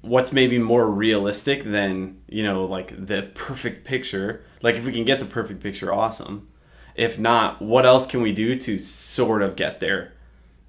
what's 0.02 0.32
maybe 0.32 0.58
more 0.58 0.88
realistic 0.88 1.64
than 1.64 2.20
you 2.28 2.42
know 2.44 2.64
like 2.64 3.06
the 3.06 3.22
perfect 3.34 3.84
picture? 3.84 4.44
Like 4.62 4.76
if 4.76 4.86
we 4.86 4.92
can 4.92 5.04
get 5.04 5.18
the 5.18 5.26
perfect 5.26 5.60
picture 5.60 5.92
awesome. 5.92 6.48
If 6.94 7.18
not 7.18 7.60
what 7.60 7.86
else 7.86 8.06
can 8.06 8.22
we 8.22 8.32
do 8.32 8.56
to 8.56 8.78
sort 8.78 9.42
of 9.42 9.56
get 9.56 9.80
there? 9.80 10.12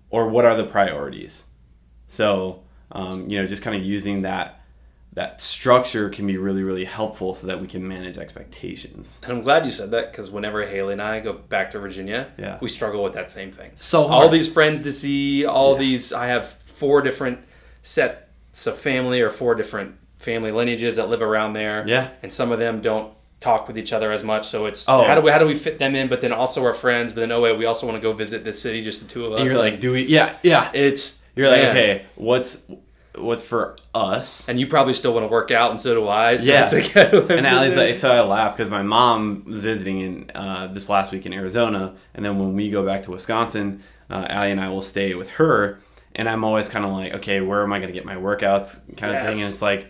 Or 0.09 0.27
what 0.27 0.45
are 0.45 0.55
the 0.55 0.63
priorities? 0.63 1.43
So 2.07 2.63
um, 2.91 3.29
you 3.29 3.39
know 3.39 3.45
just 3.45 3.61
kind 3.61 3.75
of 3.75 3.83
using 3.83 4.23
that 4.23 4.58
that 5.19 5.41
structure 5.41 6.09
can 6.09 6.25
be 6.25 6.37
really 6.37 6.63
really 6.63 6.85
helpful 6.85 7.33
so 7.33 7.45
that 7.47 7.59
we 7.59 7.67
can 7.67 7.85
manage 7.85 8.17
expectations 8.17 9.19
And 9.23 9.31
I'm 9.33 9.41
glad 9.41 9.65
you 9.65 9.71
said 9.71 9.91
that 9.91 10.11
because 10.11 10.31
whenever 10.31 10.65
Haley 10.65 10.93
and 10.93 11.01
I 11.01 11.19
go 11.19 11.33
back 11.33 11.71
to 11.71 11.79
Virginia, 11.79 12.21
Yeah. 12.37 12.57
we 12.61 12.69
struggle 12.69 13.03
with 13.03 13.13
that 13.13 13.29
same 13.29 13.51
thing. 13.51 13.71
so 13.75 14.03
All 14.05 14.29
these 14.29 14.51
friends 14.51 14.81
to 14.83 14.91
see, 14.93 15.45
all 15.45 15.73
Yeah. 15.73 15.79
these. 15.79 16.13
I 16.13 16.27
have 16.27 16.47
four 16.49 17.01
different 17.01 17.39
sets 17.81 18.65
of 18.67 18.77
family 18.77 19.19
or 19.21 19.29
four 19.29 19.55
different 19.55 19.95
family 20.19 20.51
lineages 20.51 20.95
that 20.97 21.09
live 21.09 21.21
around 21.21 21.53
there. 21.53 21.83
Yeah. 21.87 22.09
and 22.23 22.31
some 22.31 22.51
of 22.51 22.59
them 22.59 22.81
don't 22.81 23.13
talk 23.39 23.67
with 23.69 23.77
each 23.77 23.93
other 23.93 24.11
as 24.11 24.23
much. 24.23 24.47
So 24.47 24.65
it's 24.65 24.87
Oh. 24.89 25.03
how 25.03 25.15
do 25.15 25.21
we 25.21 25.31
how 25.31 25.39
do 25.39 25.47
we 25.47 25.55
fit 25.55 25.79
them 25.79 25.95
in? 25.95 26.07
But 26.09 26.19
then 26.21 26.33
also 26.33 26.63
our 26.65 26.73
friends. 26.73 27.11
But 27.13 27.21
then 27.21 27.31
oh 27.31 27.41
wait, 27.41 27.57
we 27.57 27.65
also 27.65 27.85
want 27.87 27.95
to 27.97 28.01
go 28.01 28.11
visit 28.13 28.43
this 28.43 28.61
city, 28.61 28.83
just 28.83 29.01
the 29.01 29.07
two 29.13 29.25
of 29.25 29.31
us. 29.33 29.39
And 29.41 29.49
you're 29.49 29.59
like 29.59 29.79
do 29.79 29.91
we 29.93 30.01
yeah 30.05 30.35
yeah 30.43 30.71
it's 30.73 31.21
you're 31.35 31.49
like 31.49 31.61
man. 31.61 31.71
okay 31.77 32.01
what's 32.15 32.51
what's 33.19 33.43
for 33.43 33.77
us 33.93 34.47
And 34.49 34.59
you 34.59 34.67
probably 34.67 34.93
still 34.93 35.13
want 35.13 35.23
to 35.23 35.27
work 35.27 35.51
out, 35.51 35.71
and 35.71 35.79
so 35.79 35.93
do 35.93 36.07
I. 36.07 36.37
So 36.37 36.45
Yeah. 36.45 36.63
it's 36.63 36.73
okay. 36.73 37.37
And 37.37 37.45
Allie's 37.45 37.77
like, 37.77 37.95
so 38.03 38.11
I 38.11 38.21
laugh 38.21 38.55
because 38.55 38.69
my 38.71 38.81
mom 38.81 39.43
was 39.45 39.63
visiting 39.63 39.99
in 40.01 40.31
uh, 40.35 40.67
this 40.73 40.89
last 40.89 41.11
week 41.11 41.25
in 41.25 41.33
Arizona, 41.33 41.95
and 42.13 42.23
then 42.25 42.37
when 42.39 42.53
we 42.55 42.69
go 42.69 42.85
back 42.85 43.03
to 43.03 43.11
Wisconsin, 43.11 43.83
uh, 44.09 44.25
Allie 44.29 44.51
and 44.51 44.61
I 44.61 44.69
will 44.69 44.81
stay 44.81 45.13
with 45.15 45.29
her, 45.31 45.79
and 46.15 46.27
I'm 46.29 46.43
always 46.43 46.67
kind 46.69 46.85
of 46.85 46.91
like, 46.91 47.13
okay, 47.15 47.41
where 47.41 47.63
am 47.63 47.71
I 47.73 47.77
going 47.79 47.89
to 47.89 47.93
get 47.93 48.05
my 48.05 48.15
workouts, 48.15 48.79
kind 48.97 49.15
of 49.15 49.21
thing, 49.33 49.41
and 49.43 49.53
it's 49.53 49.61
like, 49.61 49.87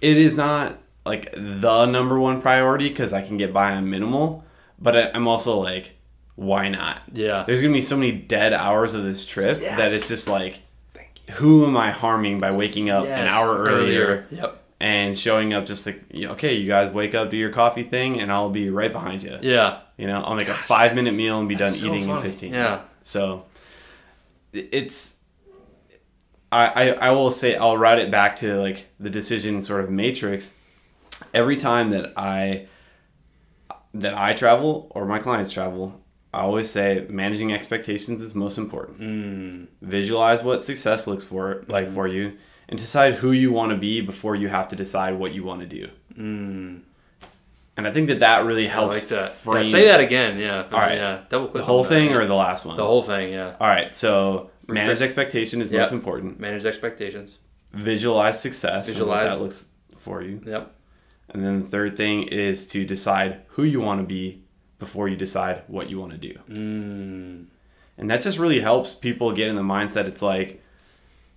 it 0.00 0.16
is 0.16 0.36
not 0.36 0.78
like 1.06 1.32
the 1.32 1.86
number 1.86 2.18
one 2.18 2.40
priority 2.42 2.88
because 2.88 3.12
I 3.12 3.22
can 3.22 3.36
get 3.36 3.52
by 3.52 3.72
on 3.72 3.88
minimal, 3.90 4.44
but 4.78 4.96
I, 4.96 5.10
I'm 5.14 5.26
also 5.28 5.58
like, 5.58 5.94
why 6.36 6.68
not? 6.68 7.02
yeah. 7.12 7.44
There's 7.46 7.60
gonna 7.62 7.74
be 7.74 7.82
so 7.82 7.96
many 7.96 8.12
dead 8.12 8.52
hours 8.52 8.94
of 8.94 9.02
this 9.04 9.26
trip 9.26 9.60
Yes. 9.60 9.76
that 9.78 9.92
it's 9.92 10.08
just 10.08 10.28
like. 10.28 10.60
Who 11.32 11.64
am 11.66 11.76
I 11.76 11.90
harming 11.90 12.40
by 12.40 12.50
waking 12.50 12.90
up 12.90 13.04
an 13.06 13.28
hour 13.28 13.56
earlier 13.58 14.26
Yep. 14.30 14.62
and 14.80 15.16
showing 15.18 15.52
up 15.54 15.64
just 15.66 15.86
like 15.86 16.02
okay 16.14 16.54
you 16.54 16.66
guys 16.66 16.90
wake 16.90 17.14
up 17.14 17.30
do 17.30 17.36
your 17.36 17.50
coffee 17.50 17.84
thing 17.84 18.20
and 18.20 18.30
i'll 18.32 18.50
be 18.50 18.68
right 18.70 18.92
behind 18.92 19.22
you 19.22 19.38
Yeah. 19.40 19.80
you 19.96 20.06
know 20.08 20.20
i'll 20.22 20.34
make 20.34 20.48
a 20.48 20.54
five 20.54 20.94
minute 20.94 21.14
meal 21.14 21.38
and 21.38 21.48
be 21.48 21.54
done 21.54 21.72
so 21.72 21.86
eating 21.86 22.08
in 22.08 22.18
15 22.18 22.52
Yeah. 22.52 22.80
so 23.02 23.44
it's 24.52 25.14
I, 26.50 26.66
I 26.66 26.88
i 27.08 27.10
will 27.12 27.30
say 27.30 27.54
i'll 27.56 27.78
route 27.78 27.98
it 28.00 28.10
back 28.10 28.36
to 28.36 28.56
like 28.60 28.86
the 29.00 29.08
decision 29.08 29.62
sort 29.62 29.82
of 29.84 29.90
matrix 29.90 30.54
every 31.32 31.56
time 31.56 31.90
that 31.90 32.12
i 32.16 32.66
that 33.94 34.14
i 34.14 34.34
travel 34.34 34.88
or 34.90 35.06
my 35.06 35.18
clients 35.20 35.52
travel 35.52 36.01
i 36.34 36.40
always 36.40 36.70
say 36.70 37.06
managing 37.08 37.52
expectations 37.52 38.22
is 38.22 38.34
most 38.34 38.58
important 38.58 39.00
Mm. 39.00 39.66
visualize 39.82 40.42
what 40.42 40.64
success 40.64 41.06
looks 41.06 41.24
for 41.24 41.64
like 41.68 41.86
Mm-hmm. 41.86 41.94
for 41.94 42.06
you 42.08 42.32
and 42.68 42.78
decide 42.78 43.14
who 43.14 43.32
you 43.32 43.52
want 43.52 43.70
to 43.72 43.76
be 43.76 44.00
before 44.00 44.34
you 44.36 44.48
have 44.48 44.68
to 44.68 44.76
decide 44.76 45.18
what 45.18 45.32
you 45.34 45.42
want 45.44 45.60
to 45.60 45.66
do 45.66 45.88
Mm. 46.18 46.80
and 47.76 47.86
i 47.88 47.90
think 47.92 48.08
that 48.08 48.20
that 48.20 48.44
really 48.44 48.66
I 48.66 48.70
helps 48.72 48.98
like 49.00 49.08
that. 49.08 49.32
Yeah, 49.46 49.62
say 49.64 49.86
that 49.86 50.00
again. 50.00 50.38
Yeah. 50.38 50.64
All 50.72 50.78
right. 50.80 50.94
Yeah. 50.96 51.20
Double 51.28 51.48
click 51.48 51.62
the 51.62 51.66
whole 51.66 51.82
that, 51.82 51.88
thing 51.88 52.12
or 52.12 52.26
the 52.26 52.34
last 52.34 52.64
one 52.66 52.76
the 52.76 52.84
whole 52.84 53.02
thing. 53.02 53.32
Yeah. 53.32 53.56
all 53.60 53.68
right 53.68 53.94
so 53.94 54.50
manage 54.68 55.00
expectation 55.02 55.60
is 55.62 55.70
Yep. 55.70 55.80
most 55.80 55.92
important 55.92 56.38
Manage 56.40 56.64
expectations. 56.64 57.38
visualize 57.72 58.40
success 58.40 58.88
Visualize- 58.88 59.28
that 59.30 59.40
looks 59.42 59.66
for 59.96 60.22
you 60.22 60.40
Yep. 60.46 60.72
and 61.30 61.44
then 61.44 61.60
the 61.62 61.66
third 61.66 61.96
thing 61.96 62.24
is 62.24 62.66
to 62.68 62.84
decide 62.84 63.40
who 63.54 63.62
you 63.64 63.80
want 63.80 64.00
to 64.00 64.06
be 64.06 64.41
before 64.84 65.06
you 65.08 65.16
decide 65.16 65.56
what 65.68 65.88
you 65.90 65.96
want 66.02 66.12
to 66.12 66.18
do 66.18 66.34
Mm. 66.50 67.44
and 67.98 68.10
that 68.10 68.20
just 68.26 68.38
really 68.38 68.60
helps 68.60 68.94
people 68.94 69.32
get 69.32 69.48
in 69.48 69.56
the 69.56 69.62
mindset 69.76 70.06
it's 70.12 70.22
like 70.22 70.50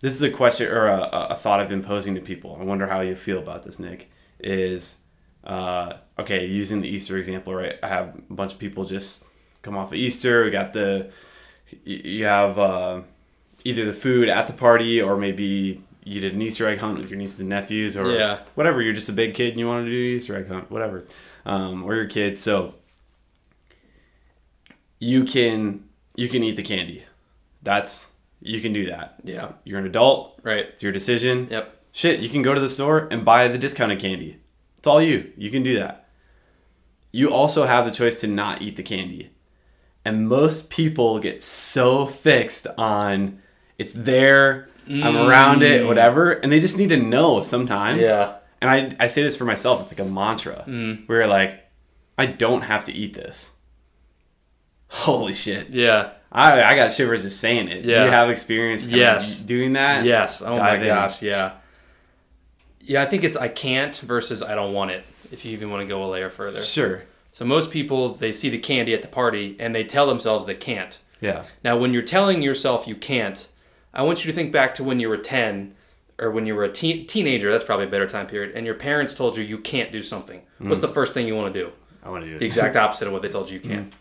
this 0.01 0.13
is 0.15 0.21
a 0.21 0.29
question 0.41 0.65
or 0.71 0.87
a, 0.87 1.27
a 1.31 1.35
thought 1.35 1.59
i've 1.59 1.69
been 1.75 1.83
posing 1.83 2.15
to 2.15 2.21
people 2.21 2.57
i 2.59 2.63
wonder 2.63 2.87
how 2.87 3.01
you 3.01 3.15
feel 3.15 3.39
about 3.39 3.63
this 3.63 3.77
nick 3.79 4.09
is 4.39 4.97
uh, 5.45 5.93
okay 6.17 6.45
using 6.45 6.81
the 6.81 6.87
easter 6.95 7.17
example 7.17 7.53
right 7.53 7.75
i 7.83 7.87
have 7.87 8.07
a 8.29 8.33
bunch 8.33 8.53
of 8.53 8.59
people 8.59 8.83
just 8.83 9.25
come 9.61 9.75
off 9.77 9.89
of 9.89 9.95
easter 10.07 10.43
we 10.43 10.49
got 10.51 10.73
the 10.73 11.09
you 11.83 12.25
have 12.25 12.57
uh, 12.59 13.01
either 13.63 13.85
the 13.85 13.93
food 14.05 14.29
at 14.29 14.47
the 14.47 14.53
party 14.53 15.01
or 15.01 15.17
maybe 15.17 15.81
you 16.03 16.19
did 16.21 16.33
an 16.33 16.41
easter 16.41 16.67
egg 16.67 16.77
hunt 16.79 16.97
with 16.99 17.09
your 17.09 17.17
nieces 17.17 17.39
and 17.39 17.49
nephews 17.49 17.97
or 17.97 18.11
Yeah. 18.11 18.39
whatever 18.55 18.81
you're 18.81 18.93
just 18.93 19.09
a 19.09 19.13
big 19.13 19.33
kid 19.33 19.49
and 19.51 19.59
you 19.59 19.67
want 19.67 19.85
to 19.85 19.89
do 19.91 19.97
easter 19.97 20.35
egg 20.37 20.47
hunt 20.47 20.69
whatever 20.71 21.03
um, 21.45 21.83
or 21.83 21.95
your 21.95 22.05
kid 22.07 22.39
so 22.39 22.73
you 25.05 25.23
can 25.23 25.83
you 26.15 26.27
can 26.27 26.43
eat 26.43 26.55
the 26.55 26.63
candy. 26.63 27.03
That's 27.61 28.11
you 28.41 28.59
can 28.59 28.73
do 28.73 28.87
that. 28.87 29.17
Yeah. 29.23 29.51
you're 29.63 29.79
an 29.79 29.85
adult. 29.85 30.39
Right. 30.41 30.65
it's 30.65 30.81
your 30.81 30.91
decision. 30.91 31.47
Yep. 31.51 31.79
shit 31.91 32.19
you 32.21 32.29
can 32.29 32.41
go 32.41 32.55
to 32.55 32.59
the 32.59 32.69
store 32.69 33.07
and 33.11 33.23
buy 33.23 33.47
the 33.47 33.59
discounted 33.59 33.99
candy. 33.99 34.39
It's 34.77 34.87
all 34.87 35.01
you. 35.01 35.31
You 35.37 35.51
can 35.51 35.61
do 35.61 35.77
that. 35.77 36.07
You 37.11 37.31
also 37.31 37.65
have 37.65 37.85
the 37.85 37.91
choice 37.91 38.19
to 38.21 38.27
not 38.27 38.61
eat 38.63 38.77
the 38.77 38.83
candy. 38.83 39.31
And 40.03 40.27
most 40.27 40.69
people 40.69 41.19
get 41.19 41.41
so 41.41 42.05
fixed 42.07 42.67
on 42.77 43.41
it's 43.77 43.93
there 43.93 44.69
i'm 44.87 45.17
around 45.17 45.63
it 45.63 45.81
mm. 45.81 45.87
whatever 45.87 46.31
and 46.31 46.51
they 46.51 46.59
just 46.59 46.77
need 46.77 46.89
to 46.89 46.97
know 46.97 47.41
sometimes. 47.41 48.01
Yeah. 48.01 48.37
and 48.59 48.69
I, 48.69 49.03
I 49.03 49.07
say 49.07 49.21
this 49.21 49.37
for 49.37 49.45
myself 49.45 49.81
it's 49.83 49.91
like 49.91 50.07
a 50.07 50.09
mantra. 50.11 50.63
Mm. 50.67 51.07
Where 51.07 51.19
you're 51.19 51.27
like 51.27 51.63
i 52.17 52.25
don't 52.25 52.63
have 52.63 52.83
to 52.85 52.91
eat 52.91 53.13
this 53.13 53.54
holy 55.05 55.33
shit 55.33 55.69
Yeah. 55.69 56.11
I, 56.31 56.61
I 56.61 56.75
got 56.75 56.91
shivers 56.91 57.23
just 57.23 57.39
saying 57.39 57.69
it. 57.69 57.85
Yeah. 57.85 58.03
You 58.03 58.11
have 58.11 58.29
experience 58.29 58.85
Yes. 58.85 59.41
doing 59.43 59.73
that? 59.73 60.03
Yes. 60.03 60.41
Oh 60.41 60.57
my 60.57 60.75
in. 60.75 60.83
gosh. 60.83 61.21
Yeah. 61.21 61.53
Yeah. 62.81 63.01
I 63.01 63.05
think 63.05 63.23
it's 63.23 63.37
I 63.37 63.47
can't 63.47 63.95
versus 63.97 64.43
I 64.43 64.53
don't 64.53 64.73
want 64.73 64.91
it. 64.91 65.05
If 65.31 65.45
you 65.45 65.53
even 65.53 65.69
want 65.69 65.81
to 65.81 65.87
go 65.87 66.03
a 66.03 66.07
layer 66.07 66.29
further. 66.29 66.61
Sure. 66.61 67.03
So 67.31 67.45
most 67.45 67.71
people 67.71 68.15
they 68.15 68.33
see 68.33 68.49
the 68.49 68.59
candy 68.59 68.93
at 68.93 69.01
the 69.01 69.07
party 69.07 69.55
and 69.59 69.73
they 69.73 69.85
tell 69.85 70.07
themselves 70.07 70.45
they 70.45 70.55
can't. 70.55 70.99
Yeah. 71.21 71.43
Now, 71.63 71.77
when 71.77 71.93
you're 71.93 72.03
telling 72.03 72.41
yourself 72.41 72.87
you 72.87 72.95
can't, 72.95 73.47
I 73.93 74.03
want 74.03 74.25
you 74.25 74.31
to 74.31 74.35
think 74.35 74.51
back 74.51 74.73
to 74.75 74.83
when 74.83 74.99
you 74.99 75.09
were 75.09 75.17
10 75.17 75.73
or 76.19 76.31
when 76.31 76.45
you 76.45 76.55
were 76.55 76.65
a 76.65 76.71
teen- 76.71 77.07
teenager. 77.07 77.51
That's 77.51 77.63
probably 77.63 77.85
a 77.85 77.89
better 77.89 78.07
time 78.07 78.27
period. 78.27 78.55
And 78.55 78.65
your 78.65 78.75
parents 78.75 79.13
told 79.13 79.37
you 79.37 79.43
you 79.43 79.57
can't 79.57 79.91
do 79.91 80.03
something. 80.03 80.41
What's 80.59 80.79
mm. 80.79 80.81
the 80.83 80.89
first 80.89 81.13
thing 81.13 81.27
you 81.27 81.35
want 81.35 81.53
to 81.53 81.59
do? 81.59 81.71
I 82.03 82.09
want 82.09 82.23
to 82.23 82.29
do 82.29 82.35
it. 82.35 82.39
The 82.39 82.45
exact 82.45 82.75
opposite 82.75 83.07
of 83.07 83.13
what 83.13 83.21
they 83.21 83.29
told 83.29 83.49
you 83.49 83.55
you 83.55 83.61
can. 83.61 83.85
Mm. 83.85 83.91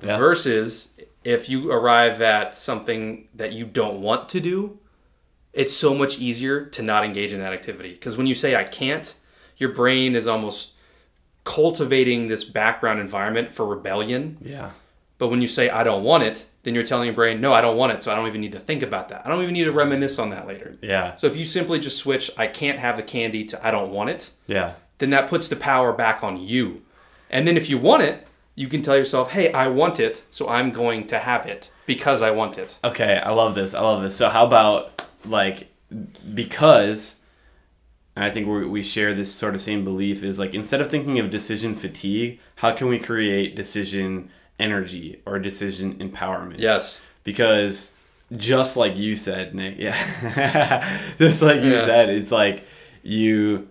Yeah. 0.00 0.16
Versus 0.18 0.98
if 1.24 1.48
you 1.48 1.70
arrive 1.72 2.20
at 2.22 2.54
something 2.54 3.28
that 3.34 3.52
you 3.52 3.64
don't 3.66 4.00
want 4.00 4.28
to 4.30 4.40
do, 4.40 4.78
it's 5.52 5.72
so 5.72 5.94
much 5.94 6.18
easier 6.18 6.64
to 6.66 6.82
not 6.82 7.04
engage 7.04 7.32
in 7.32 7.40
that 7.40 7.52
activity. 7.52 7.92
Because 7.92 8.16
when 8.16 8.26
you 8.26 8.34
say 8.34 8.56
I 8.56 8.64
can't, 8.64 9.14
your 9.58 9.70
brain 9.70 10.16
is 10.16 10.26
almost 10.26 10.72
cultivating 11.44 12.28
this 12.28 12.44
background 12.44 13.00
environment 13.00 13.52
for 13.52 13.66
rebellion 13.66 14.38
Yeah. 14.40 14.70
but 15.18 15.28
when 15.28 15.42
you 15.42 15.48
say 15.48 15.68
I 15.70 15.82
don't 15.84 16.04
want 16.04 16.22
it, 16.22 16.46
then 16.62 16.74
you're 16.74 16.84
telling 16.84 17.06
your 17.06 17.14
brain, 17.16 17.40
no, 17.40 17.52
I 17.52 17.60
don't 17.60 17.76
want 17.76 17.92
it, 17.92 18.02
so 18.02 18.12
I 18.12 18.14
don't 18.14 18.28
even 18.28 18.40
need 18.40 18.52
to 18.52 18.60
think 18.60 18.82
about 18.84 19.08
that. 19.08 19.26
I 19.26 19.28
don't 19.28 19.42
even 19.42 19.52
need 19.54 19.64
to 19.64 19.72
reminisce 19.72 20.20
on 20.20 20.30
that 20.30 20.46
later. 20.46 20.78
Yeah. 20.80 21.16
So 21.16 21.26
if 21.26 21.36
you 21.36 21.44
simply 21.44 21.80
just 21.80 21.98
switch 21.98 22.30
I 22.38 22.46
can't 22.46 22.78
have 22.78 22.96
the 22.96 23.02
candy 23.02 23.44
to 23.46 23.66
I 23.66 23.70
don't 23.72 23.90
want 23.90 24.10
it, 24.10 24.30
Yeah. 24.46 24.74
then 24.98 25.10
that 25.10 25.28
puts 25.28 25.48
the 25.48 25.56
power 25.56 25.92
back 25.92 26.22
on 26.22 26.36
you. 26.40 26.82
And 27.28 27.46
then 27.48 27.56
if 27.56 27.68
you 27.68 27.76
want 27.78 28.02
it, 28.04 28.26
you 28.54 28.68
can 28.68 28.82
tell 28.82 28.96
yourself, 28.96 29.30
hey, 29.30 29.52
I 29.52 29.68
want 29.68 29.98
it, 30.00 30.22
so 30.30 30.48
I'm 30.48 30.70
going 30.70 31.06
to 31.08 31.18
have 31.18 31.46
it 31.46 31.70
because 31.86 32.20
I 32.22 32.30
want 32.30 32.58
it. 32.58 32.78
Okay. 32.84 33.18
I 33.18 33.30
love 33.30 33.54
this. 33.54 33.74
I 33.74 33.80
love 33.80 34.02
this. 34.02 34.14
So 34.16 34.28
how 34.28 34.44
about 34.46 35.04
like 35.24 35.68
because 36.34 37.16
and 38.14 38.24
I 38.24 38.30
think 38.30 38.46
we 38.46 38.66
we 38.66 38.82
share 38.82 39.14
this 39.14 39.34
sort 39.34 39.54
of 39.54 39.60
same 39.60 39.84
belief 39.84 40.22
is 40.22 40.38
like 40.38 40.54
instead 40.54 40.80
of 40.80 40.90
thinking 40.90 41.18
of 41.18 41.30
decision 41.30 41.74
fatigue, 41.74 42.40
how 42.56 42.72
can 42.72 42.88
we 42.88 42.98
create 42.98 43.56
decision 43.56 44.30
energy 44.58 45.20
or 45.26 45.38
decision 45.38 45.94
empowerment? 45.98 46.56
Yes. 46.58 47.00
because 47.24 47.94
just 48.36 48.76
like 48.78 48.96
you 48.96 49.14
said 49.14 49.54
nick 49.54 49.74
yeah 49.78 49.94
just 51.18 51.42
like 51.42 51.60
you 51.62 51.72
Yeah. 51.72 51.84
said 51.84 52.08
it's 52.08 52.32
like 52.32 52.66
you 53.02 53.68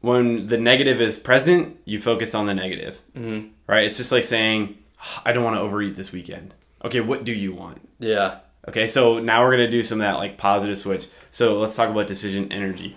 when 0.00 0.46
the 0.46 0.58
negative 0.58 1.00
is 1.00 1.18
present 1.18 1.76
you 1.84 1.98
focus 2.00 2.34
on 2.34 2.46
the 2.46 2.54
negative 2.54 3.00
Mhm. 3.16 3.50
right 3.66 3.84
it's 3.84 3.96
just 3.98 4.12
like 4.12 4.24
saying 4.24 4.78
i 5.24 5.32
don't 5.32 5.44
want 5.44 5.56
to 5.56 5.60
overeat 5.60 5.96
this 5.96 6.12
weekend 6.12 6.54
okay 6.84 7.00
what 7.00 7.24
do 7.24 7.32
you 7.32 7.52
want 7.52 7.80
Yeah. 7.98 8.38
okay 8.68 8.86
so 8.86 9.18
now 9.18 9.42
we're 9.42 9.56
going 9.56 9.66
to 9.66 9.70
do 9.70 9.82
some 9.82 10.00
of 10.00 10.06
that 10.06 10.18
like 10.18 10.38
positive 10.38 10.78
switch 10.78 11.06
so 11.30 11.58
let's 11.58 11.74
talk 11.76 11.90
about 11.90 12.06
decision 12.06 12.52
energy 12.52 12.96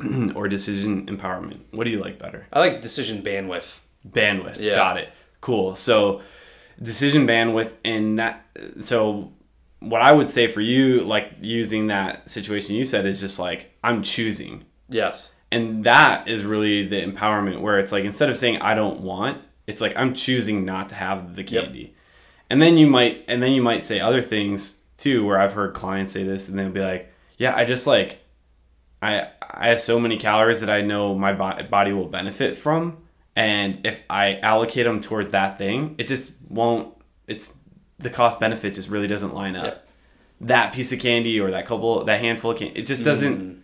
or 0.34 0.48
decision 0.48 1.06
empowerment 1.06 1.60
what 1.72 1.84
do 1.84 1.90
you 1.90 2.00
like 2.00 2.18
better 2.18 2.46
I 2.52 2.60
like 2.60 2.80
decision 2.80 3.22
bandwidth. 3.22 3.78
bandwidth. 4.08 4.58
Yeah. 4.60 4.74
Got 4.76 4.96
it. 4.98 5.08
Cool. 5.40 5.74
So 5.74 6.22
decision 6.80 7.26
bandwidth 7.26 7.72
and 7.84 8.18
that 8.18 8.46
so 8.80 9.32
what 9.80 10.00
I 10.02 10.12
would 10.12 10.28
say 10.30 10.46
for 10.48 10.60
you 10.60 11.00
like 11.02 11.32
using 11.40 11.88
that 11.88 12.30
situation 12.30 12.74
you 12.76 12.84
said 12.84 13.06
is 13.06 13.20
just 13.20 13.38
like 13.38 13.72
I'm 13.84 14.02
choosing. 14.02 14.64
Yes. 14.88 15.30
And 15.50 15.84
that 15.84 16.28
is 16.28 16.44
really 16.44 16.86
the 16.86 17.00
empowerment 17.00 17.60
where 17.60 17.78
it's 17.78 17.92
like 17.92 18.04
instead 18.04 18.28
of 18.28 18.36
saying 18.36 18.58
I 18.58 18.74
don't 18.74 19.00
want, 19.00 19.42
it's 19.66 19.80
like 19.80 19.96
I'm 19.96 20.14
choosing 20.14 20.64
not 20.64 20.88
to 20.90 20.94
have 20.94 21.36
the 21.36 21.42
Yep. 21.42 21.64
candy. 21.64 21.94
And 22.50 22.60
then 22.60 22.76
you 22.76 22.86
might 22.86 23.24
and 23.28 23.42
then 23.42 23.52
you 23.52 23.62
might 23.62 23.82
say 23.82 24.00
other 24.00 24.22
things 24.22 24.76
too 24.96 25.24
where 25.24 25.38
I've 25.38 25.52
heard 25.52 25.74
clients 25.74 26.12
say 26.12 26.22
this 26.24 26.48
and 26.48 26.58
they'll 26.58 26.70
be 26.70 26.80
like, 26.80 27.12
"Yeah, 27.38 27.54
I 27.56 27.64
just 27.64 27.86
like 27.86 28.20
I 29.00 29.28
I 29.50 29.68
have 29.68 29.80
so 29.80 29.98
many 29.98 30.16
calories 30.16 30.60
that 30.60 30.70
I 30.70 30.80
know 30.82 31.14
my 31.14 31.32
bo- 31.32 31.62
body 31.64 31.92
will 31.92 32.06
benefit 32.06 32.56
from 32.56 32.98
and 33.36 33.86
if 33.86 34.02
I 34.10 34.36
allocate 34.36 34.84
them 34.84 35.00
toward 35.00 35.32
that 35.32 35.58
thing, 35.58 35.94
it 35.98 36.06
just 36.08 36.36
won't 36.48 36.94
it's 37.26 37.54
the 37.98 38.10
cost 38.10 38.40
benefit 38.40 38.74
just 38.74 38.88
really 38.88 39.06
doesn't 39.06 39.34
line 39.34 39.56
up. 39.56 39.64
Yep. 39.64 39.88
That 40.42 40.72
piece 40.72 40.92
of 40.92 41.00
candy 41.00 41.40
or 41.40 41.50
that 41.50 41.66
couple 41.66 42.04
that 42.04 42.20
handful 42.20 42.52
of 42.52 42.58
candy, 42.58 42.80
it 42.80 42.86
just 42.86 43.04
doesn't 43.04 43.40
mm. 43.40 43.57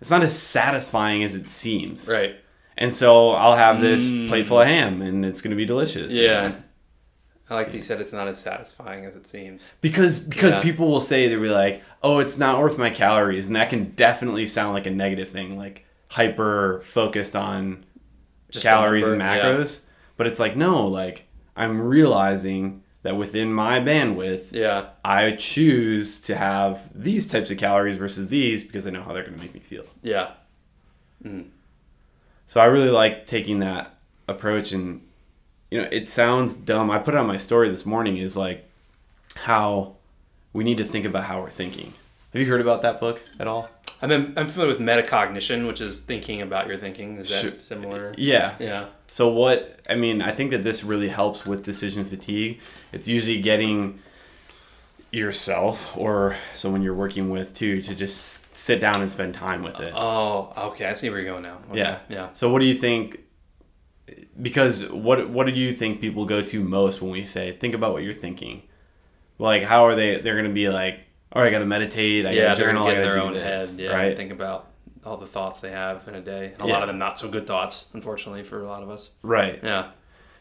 It's 0.00 0.10
not 0.10 0.22
as 0.22 0.38
satisfying 0.38 1.22
as 1.24 1.34
it 1.34 1.46
seems. 1.46 2.08
Right. 2.08 2.36
And 2.78 2.94
so 2.94 3.30
I'll 3.30 3.56
have 3.56 3.80
this 3.80 4.10
Mm. 4.10 4.28
plate 4.28 4.46
full 4.46 4.60
of 4.60 4.66
ham 4.66 5.00
and 5.02 5.24
it's 5.24 5.40
going 5.40 5.50
to 5.50 5.56
be 5.56 5.64
delicious. 5.64 6.12
Yeah. 6.12 6.52
I 7.48 7.54
like 7.54 7.70
that 7.70 7.76
you 7.76 7.82
said 7.82 8.00
it's 8.00 8.12
not 8.12 8.26
as 8.28 8.38
satisfying 8.38 9.04
as 9.06 9.14
it 9.14 9.26
seems. 9.26 9.70
Because 9.80 10.18
because 10.20 10.54
Yeah. 10.54 10.62
people 10.62 10.88
will 10.88 11.00
say 11.00 11.28
they'll 11.28 11.40
be 11.40 11.48
like, 11.48 11.82
"Oh, 12.02 12.18
it's 12.18 12.36
not 12.38 12.60
worth 12.60 12.76
my 12.76 12.90
calories." 12.90 13.46
And 13.46 13.54
that 13.56 13.70
can 13.70 13.92
definitely 13.92 14.46
sound 14.46 14.74
like 14.74 14.86
a 14.86 14.90
negative 14.90 15.28
thing, 15.28 15.56
like 15.56 15.84
hyper 16.08 16.80
focused 16.84 17.36
on 17.36 17.84
Just 18.50 18.64
calories 18.64 19.06
and 19.06 19.18
number, 19.18 19.36
yeah. 19.36 19.42
macros. 19.44 19.82
But 20.16 20.26
it's 20.26 20.40
like, 20.40 20.56
no, 20.56 20.86
like 20.88 21.24
I'm 21.56 21.80
realizing 21.80 22.82
that 23.06 23.16
within 23.16 23.52
my 23.52 23.78
bandwidth, 23.80 24.52
Yeah. 24.52 24.86
I 25.04 25.32
choose 25.32 26.20
to 26.22 26.36
have 26.36 26.88
these 26.94 27.26
types 27.28 27.50
of 27.50 27.58
calories 27.58 27.96
versus 27.96 28.28
these 28.28 28.64
because 28.64 28.86
I 28.86 28.90
know 28.90 29.02
how 29.02 29.12
they're 29.12 29.22
going 29.22 29.36
to 29.36 29.40
make 29.40 29.54
me 29.54 29.60
feel. 29.60 29.84
Yeah. 30.02 30.32
Hmm. 31.22 31.42
So 32.46 32.60
I 32.60 32.64
really 32.64 32.90
like 32.90 33.26
taking 33.26 33.60
that 33.60 33.94
approach 34.28 34.72
and 34.72 35.02
you 35.70 35.80
know, 35.80 35.88
it 35.90 36.08
sounds 36.08 36.54
dumb. 36.54 36.90
I 36.90 36.98
put 36.98 37.14
it 37.14 37.18
on 37.18 37.26
my 37.26 37.36
story 37.38 37.70
this 37.70 37.86
morning 37.86 38.16
is 38.18 38.36
like 38.36 38.68
how 39.34 39.96
we 40.52 40.62
need 40.64 40.76
to 40.78 40.84
think 40.84 41.04
about 41.04 41.24
how 41.24 41.40
we're 41.40 41.50
thinking. 41.50 41.92
Have 42.32 42.42
you 42.42 42.48
heard 42.48 42.60
about 42.60 42.82
that 42.82 43.00
book 43.00 43.22
at 43.40 43.46
all? 43.46 43.68
I'm, 44.02 44.12
I'm 44.36 44.46
familiar 44.46 44.68
with 44.76 44.80
metacognition, 44.80 45.66
which 45.66 45.80
is 45.80 46.00
thinking 46.00 46.42
about 46.42 46.66
your 46.68 46.76
thinking. 46.76 47.16
Is 47.18 47.30
that 47.30 47.40
Sure. 47.50 47.58
similar? 47.60 48.14
Yeah. 48.18 48.54
Yeah. 48.58 48.86
So 49.08 49.28
what 49.28 49.80
I 49.88 49.94
mean, 49.94 50.20
I 50.22 50.32
think 50.32 50.50
that 50.50 50.62
this 50.64 50.84
really 50.84 51.08
helps 51.08 51.46
with 51.46 51.64
decision 51.64 52.04
fatigue. 52.04 52.60
It's 52.92 53.08
usually 53.08 53.40
getting 53.40 54.00
yourself 55.12 55.96
or 55.96 56.36
someone 56.54 56.82
you're 56.82 56.94
working 56.94 57.30
with 57.30 57.54
too 57.54 57.80
to 57.80 57.94
just 57.94 58.56
sit 58.56 58.80
down 58.80 59.00
and 59.00 59.10
spend 59.10 59.34
time 59.34 59.62
with 59.62 59.80
it. 59.80 59.92
Oh, 59.96 60.52
okay. 60.72 60.86
I 60.86 60.94
see 60.94 61.08
where 61.08 61.20
you're 61.20 61.30
going 61.30 61.44
now. 61.44 61.58
Okay. 61.70 61.78
Yeah. 61.78 61.98
Yeah. 62.08 62.28
So 62.32 62.50
what 62.50 62.58
do 62.58 62.66
you 62.66 62.74
think? 62.74 63.20
Because 64.40 64.88
what 64.90 65.30
what 65.30 65.46
do 65.46 65.52
you 65.52 65.72
think 65.72 66.00
people 66.00 66.26
go 66.26 66.42
to 66.42 66.62
most 66.62 67.00
when 67.02 67.10
we 67.12 67.24
say 67.24 67.56
think 67.56 67.74
about 67.74 67.92
what 67.92 68.02
you're 68.02 68.14
thinking? 68.14 68.62
Like 69.38 69.62
how 69.62 69.84
are 69.86 69.94
they? 69.94 70.20
They're 70.20 70.36
gonna 70.36 70.50
be 70.54 70.68
like, 70.68 71.00
all 71.36 71.42
right, 71.42 71.48
I 71.48 71.50
gotta 71.50 71.66
meditate. 71.66 72.26
I 72.26 72.30
yeah, 72.32 72.42
gotta 72.44 72.58
they're 72.58 72.68
journal. 72.68 72.84
gonna 72.84 72.92
I 72.92 72.94
get 72.94 73.06
in 73.06 73.12
their 73.12 73.22
own 73.22 73.32
this, 73.34 73.68
head. 73.70 73.78
Yeah. 73.78 73.92
right, 73.94 74.16
Think 74.16 74.32
about 74.32 74.70
all 75.04 75.16
the 75.18 75.26
thoughts 75.26 75.60
they 75.60 75.70
have 75.70 76.08
in 76.08 76.14
a 76.14 76.20
day. 76.20 76.52
And 76.54 76.64
a 76.64 76.66
Yeah. 76.66 76.72
lot 76.72 76.82
of 76.82 76.88
them 76.88 76.98
not 76.98 77.18
so 77.18 77.28
good 77.28 77.46
thoughts, 77.46 77.86
unfortunately, 77.92 78.42
for 78.42 78.62
a 78.62 78.66
lot 78.66 78.82
of 78.82 78.90
us. 78.90 79.10
right. 79.22 79.60
Yeah. 79.62 79.90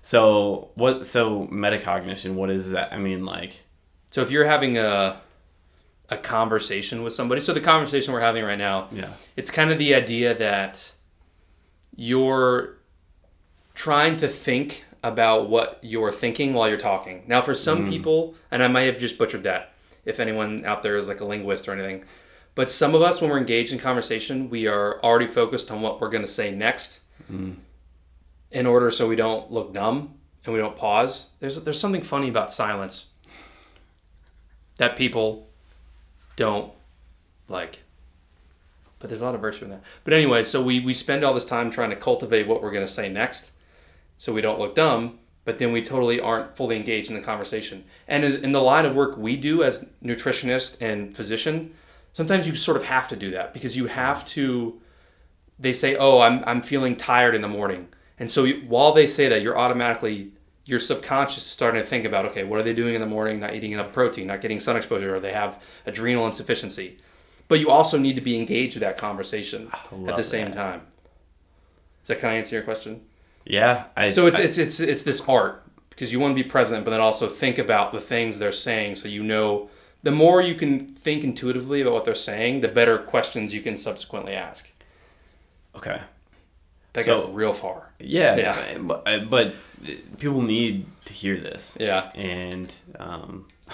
So 0.02 0.70
what? 0.76 1.06
So 1.06 1.48
metacognition. 1.48 2.36
What 2.36 2.50
is 2.50 2.72
that? 2.72 2.94
I 2.94 2.98
mean, 2.98 3.26
like, 3.26 3.62
So 4.12 4.22
if 4.22 4.32
you're 4.32 4.46
having 4.46 4.78
a 4.78 5.20
a 6.10 6.18
conversation 6.18 7.02
with 7.04 7.14
somebody, 7.14 7.42
so 7.42 7.52
the 7.54 7.60
conversation 7.60 8.14
we're 8.14 8.20
having 8.22 8.44
right 8.46 8.58
now, 8.58 8.88
yeah, 8.92 9.10
it's 9.36 9.50
kind 9.52 9.72
of 9.72 9.78
the 9.80 9.96
idea 9.96 10.36
that 10.36 10.94
you're 11.96 12.78
trying 13.74 14.16
to 14.18 14.28
think 14.28 14.86
about 15.04 15.50
what 15.50 15.80
you're 15.82 16.12
thinking 16.12 16.54
while 16.54 16.70
you're 16.70 16.78
talking. 16.78 17.24
Now, 17.28 17.42
for 17.42 17.54
some 17.54 17.86
mm. 17.86 17.90
people, 17.90 18.36
and 18.52 18.64
I 18.64 18.68
might 18.68 18.84
have 18.84 18.98
just 18.98 19.18
butchered 19.18 19.44
that, 19.44 19.74
if 20.06 20.20
anyone 20.20 20.66
out 20.66 20.84
there 20.84 20.98
is 20.98 21.08
like 21.08 21.20
a 21.20 21.26
linguist 21.26 21.68
or 21.68 21.74
anything, 21.74 22.06
but 22.54 22.72
some 22.72 22.96
of 22.96 23.02
us, 23.02 23.20
when 23.20 23.30
we're 23.30 23.38
engaged 23.38 23.74
in 23.74 23.80
conversation, 23.80 24.50
we 24.50 24.68
are 24.68 25.02
already 25.04 25.28
focused 25.28 25.72
on 25.72 25.82
what 25.82 26.00
we're 26.00 26.10
going 26.10 26.24
to 26.24 26.32
say 26.32 26.56
next 26.56 27.02
mm. 27.32 27.56
in 28.52 28.66
order 28.66 28.90
so 28.92 29.08
we 29.08 29.16
don't 29.16 29.52
look 29.52 29.74
dumb 29.74 30.14
and 30.46 30.54
we 30.54 30.60
don't 30.60 30.76
pause. 30.76 31.30
There's, 31.40 31.62
there's 31.64 31.80
something 31.80 32.02
funny 32.02 32.30
about 32.30 32.54
silence 32.54 33.08
that 34.78 34.96
people 34.96 35.50
don't 36.38 36.72
like 37.48 37.80
but 39.06 39.10
there's 39.10 39.22
a 39.22 39.26
lot 39.26 39.36
of 39.36 39.42
virtue 39.42 39.66
in 39.66 39.70
that. 39.70 39.84
But 40.04 40.14
anyway, 40.14 40.42
so 40.42 40.64
we 40.64 40.80
we 40.80 40.92
spend 40.94 41.24
all 41.24 41.36
this 41.36 41.46
time 41.46 41.70
trying 41.70 41.92
to 41.92 41.96
cultivate 41.96 42.48
what 42.48 42.64
we're 42.64 42.72
going 42.72 42.88
to 42.88 42.92
say 42.92 43.08
next, 43.08 43.52
so 44.18 44.34
we 44.34 44.42
don't 44.42 44.60
look 44.60 44.74
dumb. 44.74 45.20
But 45.46 45.60
then 45.60 45.72
we 45.72 45.84
totally 45.84 46.20
aren't 46.20 46.58
fully 46.58 46.76
engaged 46.76 47.10
in 47.10 47.16
the 47.16 47.22
conversation. 47.22 47.86
And 48.08 48.26
in 48.26 48.52
the 48.52 48.62
line 48.62 48.86
of 48.86 48.96
work 48.96 49.18
we 49.18 49.38
do 49.38 49.64
as 49.64 49.86
nutritionist 50.04 50.82
and 50.82 51.16
physician, 51.16 51.74
sometimes 52.14 52.48
you 52.48 52.56
sort 52.56 52.78
of 52.78 52.84
have 52.84 53.08
to 53.10 53.16
do 53.16 53.32
that 53.32 53.54
because 53.54 53.78
you 53.78 53.86
have 53.88 54.26
to. 54.28 54.82
They 55.58 55.72
say, 55.72 55.96
"Oh, 55.96 56.20
I'm 56.20 56.44
I'm 56.46 56.62
feeling 56.62 56.96
tired 56.96 57.36
in 57.36 57.42
the 57.42 57.48
morning," 57.48 57.88
and 58.20 58.30
so 58.30 58.44
you, 58.44 58.64
while 58.68 58.92
they 58.92 59.08
say 59.08 59.30
that, 59.30 59.42
you're 59.42 59.58
automatically 59.58 60.32
your 60.66 60.80
subconscious 60.80 61.46
is 61.46 61.52
starting 61.52 61.80
to 61.80 61.88
think 61.88 62.06
about, 62.06 62.26
okay, 62.26 62.44
what 62.44 62.60
are 62.60 62.64
they 62.64 62.74
doing 62.74 62.96
in 62.96 63.00
the 63.00 63.08
morning? 63.08 63.40
Not 63.40 63.54
eating 63.54 63.72
enough 63.72 63.94
protein, 63.94 64.26
not 64.26 64.42
getting 64.42 64.60
sun 64.60 64.76
exposure, 64.76 65.16
or 65.16 65.20
they 65.20 65.32
have 65.32 65.62
adrenal 65.86 66.26
insufficiency 66.26 66.98
but 67.48 67.60
you 67.60 67.70
also 67.70 67.98
need 67.98 68.16
to 68.16 68.22
be 68.22 68.38
engaged 68.38 68.76
with 68.76 68.82
that 68.82 68.98
conversation 68.98 69.70
at 70.08 70.16
the 70.16 70.24
same 70.24 70.52
that. 70.52 70.56
time. 70.56 70.82
Does 72.02 72.10
that 72.10 72.20
kind 72.20 72.36
of 72.36 72.40
answer 72.40 72.56
your 72.56 72.64
question? 72.64 73.02
Yeah. 73.46 73.86
I, 73.96 74.10
So 74.12 74.28
it's 74.28 74.40
I- 74.40 74.44
it's 74.44 74.58
it's 74.58 74.80
it's 74.80 75.04
this 75.04 75.28
art 75.30 75.64
because 75.90 76.12
you 76.12 76.20
want 76.20 76.36
to 76.38 76.44
be 76.44 76.48
present, 76.50 76.84
but 76.84 76.92
then 76.92 77.00
also 77.02 77.28
think 77.28 77.58
about 77.58 77.94
the 77.94 78.02
things 78.02 78.38
they're 78.40 78.52
saying, 78.52 78.96
so 78.96 79.08
you 79.08 79.24
know. 79.24 79.70
The 80.04 80.12
more 80.12 80.40
you 80.40 80.54
can 80.54 80.86
think 80.94 81.24
intuitively 81.24 81.82
about 81.82 81.94
what 81.94 82.06
they're 82.06 82.14
saying, 82.14 82.62
the 82.62 82.68
better 82.68 83.00
questions 83.00 83.56
you 83.56 83.62
can 83.62 83.76
subsequently 83.76 84.34
ask. 84.34 84.68
okay. 85.76 86.00
That 86.94 87.06
So- 87.06 87.22
got 87.24 87.34
real 87.36 87.54
far. 87.54 87.90
Yeah, 88.00 88.36
Yeah. 88.36 88.78
But, 88.78 89.30
but 89.32 89.56
people 90.20 90.44
need 90.44 90.86
to 91.06 91.14
hear 91.14 91.38
this. 91.40 91.76
Yeah. 91.80 92.12
and 92.14 92.72
um, 93.00 93.48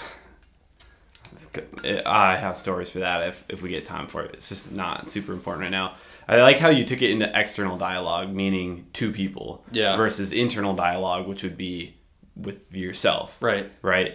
I 2.06 2.36
have 2.36 2.58
stories 2.58 2.90
for 2.90 3.00
that 3.00 3.28
if, 3.28 3.44
if 3.48 3.62
we 3.62 3.68
get 3.68 3.84
time 3.86 4.06
for 4.06 4.22
it. 4.22 4.34
It's 4.34 4.48
just 4.48 4.72
not 4.72 5.10
super 5.10 5.32
important 5.32 5.62
right 5.64 5.70
now. 5.70 5.94
I 6.28 6.40
like 6.42 6.58
how 6.58 6.68
you 6.68 6.84
took 6.84 7.02
it 7.02 7.10
into 7.10 7.30
external 7.38 7.76
dialogue, 7.76 8.32
meaning 8.32 8.86
two 8.92 9.12
people, 9.12 9.64
Yeah. 9.72 9.96
versus 9.96 10.32
internal 10.32 10.74
dialogue, 10.74 11.26
which 11.26 11.42
would 11.42 11.56
be 11.56 11.94
with 12.36 12.74
yourself, 12.74 13.38
Right. 13.42 13.70
right? 13.82 14.14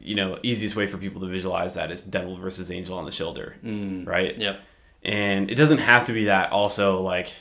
You 0.00 0.14
know, 0.14 0.38
easiest 0.42 0.76
way 0.76 0.86
for 0.86 0.96
people 0.98 1.20
to 1.22 1.26
visualize 1.26 1.74
that 1.74 1.90
is 1.90 2.02
devil 2.02 2.36
versus 2.36 2.70
angel 2.70 2.96
on 2.96 3.04
the 3.04 3.10
shoulder, 3.12 3.56
mm. 3.64 4.06
right? 4.06 4.36
Yep. 4.38 4.60
and 5.04 5.48
it 5.50 5.54
doesn't 5.54 5.78
have 5.78 6.04
to 6.06 6.12
be 6.12 6.24
that 6.24 6.50
also 6.50 7.00
like 7.00 7.32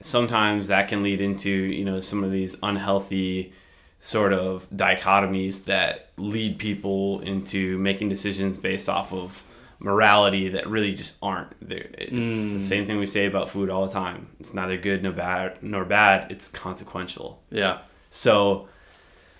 sometimes 0.00 0.68
that 0.68 0.88
can 0.88 1.02
lead 1.02 1.20
into 1.20 1.50
you 1.50 1.84
know 1.84 2.00
some 2.00 2.22
of 2.22 2.30
these 2.30 2.56
unhealthy 2.62 3.52
sort 4.00 4.32
of 4.32 4.68
dichotomies 4.70 5.64
that 5.64 6.10
lead 6.16 6.56
people 6.58 7.18
into 7.20 7.76
making 7.78 8.08
decisions 8.08 8.58
based 8.58 8.88
off 8.88 9.12
of 9.12 9.42
morality 9.80 10.50
that 10.50 10.68
really 10.68 10.92
just 10.92 11.18
aren't 11.22 11.52
there. 11.66 11.88
It's 11.94 12.10
the 12.44 12.50
hmm. 12.50 12.58
same 12.58 12.86
thing 12.86 12.98
we 12.98 13.06
say 13.06 13.26
about 13.26 13.50
food 13.50 13.70
all 13.70 13.86
the 13.86 13.92
time. 13.92 14.28
It's 14.38 14.54
neither 14.54 14.76
good 14.76 15.02
nor 15.02 15.12
bad 15.12 15.62
nor 15.62 15.84
bad. 15.84 16.30
It's 16.30 16.48
consequential. 16.48 17.42
Yeah. 17.50 17.78
so 18.10 18.68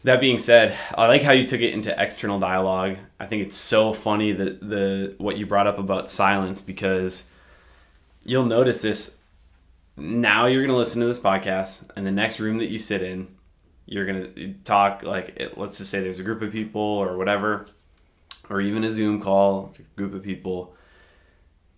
that 0.03 0.18
being 0.18 0.38
said, 0.38 0.74
I 0.97 1.07
like 1.09 1.22
how 1.22 1.32
you 1.32 1.47
took 1.47 1.61
it 1.61 1.74
into 1.74 1.95
external 2.03 2.41
dialogue. 2.41 2.97
I 3.20 3.26
think 3.26 3.43
it's 3.43 3.57
so 3.57 3.93
funny 3.93 4.32
that 4.32 4.66
the 4.66 5.14
what 5.18 5.36
you 5.36 5.45
brought 5.45 5.66
up 5.66 5.78
about 5.78 6.09
silence 6.09 6.62
because 6.62 7.26
you'll 8.24 8.47
notice 8.47 8.80
this. 8.80 9.18
Now 9.99 10.47
you're 10.47 10.62
going 10.62 10.72
to 10.72 10.78
listen 10.78 11.03
to 11.03 11.07
this 11.07 11.18
podcast 11.18 11.84
and 11.95 12.07
the 12.07 12.11
next 12.11 12.41
room 12.41 12.57
that 12.59 12.70
you 12.70 12.78
sit 12.78 13.03
in 13.03 13.28
you're 13.91 14.07
going 14.07 14.32
to 14.34 14.55
talk 14.64 15.03
like 15.03 15.34
it, 15.36 15.59
let's 15.59 15.76
just 15.76 15.91
say 15.91 16.01
there's 16.01 16.20
a 16.20 16.22
group 16.22 16.41
of 16.41 16.53
people 16.53 16.80
or 16.80 17.18
whatever 17.18 17.66
or 18.51 18.61
even 18.61 18.84
a 18.84 18.90
Zoom 18.90 19.20
call, 19.20 19.72
a 19.78 19.96
group 19.96 20.12
of 20.12 20.22
people 20.22 20.74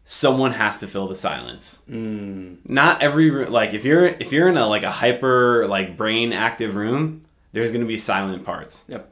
someone 0.05 0.53
has 0.53 0.79
to 0.79 0.87
fill 0.87 1.09
the 1.09 1.15
silence. 1.15 1.79
Hmm. 1.87 2.55
Not 2.67 3.03
every 3.03 3.31
like 3.47 3.73
if 3.73 3.85
you're 3.85 4.07
if 4.07 4.33
you're 4.33 4.49
in 4.49 4.57
a 4.57 4.67
like 4.67 4.83
a 4.83 4.91
hyper 4.91 5.67
like 5.67 5.97
brain 5.97 6.33
active 6.33 6.75
room 6.75 7.23
there's 7.53 7.71
going 7.71 7.83
to 7.83 7.87
be 7.87 7.97
silent 7.97 8.45
parts. 8.45 8.85
Yep. 8.89 9.11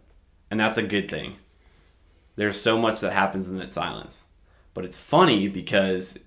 and 0.51 0.59
that's 0.59 0.79
a 0.79 0.83
good 0.83 1.11
thing. 1.11 1.37
There's 2.37 2.61
so 2.61 2.79
much 2.79 3.01
that 3.01 3.13
happens 3.13 3.49
in 3.49 3.59
that 3.59 3.75
silence. 3.75 4.25
But 4.73 4.85
it's 4.85 4.99
funny 4.99 5.49
because 5.49 6.19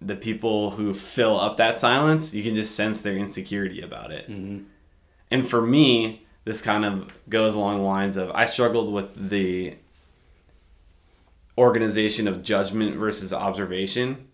the 0.00 0.16
people 0.16 0.70
who 0.70 0.94
fill 0.94 1.38
up 1.38 1.56
that 1.56 1.78
silence 1.78 2.34
you 2.34 2.42
can 2.42 2.54
just 2.54 2.74
sense 2.74 3.00
their 3.00 3.16
insecurity 3.16 3.80
about 3.80 4.10
it. 4.10 4.28
Mm-hmm. 4.30 4.64
And 5.30 5.48
for 5.48 5.62
me 5.62 6.24
this 6.44 6.62
kind 6.62 6.84
of 6.84 7.12
goes 7.28 7.54
along 7.54 7.76
the 7.76 7.82
lines 7.84 8.16
of 8.16 8.30
i 8.30 8.46
struggled 8.46 8.90
with 8.90 9.28
the 9.28 9.76
organization 11.58 12.28
of 12.28 12.42
judgment 12.42 12.96
versus 12.96 13.32
observation 13.32 14.28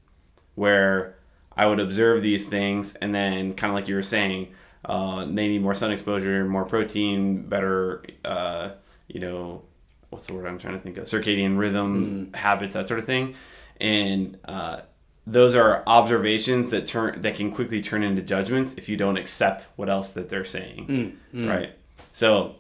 where 0.54 1.16
I 1.56 1.66
would 1.66 1.80
observe 1.80 2.22
these 2.22 2.46
things, 2.46 2.94
and 2.96 3.14
then 3.14 3.54
kind 3.54 3.72
of 3.72 3.76
like 3.76 3.88
you 3.88 3.94
were 3.94 4.02
saying, 4.02 4.48
uh, 4.84 5.24
they 5.24 5.48
need 5.48 5.62
more 5.62 5.74
sun 5.74 5.90
exposure, 5.90 6.44
more 6.44 6.64
protein, 6.64 7.42
better, 7.48 8.04
uh, 8.24 8.70
you 9.08 9.20
know, 9.20 9.62
what's 10.10 10.26
the 10.26 10.34
word 10.34 10.46
I'm 10.46 10.58
trying 10.58 10.74
to 10.74 10.80
think 10.80 10.96
of? 10.98 11.06
Circadian 11.06 11.56
rhythm 11.58 12.30
habits, 12.34 12.74
that 12.74 12.86
sort 12.86 13.00
of 13.00 13.06
thing, 13.06 13.34
and 13.80 14.38
uh, 14.44 14.80
those 15.26 15.54
are 15.54 15.82
observations 15.86 16.70
that 16.70 16.86
turn 16.86 17.22
that 17.22 17.34
can 17.34 17.50
quickly 17.50 17.80
turn 17.80 18.02
into 18.02 18.20
judgments 18.22 18.74
if 18.74 18.88
you 18.88 18.96
don't 18.96 19.16
accept 19.16 19.66
what 19.76 19.88
else 19.88 20.10
that 20.10 20.28
they're 20.28 20.44
saying, 20.44 21.18
right? 21.48 21.70
So 22.12 22.56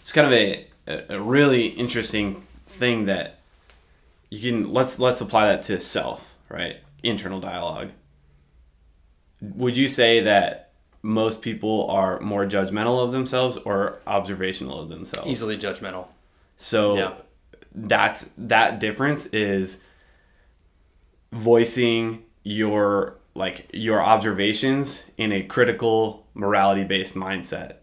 it's 0.00 0.12
kind 0.12 0.26
of 0.26 0.32
a 0.34 0.66
a 1.16 1.20
really 1.20 1.66
interesting 1.68 2.42
thing 2.66 3.06
that 3.06 3.37
you 4.30 4.52
can 4.52 4.72
let's 4.72 4.98
let's 4.98 5.20
apply 5.20 5.48
that 5.48 5.62
to 5.64 5.80
self, 5.80 6.36
right? 6.48 6.76
Internal 7.02 7.40
dialogue. 7.40 7.90
Would 9.40 9.76
you 9.76 9.88
say 9.88 10.20
that 10.20 10.72
most 11.02 11.42
people 11.42 11.88
are 11.90 12.18
more 12.20 12.44
judgmental 12.44 13.02
of 13.04 13.12
themselves 13.12 13.56
or 13.56 14.00
observational 14.06 14.80
of 14.80 14.88
themselves? 14.88 15.28
Easily 15.30 15.56
judgmental. 15.56 16.06
So 16.56 16.96
Yeah. 16.96 17.14
that's 17.74 18.30
that 18.36 18.80
difference 18.80 19.26
is 19.26 19.82
voicing 21.32 22.24
your 22.42 23.16
like 23.34 23.68
your 23.72 24.00
observations 24.02 25.04
in 25.16 25.32
a 25.32 25.42
critical 25.42 26.26
morality 26.34 26.82
based 26.84 27.14
mindset 27.14 27.76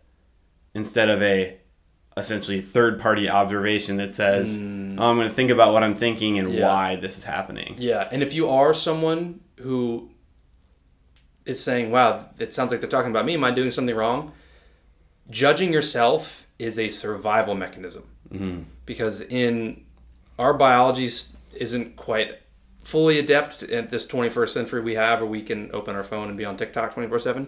instead 0.74 1.10
of 1.10 1.22
a 1.22 1.58
essentially 2.18 2.62
third 2.62 3.00
party 3.00 3.30
observation 3.30 3.98
that 3.98 4.14
says 4.16 4.58
oh, 4.58 4.62
I'm 4.62 5.18
going 5.18 5.28
to 5.28 5.34
think 5.34 5.52
about 5.52 5.74
what 5.74 5.84
I'm 5.84 5.96
thinking 5.96 6.40
and 6.40 6.48
Mm. 6.50 6.54
Yeah. 6.60 6.68
why 6.68 6.96
this 6.96 7.18
is 7.18 7.26
happening. 7.26 7.76
Yeah, 7.78 8.08
and 8.12 8.24
if 8.24 8.34
you 8.34 8.48
are 8.50 8.74
someone 8.74 9.42
who 9.60 10.10
is 11.46 11.62
saying, 11.64 11.92
"Wow, 11.92 12.30
it 12.40 12.54
sounds 12.54 12.72
like 12.72 12.80
they're 12.82 12.90
talking 12.90 13.12
about 13.12 13.26
me. 13.26 13.34
Am 13.36 13.44
I 13.44 13.52
doing 13.52 13.72
something 13.72 13.96
wrong?" 13.96 14.32
Judging 15.30 15.74
yourself 15.74 16.48
is 16.60 16.78
a 16.80 16.90
survival 16.90 17.56
mechanism 17.56 18.04
because 18.86 19.22
in 19.22 19.84
our 20.40 20.54
biology 20.54 21.10
isn't 21.56 21.96
quite 21.96 22.40
fully 22.84 23.18
adept 23.20 23.64
at 23.64 23.90
this 23.90 24.06
21st 24.08 24.50
century 24.50 24.82
we 24.82 24.96
have, 24.96 25.20
where 25.22 25.30
we 25.30 25.42
can 25.42 25.70
open 25.74 25.96
our 25.96 26.04
phone 26.04 26.28
and 26.30 26.38
be 26.38 26.46
on 26.46 26.56
TikTok 26.58 26.94
24 26.94 27.20
seven. 27.20 27.48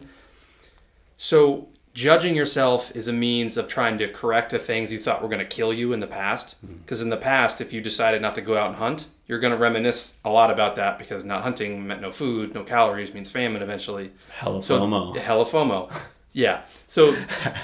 So 1.18 1.70
judging 1.98 2.36
yourself 2.36 2.96
is 2.96 3.08
a 3.08 3.14
means 3.14 3.58
of 3.58 3.68
trying 3.68 3.98
to 3.98 4.08
correct 4.08 4.52
the 4.52 4.60
things 4.60 4.92
you 4.92 5.00
thought 5.00 5.20
were 5.20 5.28
going 5.28 5.40
to 5.40 5.46
kill 5.46 5.74
you 5.74 5.94
in 5.94 6.00
the 6.00 6.06
past. 6.06 6.56
Hmm. 6.64 6.76
Because 6.76 7.02
in 7.02 7.10
the 7.10 7.18
past, 7.18 7.60
if 7.60 7.74
you 7.74 7.82
decided 7.82 8.22
not 8.22 8.36
to 8.36 8.42
go 8.42 8.56
out 8.56 8.68
and 8.68 8.76
hunt, 8.76 9.08
you're 9.26 9.40
going 9.40 9.52
to 9.52 9.58
reminisce 9.58 10.20
a 10.24 10.30
lot 10.30 10.52
about 10.52 10.76
that 10.76 11.00
because 11.00 11.26
not 11.26 11.42
hunting 11.42 11.88
meant 11.88 12.02
no 12.02 12.12
food, 12.12 12.54
no 12.54 12.64
calories 12.64 13.16
means 13.16 13.32
famine 13.32 13.64
eventually. 13.64 14.12
Hell 14.30 14.58
of 14.58 14.64
So 14.64 14.80
FOMO. 14.80 15.18
hella 15.18 15.46
FOMO. 15.46 15.92
yeah. 16.34 16.62
So 16.86 17.18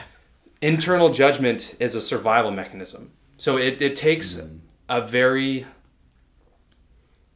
internal 0.64 1.12
judgment 1.12 1.76
is 1.80 1.94
a 1.94 2.02
survival 2.02 2.50
mechanism. 2.50 3.12
So 3.38 3.58
it, 3.58 3.84
it 3.84 3.96
takes 3.96 4.40
hmm. 4.40 4.58
a 4.90 5.00
very 5.00 5.68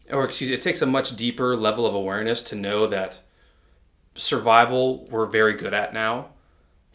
or 0.10 0.26
excuse 0.26 0.50
me, 0.50 0.56
it 0.56 0.64
takes 0.64 0.82
a 0.82 0.88
much 0.88 1.16
deeper 1.16 1.56
level 1.56 1.86
of 1.86 1.94
awareness 1.94 2.42
to 2.42 2.56
know 2.56 2.88
that 2.88 3.20
survival 4.16 5.06
we're 5.12 5.28
very 5.28 5.54
good 5.54 5.76
at 5.76 5.94
now. 5.94 6.30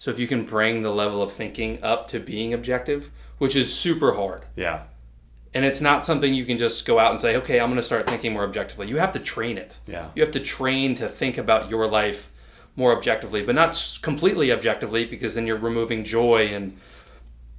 So 0.03 0.11
if 0.11 0.19
you 0.19 0.27
can 0.27 0.45
bring 0.45 0.83
the 0.83 0.91
level 0.91 1.23
of 1.23 1.31
thinking 1.31 1.79
up 1.81 2.09
to 2.09 2.19
being 2.19 2.53
objective, 2.53 3.09
which 3.39 3.55
is 3.55 3.73
super 3.73 4.15
hard. 4.15 4.43
Yeah. 4.57 4.83
And 5.55 5.65
it's 5.65 5.81
not 5.81 6.05
something 6.05 6.35
you 6.35 6.45
can 6.45 6.59
just 6.59 6.85
go 6.85 6.99
out 6.99 7.13
and 7.13 7.21
say, 7.21 7.37
okay, 7.37 7.61
I'm 7.61 7.69
going 7.69 7.77
to 7.77 7.85
start 7.85 8.09
thinking 8.09 8.33
more 8.33 8.43
objectively. 8.43 8.89
You 8.89 8.97
have 8.97 9.13
to 9.13 9.21
train 9.21 9.59
it. 9.59 9.79
Yeah. 9.87 10.09
You 10.17 10.23
have 10.23 10.33
to 10.33 10.41
train 10.41 10.97
to 10.97 11.09
think 11.09 11.39
about 11.39 11.71
your 11.71 11.87
life 11.87 12.33
more 12.75 12.91
objectively, 12.91 13.45
but 13.45 13.55
not 13.55 13.81
completely 14.03 14.51
objectively 14.51 15.05
because 15.05 15.37
then 15.37 15.47
you're 15.47 15.57
removing 15.57 16.03
joy 16.03 16.49
and 16.49 16.77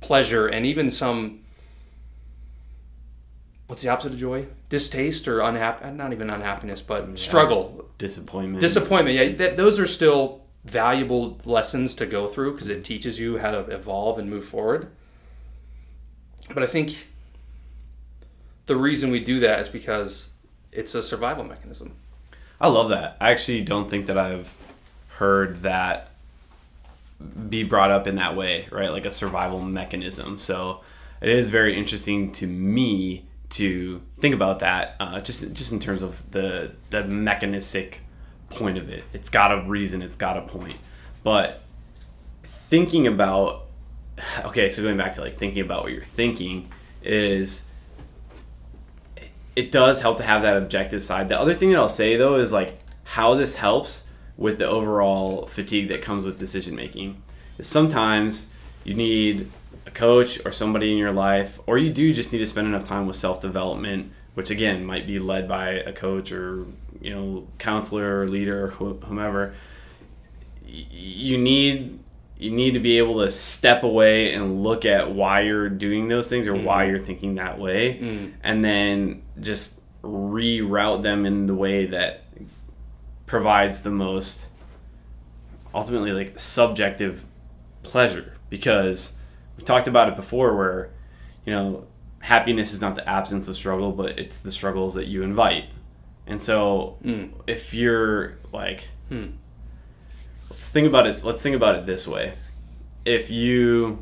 pleasure 0.01 0.45
and 0.47 0.65
even 0.65 0.91
some 0.91 1.39
what's 3.67 3.83
the 3.83 3.87
opposite 3.87 4.11
of 4.11 4.19
joy? 4.19 4.47
Distaste 4.67 5.29
or 5.29 5.39
unhappy 5.39 5.89
not 5.91 6.11
even 6.11 6.29
unhappiness, 6.29 6.81
but 6.81 7.17
struggle, 7.17 7.89
Disappointment. 7.97 8.59
disappointment. 8.59 9.15
Yeah, 9.15 9.29
that, 9.37 9.55
those 9.55 9.79
are 9.79 9.87
still 9.87 10.42
valuable 10.65 11.37
lessons 11.45 11.95
to 11.95 12.05
go 12.05 12.27
through 12.27 12.53
because 12.53 12.69
it 12.69 12.83
teaches 12.83 13.19
you 13.19 13.37
how 13.37 13.51
to 13.51 13.59
evolve 13.59 14.17
and 14.17 14.29
move 14.29 14.45
forward. 14.45 14.89
But 16.53 16.63
I 16.63 16.67
think 16.67 17.07
the 18.65 18.75
reason 18.75 19.11
we 19.11 19.19
do 19.19 19.39
that 19.41 19.59
is 19.59 19.67
because 19.67 20.29
it's 20.71 20.95
a 20.95 21.03
survival 21.03 21.43
mechanism. 21.43 21.95
I 22.59 22.67
love 22.67 22.89
that. 22.89 23.17
I 23.19 23.31
actually 23.31 23.61
don't 23.61 23.89
think 23.89 24.05
that 24.05 24.17
I've 24.17 24.55
heard 25.17 25.63
that 25.63 26.11
be 27.49 27.63
brought 27.63 27.91
up 27.91 28.07
in 28.07 28.15
that 28.15 28.35
way, 28.35 28.67
right? 28.71 28.91
Like 28.91 29.05
a 29.05 29.11
survival 29.11 29.61
mechanism. 29.61 30.37
So 30.37 30.81
it 31.21 31.29
is 31.29 31.49
very 31.49 31.77
interesting 31.77 32.31
to 32.33 32.47
me 32.47 33.25
to 33.51 34.01
think 34.19 34.33
about 34.33 34.59
that, 34.59 34.95
uh, 34.99 35.21
just 35.21 35.53
just 35.53 35.71
in 35.71 35.79
terms 35.79 36.01
of 36.01 36.31
the 36.31 36.71
the 36.89 37.03
mechanistic 37.03 38.01
point 38.55 38.77
of 38.77 38.89
it. 38.89 39.03
It's 39.13 39.29
got 39.29 39.51
a 39.51 39.67
reason. 39.67 40.01
It's 40.01 40.15
got 40.15 40.37
a 40.37 40.41
point. 40.41 40.77
But 41.23 41.61
thinking 42.43 43.07
about 43.07 43.63
okay, 44.45 44.69
so 44.69 44.81
going 44.81 44.97
back 44.97 45.13
to 45.13 45.21
like 45.21 45.37
thinking 45.37 45.61
about 45.61 45.83
what 45.83 45.91
you're 45.91 46.03
thinking 46.03 46.69
is 47.03 47.63
it 49.55 49.71
does 49.71 50.01
help 50.01 50.17
to 50.17 50.23
have 50.23 50.41
that 50.41 50.57
objective 50.57 51.03
side. 51.03 51.29
The 51.29 51.39
other 51.39 51.53
thing 51.53 51.71
that 51.71 51.77
I'll 51.77 51.89
say 51.89 52.15
though 52.15 52.37
is 52.37 52.51
like 52.51 52.79
how 53.03 53.35
this 53.35 53.55
helps 53.55 54.05
with 54.37 54.57
the 54.57 54.67
overall 54.67 55.45
fatigue 55.45 55.89
that 55.89 56.01
comes 56.01 56.25
with 56.25 56.39
decision 56.39 56.75
making. 56.75 57.21
Is 57.57 57.67
sometimes 57.67 58.49
you 58.83 58.95
need 58.95 59.51
a 59.85 59.91
coach 59.91 60.43
or 60.45 60.51
somebody 60.51 60.91
in 60.91 60.97
your 60.97 61.11
life, 61.11 61.59
or 61.67 61.77
you 61.77 61.91
do 61.91 62.13
just 62.13 62.31
need 62.31 62.39
to 62.39 62.47
spend 62.47 62.67
enough 62.67 62.83
time 62.83 63.05
with 63.05 63.15
self 63.15 63.41
development, 63.41 64.11
which 64.33 64.49
again 64.49 64.83
might 64.83 65.05
be 65.05 65.19
led 65.19 65.47
by 65.47 65.69
a 65.69 65.93
coach 65.93 66.31
or 66.31 66.65
you 67.03 67.13
know 67.13 67.47
counselor 67.59 68.21
or 68.21 68.27
leader 68.27 68.65
or 68.65 68.69
whomever. 68.69 69.53
You 70.65 71.37
need 71.37 71.99
you 72.37 72.49
need 72.49 72.73
to 72.73 72.79
be 72.79 72.97
able 72.97 73.23
to 73.23 73.29
step 73.29 73.83
away 73.83 74.33
and 74.33 74.63
look 74.63 74.85
at 74.85 75.11
why 75.11 75.41
you're 75.41 75.69
doing 75.69 76.07
those 76.07 76.27
things 76.27 76.47
or 76.47 76.55
why 76.55 76.83
mm-hmm. 76.83 76.89
you're 76.89 76.99
thinking 76.99 77.35
that 77.35 77.59
way 77.59 77.99
mm. 77.99 78.33
and 78.43 78.65
then 78.65 79.21
just 79.39 79.79
reroute 80.01 81.03
them 81.03 81.25
in 81.25 81.45
the 81.45 81.53
way 81.53 81.85
that 81.85 82.25
provides 83.25 83.81
the 83.83 83.91
most 83.91 84.49
ultimately 85.73 86.11
like 86.11 86.39
subjective 86.39 87.23
pleasure. 87.83 88.33
Because 88.49 89.15
we 89.57 89.63
talked 89.63 89.87
about 89.87 90.09
it 90.09 90.15
before 90.15 90.55
where 90.55 90.89
you 91.45 91.53
know 91.53 91.85
happiness 92.19 92.73
is 92.73 92.81
not 92.81 92.95
the 92.95 93.07
absence 93.07 93.49
of 93.49 93.55
struggle 93.55 93.91
but 93.91 94.17
it's 94.17 94.37
the 94.37 94.51
struggles 94.51 94.93
that 94.93 95.07
you 95.07 95.23
invite 95.23 95.65
and 96.27 96.41
so 96.41 96.97
hmm. 97.01 97.25
if 97.47 97.73
you're 97.73 98.37
like 98.51 98.87
hmm. 99.09 99.27
let's 100.49 100.69
think 100.69 100.87
about 100.87 101.07
it 101.07 101.23
let's 101.23 101.41
think 101.41 101.55
about 101.55 101.75
it 101.75 101.85
this 101.85 102.07
way. 102.07 102.33
If 103.05 103.29
you 103.29 104.01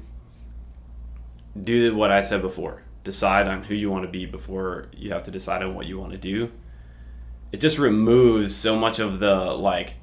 do 1.61 1.93
what 1.95 2.11
i 2.11 2.21
said 2.21 2.41
before 2.41 2.81
decide 3.03 3.45
on 3.45 3.63
who 3.63 3.75
you 3.75 3.89
want 3.89 4.05
to 4.05 4.09
be 4.09 4.25
before 4.25 4.87
you 4.95 5.11
have 5.11 5.23
to 5.23 5.31
decide 5.31 5.61
on 5.61 5.75
what 5.75 5.85
you 5.85 5.99
want 5.99 6.11
to 6.11 6.17
do 6.17 6.49
it 7.51 7.57
just 7.57 7.77
removes 7.77 8.55
so 8.55 8.75
much 8.75 8.99
of 8.99 9.19
the 9.19 9.35
like 9.35 9.95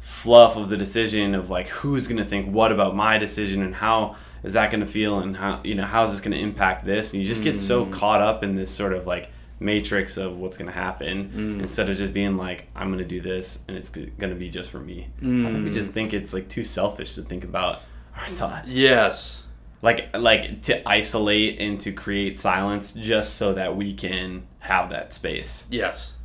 fluff 0.00 0.56
of 0.56 0.68
the 0.68 0.76
decision 0.76 1.34
of 1.34 1.48
like 1.48 1.68
who's 1.68 2.06
going 2.06 2.18
to 2.18 2.24
think 2.24 2.52
what 2.52 2.70
about 2.70 2.94
my 2.94 3.16
decision 3.16 3.62
and 3.62 3.76
how 3.76 4.14
is 4.44 4.52
that 4.52 4.70
going 4.70 4.80
to 4.80 4.86
feel 4.86 5.18
and 5.20 5.36
how 5.36 5.60
you 5.64 5.74
know 5.74 5.84
how 5.84 6.04
is 6.04 6.12
this 6.12 6.20
going 6.20 6.36
to 6.36 6.38
impact 6.38 6.84
this? 6.84 7.12
And 7.12 7.20
you 7.20 7.26
just 7.26 7.42
get 7.42 7.58
so 7.58 7.84
hmm. 7.86 7.90
caught 7.90 8.20
up 8.20 8.44
in 8.44 8.54
this 8.54 8.70
sort 8.70 8.92
of 8.92 9.06
like 9.06 9.30
matrix 9.60 10.16
of 10.16 10.36
what's 10.36 10.56
going 10.56 10.66
to 10.70 10.76
happen 10.76 11.58
instead 11.62 11.88
of 11.88 11.96
just 11.96 12.12
being 12.12 12.36
like 12.36 12.66
i'm 12.74 12.88
going 12.88 12.98
to 12.98 13.04
do 13.04 13.20
this 13.20 13.60
and 13.68 13.76
it's 13.76 13.88
going 13.88 14.10
to 14.18 14.34
be 14.34 14.48
just 14.50 14.68
for 14.70 14.80
me 14.80 15.08
i 15.18 15.24
think 15.50 15.64
we 15.64 15.70
just 15.70 15.90
think 15.90 16.12
it's 16.12 16.34
like 16.34 16.48
too 16.48 16.64
selfish 16.64 17.14
to 17.14 17.22
think 17.22 17.44
about 17.44 17.80
our 18.16 18.26
thoughts 18.26 18.74
Yes. 18.74 19.46
like 19.80 20.14
like 20.16 20.62
to 20.62 20.86
isolate 20.88 21.60
and 21.60 21.80
to 21.82 21.92
create 21.92 22.38
silence 22.38 22.92
just 22.92 23.36
so 23.36 23.54
that 23.54 23.76
we 23.76 23.94
can 23.94 24.46
have 24.58 24.90
that 24.90 25.12
space 25.12 25.66
Yes. 25.70 26.16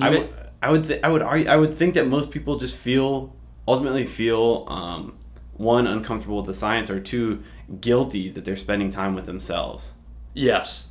I 0.00 0.10
would, 0.10 0.28
I 0.62 0.70
would, 0.70 0.84
th- 0.86 1.00
I 1.02 1.08
would 1.08 1.22
argue, 1.22 1.48
I 1.48 1.56
would 1.56 1.74
think 1.74 1.94
that 1.94 2.06
most 2.06 2.30
people 2.30 2.56
just 2.56 2.76
feel, 2.76 3.34
ultimately 3.66 4.04
feel, 4.04 4.64
um, 4.68 5.16
one 5.54 5.88
uncomfortable 5.88 6.36
with 6.36 6.46
the 6.46 6.54
science, 6.54 6.88
or 6.88 7.00
two 7.00 7.42
guilty 7.80 8.30
that 8.30 8.44
they're 8.44 8.54
spending 8.56 8.90
time 8.92 9.16
with 9.16 9.26
themselves. 9.26 9.94
Yes. 10.34 10.86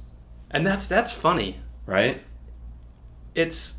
And 0.51 0.67
that's 0.67 0.89
that's 0.89 1.13
funny. 1.13 1.61
Right? 1.87 2.21
It's 3.33 3.77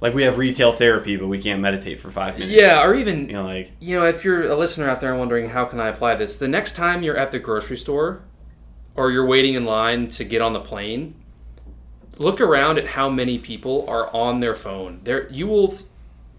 Like 0.00 0.14
we 0.14 0.24
have 0.24 0.38
retail 0.38 0.72
therapy, 0.72 1.16
but 1.16 1.28
we 1.28 1.38
can't 1.38 1.60
meditate 1.60 2.00
for 2.00 2.10
five 2.10 2.38
minutes. 2.38 2.60
yeah, 2.60 2.84
or 2.84 2.94
even 2.94 3.28
You 3.28 3.34
know, 3.34 3.44
like 3.44 3.70
you 3.80 3.98
know, 3.98 4.04
if 4.06 4.24
you're 4.24 4.44
a 4.46 4.56
listener 4.56 4.88
out 4.88 5.00
there 5.00 5.10
and 5.10 5.18
wondering 5.20 5.50
how 5.50 5.64
can 5.64 5.78
I 5.78 5.88
apply 5.88 6.16
this, 6.16 6.36
the 6.36 6.48
next 6.48 6.74
time 6.74 7.02
you're 7.02 7.16
at 7.16 7.30
the 7.30 7.38
grocery 7.38 7.76
store 7.76 8.22
or 8.96 9.10
you're 9.12 9.26
waiting 9.26 9.54
in 9.54 9.64
line 9.64 10.08
to 10.08 10.24
get 10.24 10.40
on 10.42 10.52
the 10.52 10.60
plane, 10.60 11.14
look 12.18 12.40
around 12.40 12.78
at 12.78 12.86
how 12.88 13.08
many 13.08 13.38
people 13.38 13.84
are 13.88 14.08
on 14.14 14.40
their 14.40 14.54
phone. 14.54 15.00
There, 15.04 15.28
you 15.30 15.46
will 15.46 15.74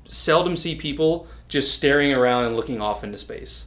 seldom 0.08 0.56
see 0.56 0.76
people 0.76 1.28
just 1.48 1.74
staring 1.74 2.14
around 2.14 2.46
and 2.46 2.56
looking 2.56 2.82
off 2.82 3.04
into 3.04 3.18
space. 3.18 3.66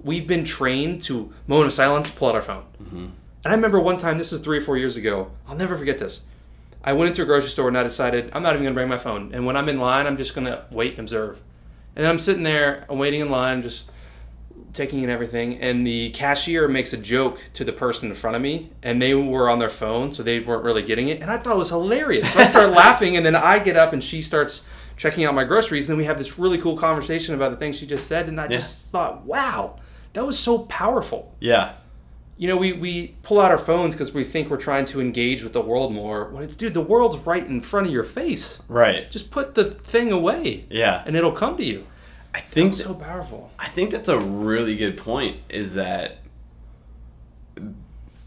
We've 0.00 0.26
been 0.26 0.44
trained 0.44 1.02
to 1.04 1.32
moment 1.46 1.68
of 1.68 1.72
silence, 1.74 2.10
pull 2.10 2.28
out 2.28 2.34
our 2.34 2.42
phone. 2.42 2.64
Mm-hmm. 2.82 3.06
And 3.48 3.54
I 3.54 3.56
remember 3.56 3.80
one 3.80 3.96
time, 3.96 4.18
this 4.18 4.30
is 4.30 4.40
three 4.40 4.58
or 4.58 4.60
four 4.60 4.76
years 4.76 4.96
ago. 4.96 5.30
I'll 5.48 5.56
never 5.56 5.74
forget 5.74 5.98
this. 5.98 6.26
I 6.84 6.92
went 6.92 7.08
into 7.08 7.22
a 7.22 7.24
grocery 7.24 7.48
store 7.48 7.68
and 7.68 7.78
I 7.78 7.82
decided 7.82 8.28
I'm 8.34 8.42
not 8.42 8.52
even 8.52 8.62
gonna 8.62 8.74
bring 8.74 8.90
my 8.90 8.98
phone. 8.98 9.30
And 9.32 9.46
when 9.46 9.56
I'm 9.56 9.70
in 9.70 9.78
line, 9.78 10.06
I'm 10.06 10.18
just 10.18 10.34
gonna 10.34 10.66
wait 10.70 10.90
and 10.90 10.98
observe. 10.98 11.40
And 11.96 12.06
I'm 12.06 12.18
sitting 12.18 12.42
there, 12.42 12.84
I'm 12.90 12.98
waiting 12.98 13.20
in 13.20 13.30
line, 13.30 13.62
just 13.62 13.90
taking 14.74 15.02
in 15.02 15.08
everything. 15.08 15.62
And 15.62 15.86
the 15.86 16.10
cashier 16.10 16.68
makes 16.68 16.92
a 16.92 16.98
joke 16.98 17.40
to 17.54 17.64
the 17.64 17.72
person 17.72 18.10
in 18.10 18.14
front 18.16 18.36
of 18.36 18.42
me, 18.42 18.68
and 18.82 19.00
they 19.00 19.14
were 19.14 19.48
on 19.48 19.58
their 19.58 19.70
phone, 19.70 20.12
so 20.12 20.22
they 20.22 20.40
weren't 20.40 20.62
really 20.62 20.82
getting 20.82 21.08
it. 21.08 21.22
And 21.22 21.30
I 21.30 21.38
thought 21.38 21.54
it 21.54 21.58
was 21.58 21.70
hilarious. 21.70 22.30
So 22.30 22.40
I 22.40 22.44
start 22.44 22.70
laughing, 22.72 23.16
and 23.16 23.24
then 23.24 23.34
I 23.34 23.60
get 23.60 23.78
up 23.78 23.94
and 23.94 24.04
she 24.04 24.20
starts 24.20 24.60
checking 24.98 25.24
out 25.24 25.34
my 25.34 25.44
groceries. 25.44 25.86
And 25.86 25.92
then 25.92 25.96
we 25.96 26.04
have 26.04 26.18
this 26.18 26.38
really 26.38 26.58
cool 26.58 26.76
conversation 26.76 27.34
about 27.34 27.52
the 27.52 27.56
things 27.56 27.78
she 27.78 27.86
just 27.86 28.08
said. 28.08 28.28
And 28.28 28.38
I 28.38 28.46
just 28.46 28.92
thought, 28.92 29.24
wow, 29.24 29.76
that 30.12 30.26
was 30.26 30.38
so 30.38 30.58
powerful 30.58 31.34
Yeah. 31.40 31.72
You 32.38 32.48
know, 32.48 32.56
we, 32.56 32.72
we 32.72 33.16
pull 33.22 33.40
out 33.40 33.50
our 33.50 33.58
phones 33.58 33.94
because 33.94 34.14
we 34.14 34.24
think 34.24 34.48
we're 34.48 34.56
trying 34.56 34.86
to 34.86 35.00
engage 35.00 35.42
with 35.42 35.52
the 35.52 35.60
world 35.60 35.92
more. 35.92 36.30
When 36.30 36.42
it's, 36.44 36.54
dude, 36.56 36.72
the 36.72 36.80
world's 36.80 37.18
right 37.26 37.44
in 37.44 37.60
front 37.60 37.88
of 37.88 37.92
your 37.92 38.04
face. 38.04 38.62
Right. 38.68 39.10
Just 39.10 39.30
put 39.30 39.54
the 39.56 39.72
thing 39.72 40.12
away 40.12 40.64
Yeah. 40.70 41.02
and 41.04 41.16
it'll 41.16 41.32
come 41.32 41.56
to 41.56 41.64
you. 41.64 41.86
I 42.32 42.40
think 42.40 42.74
so 42.74 42.94
powerful. 42.94 43.50
I 43.58 43.68
think 43.68 43.90
that's 43.90 44.08
a 44.08 44.18
really 44.18 44.76
good 44.76 44.96
point. 44.96 45.38
Is 45.48 45.74
that 45.74 46.18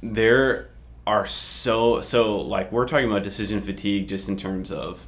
there 0.02 0.70
are 1.08 1.26
so 1.26 2.02
so 2.02 2.40
like 2.42 2.72
we're 2.72 2.88
talking 2.88 3.10
about 3.10 3.24
decision 3.24 3.62
fatigue 3.62 4.08
just 4.08 4.30
in 4.30 4.38
terms 4.38 4.72
of 4.72 5.08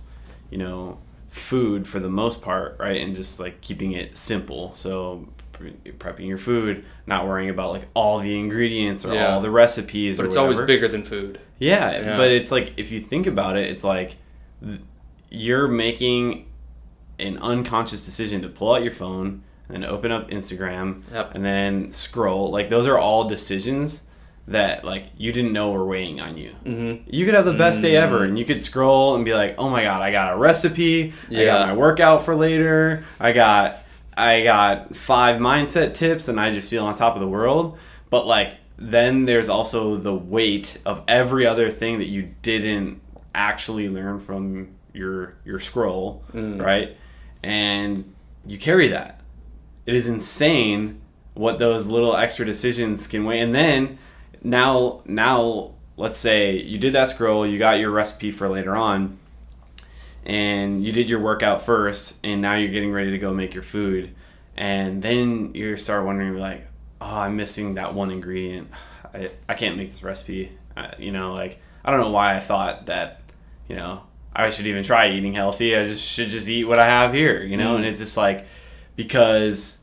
you 0.49 0.57
know 0.57 0.97
food 1.29 1.87
for 1.87 1.99
the 1.99 2.09
most 2.09 2.41
part, 2.41 2.77
right? 2.79 3.01
And 3.01 3.15
just 3.15 3.39
like 3.39 3.59
keeping 3.61 3.91
it 3.93 4.15
simple. 4.15 4.73
So 4.75 5.27
prepping 5.53 6.27
your 6.27 6.37
food, 6.37 6.83
not 7.07 7.27
worrying 7.27 7.49
about 7.49 7.71
like 7.71 7.87
all 7.93 8.19
the 8.19 8.37
ingredients 8.37 9.05
or 9.05 9.13
Yeah. 9.13 9.33
all 9.35 9.41
the 9.41 9.51
recipes. 9.51 10.17
But 10.17 10.23
or 10.23 10.27
it's 10.27 10.35
always 10.37 10.59
bigger 10.59 10.87
than 10.87 11.03
food. 11.03 11.39
Yeah, 11.59 11.91
Yeah. 11.91 12.17
but 12.17 12.31
it's 12.31 12.51
like 12.51 12.73
if 12.77 12.91
you 12.91 12.99
think 12.99 13.27
about 13.27 13.55
it, 13.57 13.69
it's 13.69 13.83
like 13.83 14.15
you're 15.29 15.67
making 15.67 16.45
an 17.19 17.37
unconscious 17.39 18.05
decision 18.05 18.41
to 18.41 18.49
pull 18.49 18.73
out 18.73 18.81
your 18.83 18.91
phone 18.91 19.41
and 19.69 19.83
then 19.83 19.89
open 19.89 20.11
up 20.11 20.29
Instagram 20.29 21.01
Yep. 21.13 21.35
and 21.35 21.45
then 21.45 21.91
scroll. 21.91 22.51
Like 22.51 22.69
those 22.69 22.87
are 22.87 22.97
all 22.97 23.25
decisions 23.25 24.01
that 24.45 24.83
like 24.83 25.05
you 25.17 25.31
didn't 25.31 25.53
know 25.53 25.71
were 25.71 25.85
weighing 25.85 26.19
on 26.19 26.37
you. 26.37 26.51
Mm-hmm. 26.65 27.03
You 27.09 27.23
could 27.25 27.33
have 27.33 27.45
the 27.45 27.53
best 27.53 27.81
day 27.81 27.95
ever 27.95 28.23
and 28.25 28.37
you 28.37 28.43
could 28.43 28.61
scroll 28.61 29.15
and 29.15 29.23
be 29.23 29.33
like, 29.33 29.55
"Oh 29.57 29.69
my 29.69 29.83
god, 29.83 30.01
I 30.01 30.11
got 30.11 30.33
a 30.33 30.37
recipe. 30.37 31.13
I 31.29 31.33
Yeah. 31.33 31.45
got 31.45 31.67
my 31.69 31.73
workout 31.75 32.25
for 32.25 32.35
later. 32.35 33.05
I 33.21 33.31
got 33.31 33.77
I 34.17 34.43
got 34.43 34.95
five 34.95 35.39
mindset 35.39 35.93
tips 35.93 36.27
and 36.27 36.39
I 36.39 36.51
just 36.51 36.69
feel 36.69 36.85
on 36.85 36.97
top 36.97 37.15
of 37.15 37.21
the 37.21 37.27
world." 37.27 37.77
But 38.09 38.27
like 38.27 38.57
then 38.77 39.25
there's 39.25 39.49
also 39.49 39.95
the 39.95 40.13
weight 40.13 40.77
of 40.85 41.03
every 41.07 41.45
other 41.45 41.69
thing 41.69 41.99
that 41.99 42.07
you 42.07 42.33
didn't 42.41 43.01
actually 43.35 43.89
learn 43.89 44.19
from 44.19 44.75
your 44.93 45.35
your 45.45 45.59
scroll, 45.59 46.23
mm. 46.33 46.63
right? 46.63 46.95
And 47.43 48.13
you 48.45 48.57
carry 48.57 48.89
that. 48.89 49.21
It 49.85 49.95
is 49.95 50.07
insane 50.07 51.01
what 51.33 51.59
those 51.59 51.87
little 51.87 52.15
extra 52.15 52.45
decisions 52.45 53.07
can 53.07 53.25
weigh. 53.25 53.39
And 53.39 53.53
then 53.53 53.97
now 54.43 55.01
now 55.05 55.73
let's 55.97 56.19
say 56.19 56.59
you 56.59 56.77
did 56.77 56.93
that 56.93 57.09
scroll, 57.09 57.45
you 57.45 57.57
got 57.57 57.79
your 57.79 57.91
recipe 57.91 58.31
for 58.31 58.49
later 58.49 58.75
on, 58.75 59.17
and 60.25 60.83
you 60.83 60.91
did 60.91 61.09
your 61.09 61.19
workout 61.19 61.65
first, 61.65 62.17
and 62.23 62.41
now 62.41 62.55
you're 62.55 62.71
getting 62.71 62.91
ready 62.91 63.11
to 63.11 63.17
go 63.17 63.33
make 63.33 63.53
your 63.53 63.63
food, 63.63 64.13
and 64.55 65.01
then 65.01 65.53
you 65.53 65.75
start 65.77 66.05
wondering 66.05 66.35
like, 66.37 66.67
oh, 67.01 67.15
I'm 67.15 67.35
missing 67.35 67.75
that 67.75 67.93
one 67.93 68.11
ingredient. 68.11 68.69
I, 69.13 69.29
I 69.47 69.53
can't 69.53 69.77
make 69.77 69.89
this 69.89 70.01
recipe. 70.01 70.57
Uh, 70.75 70.91
you 70.97 71.11
know, 71.11 71.33
like 71.33 71.59
I 71.85 71.91
don't 71.91 71.99
know 71.99 72.09
why 72.09 72.35
I 72.35 72.39
thought 72.39 72.87
that, 72.87 73.21
you 73.67 73.75
know, 73.75 74.01
I 74.35 74.49
should 74.49 74.65
even 74.65 74.83
try 74.83 75.09
eating 75.09 75.33
healthy. 75.33 75.75
I 75.75 75.85
just 75.85 76.03
should 76.03 76.29
just 76.29 76.49
eat 76.49 76.63
what 76.63 76.79
I 76.79 76.85
have 76.85 77.13
here, 77.13 77.43
you 77.43 77.57
know, 77.57 77.75
and 77.75 77.85
it's 77.85 77.99
just 77.99 78.17
like 78.17 78.47
because 78.95 79.77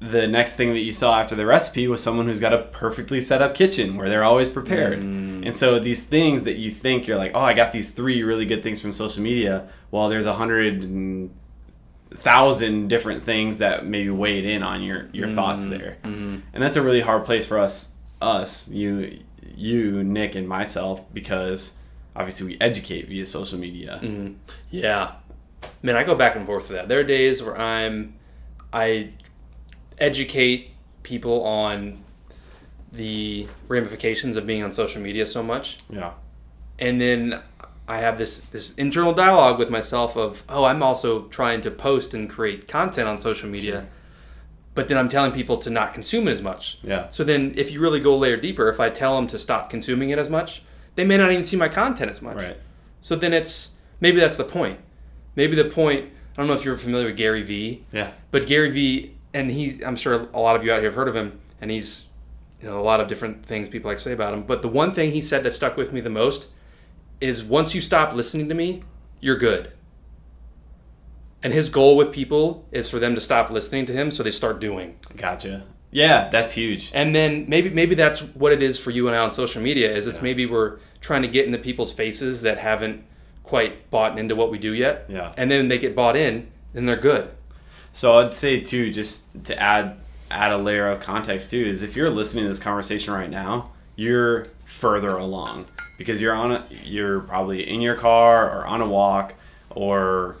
the 0.00 0.26
next 0.26 0.56
thing 0.56 0.70
that 0.70 0.80
you 0.80 0.92
saw 0.92 1.20
after 1.20 1.36
the 1.36 1.44
recipe 1.44 1.86
was 1.86 2.02
someone 2.02 2.26
who's 2.26 2.40
got 2.40 2.54
a 2.54 2.62
perfectly 2.62 3.20
set 3.20 3.42
up 3.42 3.54
kitchen 3.54 3.96
where 3.96 4.08
they're 4.08 4.24
always 4.24 4.48
prepared. 4.48 5.00
Mm. 5.00 5.46
And 5.46 5.56
so 5.56 5.78
these 5.78 6.02
things 6.02 6.44
that 6.44 6.56
you 6.56 6.70
think 6.70 7.06
you're 7.06 7.18
like, 7.18 7.32
oh, 7.34 7.40
I 7.40 7.52
got 7.52 7.70
these 7.70 7.90
three 7.90 8.22
really 8.22 8.46
good 8.46 8.62
things 8.62 8.80
from 8.80 8.94
social 8.94 9.22
media. 9.22 9.68
Well, 9.90 10.08
there's 10.08 10.24
a 10.24 10.32
hundred 10.32 10.82
and 10.82 11.30
thousand 12.14 12.88
different 12.88 13.22
things 13.22 13.58
that 13.58 13.84
maybe 13.84 14.08
weighed 14.08 14.46
in 14.46 14.62
on 14.62 14.82
your 14.82 15.08
your 15.12 15.26
mm-hmm. 15.26 15.36
thoughts 15.36 15.66
there. 15.66 15.98
Mm-hmm. 16.02 16.38
And 16.54 16.62
that's 16.62 16.76
a 16.76 16.82
really 16.82 17.02
hard 17.02 17.26
place 17.26 17.46
for 17.46 17.58
us, 17.58 17.92
us, 18.22 18.68
you, 18.68 19.20
you, 19.54 20.02
Nick, 20.02 20.34
and 20.34 20.48
myself, 20.48 21.02
because 21.12 21.74
obviously 22.16 22.46
we 22.46 22.56
educate 22.58 23.06
via 23.06 23.26
social 23.26 23.58
media. 23.58 24.00
Mm-hmm. 24.02 24.34
Yeah. 24.70 25.12
Man, 25.82 25.94
I 25.94 26.04
go 26.04 26.14
back 26.14 26.36
and 26.36 26.46
forth 26.46 26.68
with 26.68 26.78
that. 26.78 26.88
There 26.88 27.00
are 27.00 27.04
days 27.04 27.42
where 27.42 27.58
I'm, 27.58 28.14
I 28.72 29.10
educate 30.00 30.70
people 31.02 31.44
on 31.44 32.02
the 32.92 33.46
ramifications 33.68 34.36
of 34.36 34.46
being 34.46 34.62
on 34.62 34.72
social 34.72 35.00
media 35.00 35.26
so 35.26 35.42
much. 35.42 35.78
Yeah. 35.88 36.12
and 36.78 37.00
then 37.00 37.40
I 37.86 37.98
have 37.98 38.18
this 38.18 38.38
this 38.40 38.74
internal 38.74 39.12
dialogue 39.12 39.58
with 39.58 39.68
myself 39.70 40.16
of 40.16 40.42
oh 40.48 40.64
I'm 40.64 40.82
also 40.82 41.22
trying 41.24 41.60
to 41.62 41.70
post 41.70 42.14
and 42.14 42.28
create 42.30 42.66
content 42.68 43.08
on 43.08 43.18
social 43.18 43.48
media, 43.48 43.86
but 44.74 44.88
then 44.88 44.96
I'm 44.96 45.08
telling 45.08 45.32
people 45.32 45.56
to 45.58 45.70
not 45.70 45.92
consume 45.94 46.28
it 46.28 46.32
as 46.32 46.42
much. 46.42 46.78
Yeah. 46.82 47.08
So 47.08 47.24
then 47.24 47.52
if 47.56 47.70
you 47.72 47.80
really 47.80 48.00
go 48.00 48.14
a 48.14 48.16
layer 48.18 48.36
deeper, 48.36 48.68
if 48.68 48.78
I 48.80 48.90
tell 48.90 49.16
them 49.16 49.26
to 49.28 49.38
stop 49.38 49.70
consuming 49.70 50.10
it 50.10 50.18
as 50.18 50.28
much, 50.28 50.62
they 50.94 51.04
may 51.04 51.16
not 51.16 51.30
even 51.32 51.44
see 51.44 51.56
my 51.56 51.68
content 51.68 52.10
as 52.10 52.22
much. 52.22 52.36
Right. 52.36 52.56
So 53.00 53.16
then 53.16 53.32
it's 53.32 53.72
maybe 54.00 54.20
that's 54.20 54.36
the 54.36 54.44
point. 54.44 54.78
Maybe 55.36 55.54
the 55.56 55.64
point. 55.64 56.10
I 56.32 56.36
don't 56.36 56.46
know 56.46 56.54
if 56.54 56.64
you're 56.64 56.76
familiar 56.76 57.06
with 57.08 57.16
Gary 57.16 57.42
Vee, 57.42 57.84
Yeah. 57.92 58.12
but 58.30 58.46
Gary 58.46 58.70
Vee, 58.70 59.14
and 59.32 59.50
he, 59.50 59.82
I'm 59.84 59.96
sure 59.96 60.28
a 60.32 60.40
lot 60.40 60.56
of 60.56 60.64
you 60.64 60.72
out 60.72 60.80
here 60.80 60.90
have 60.90 60.94
heard 60.94 61.08
of 61.08 61.16
him, 61.16 61.40
and 61.60 61.70
he's, 61.70 62.06
you 62.60 62.68
know, 62.68 62.78
a 62.78 62.82
lot 62.82 63.00
of 63.00 63.08
different 63.08 63.44
things 63.44 63.68
people 63.68 63.90
like 63.90 63.98
to 63.98 64.02
say 64.02 64.12
about 64.12 64.34
him. 64.34 64.42
But 64.42 64.62
the 64.62 64.68
one 64.68 64.92
thing 64.92 65.12
he 65.12 65.20
said 65.20 65.42
that 65.44 65.52
stuck 65.52 65.76
with 65.76 65.92
me 65.92 66.00
the 66.00 66.10
most 66.10 66.48
is 67.20 67.42
once 67.42 67.74
you 67.74 67.80
stop 67.80 68.14
listening 68.14 68.48
to 68.48 68.54
me, 68.54 68.82
you're 69.20 69.38
good. 69.38 69.72
And 71.42 71.52
his 71.52 71.68
goal 71.68 71.96
with 71.96 72.12
people 72.12 72.66
is 72.70 72.90
for 72.90 72.98
them 72.98 73.14
to 73.14 73.20
stop 73.20 73.50
listening 73.50 73.86
to 73.86 73.92
him 73.92 74.10
so 74.10 74.22
they 74.22 74.30
start 74.30 74.60
doing. 74.60 74.96
Gotcha. 75.16 75.64
Yeah, 75.90 76.28
that's 76.28 76.52
huge. 76.52 76.90
And 76.94 77.14
then 77.14 77.46
maybe 77.48 77.70
maybe 77.70 77.94
that's 77.94 78.20
what 78.20 78.52
it 78.52 78.62
is 78.62 78.78
for 78.78 78.90
you 78.90 79.08
and 79.08 79.16
I 79.16 79.20
on 79.20 79.32
social 79.32 79.60
media 79.60 79.92
is 79.94 80.06
it's 80.06 80.22
maybe 80.22 80.46
we're 80.46 80.78
trying 81.00 81.22
to 81.22 81.28
get 81.28 81.46
into 81.46 81.58
people's 81.58 81.92
faces 81.92 82.42
that 82.42 82.58
haven't 82.58 83.04
quite 83.42 83.90
bought 83.90 84.18
into 84.18 84.36
what 84.36 84.50
we 84.50 84.58
do 84.58 84.72
yet. 84.72 85.06
Yeah. 85.08 85.32
And 85.36 85.50
then 85.50 85.68
they 85.68 85.78
get 85.78 85.96
bought 85.96 86.14
in, 86.14 86.50
then 86.72 86.86
they're 86.86 86.96
good. 86.96 87.30
So 87.92 88.18
I'd 88.18 88.34
say 88.34 88.60
too, 88.60 88.92
just 88.92 89.44
to 89.44 89.60
add 89.60 89.96
add 90.30 90.52
a 90.52 90.56
layer 90.56 90.88
of 90.88 91.00
context 91.00 91.50
too, 91.50 91.64
is 91.64 91.82
if 91.82 91.96
you're 91.96 92.10
listening 92.10 92.44
to 92.44 92.48
this 92.48 92.60
conversation 92.60 93.12
right 93.12 93.30
now, 93.30 93.70
you're 93.96 94.46
further 94.64 95.16
along 95.16 95.66
because 95.98 96.22
you're 96.22 96.34
on 96.34 96.52
a 96.52 96.64
you're 96.84 97.20
probably 97.20 97.68
in 97.68 97.80
your 97.80 97.96
car 97.96 98.48
or 98.50 98.66
on 98.66 98.80
a 98.80 98.86
walk 98.86 99.34
or 99.70 100.36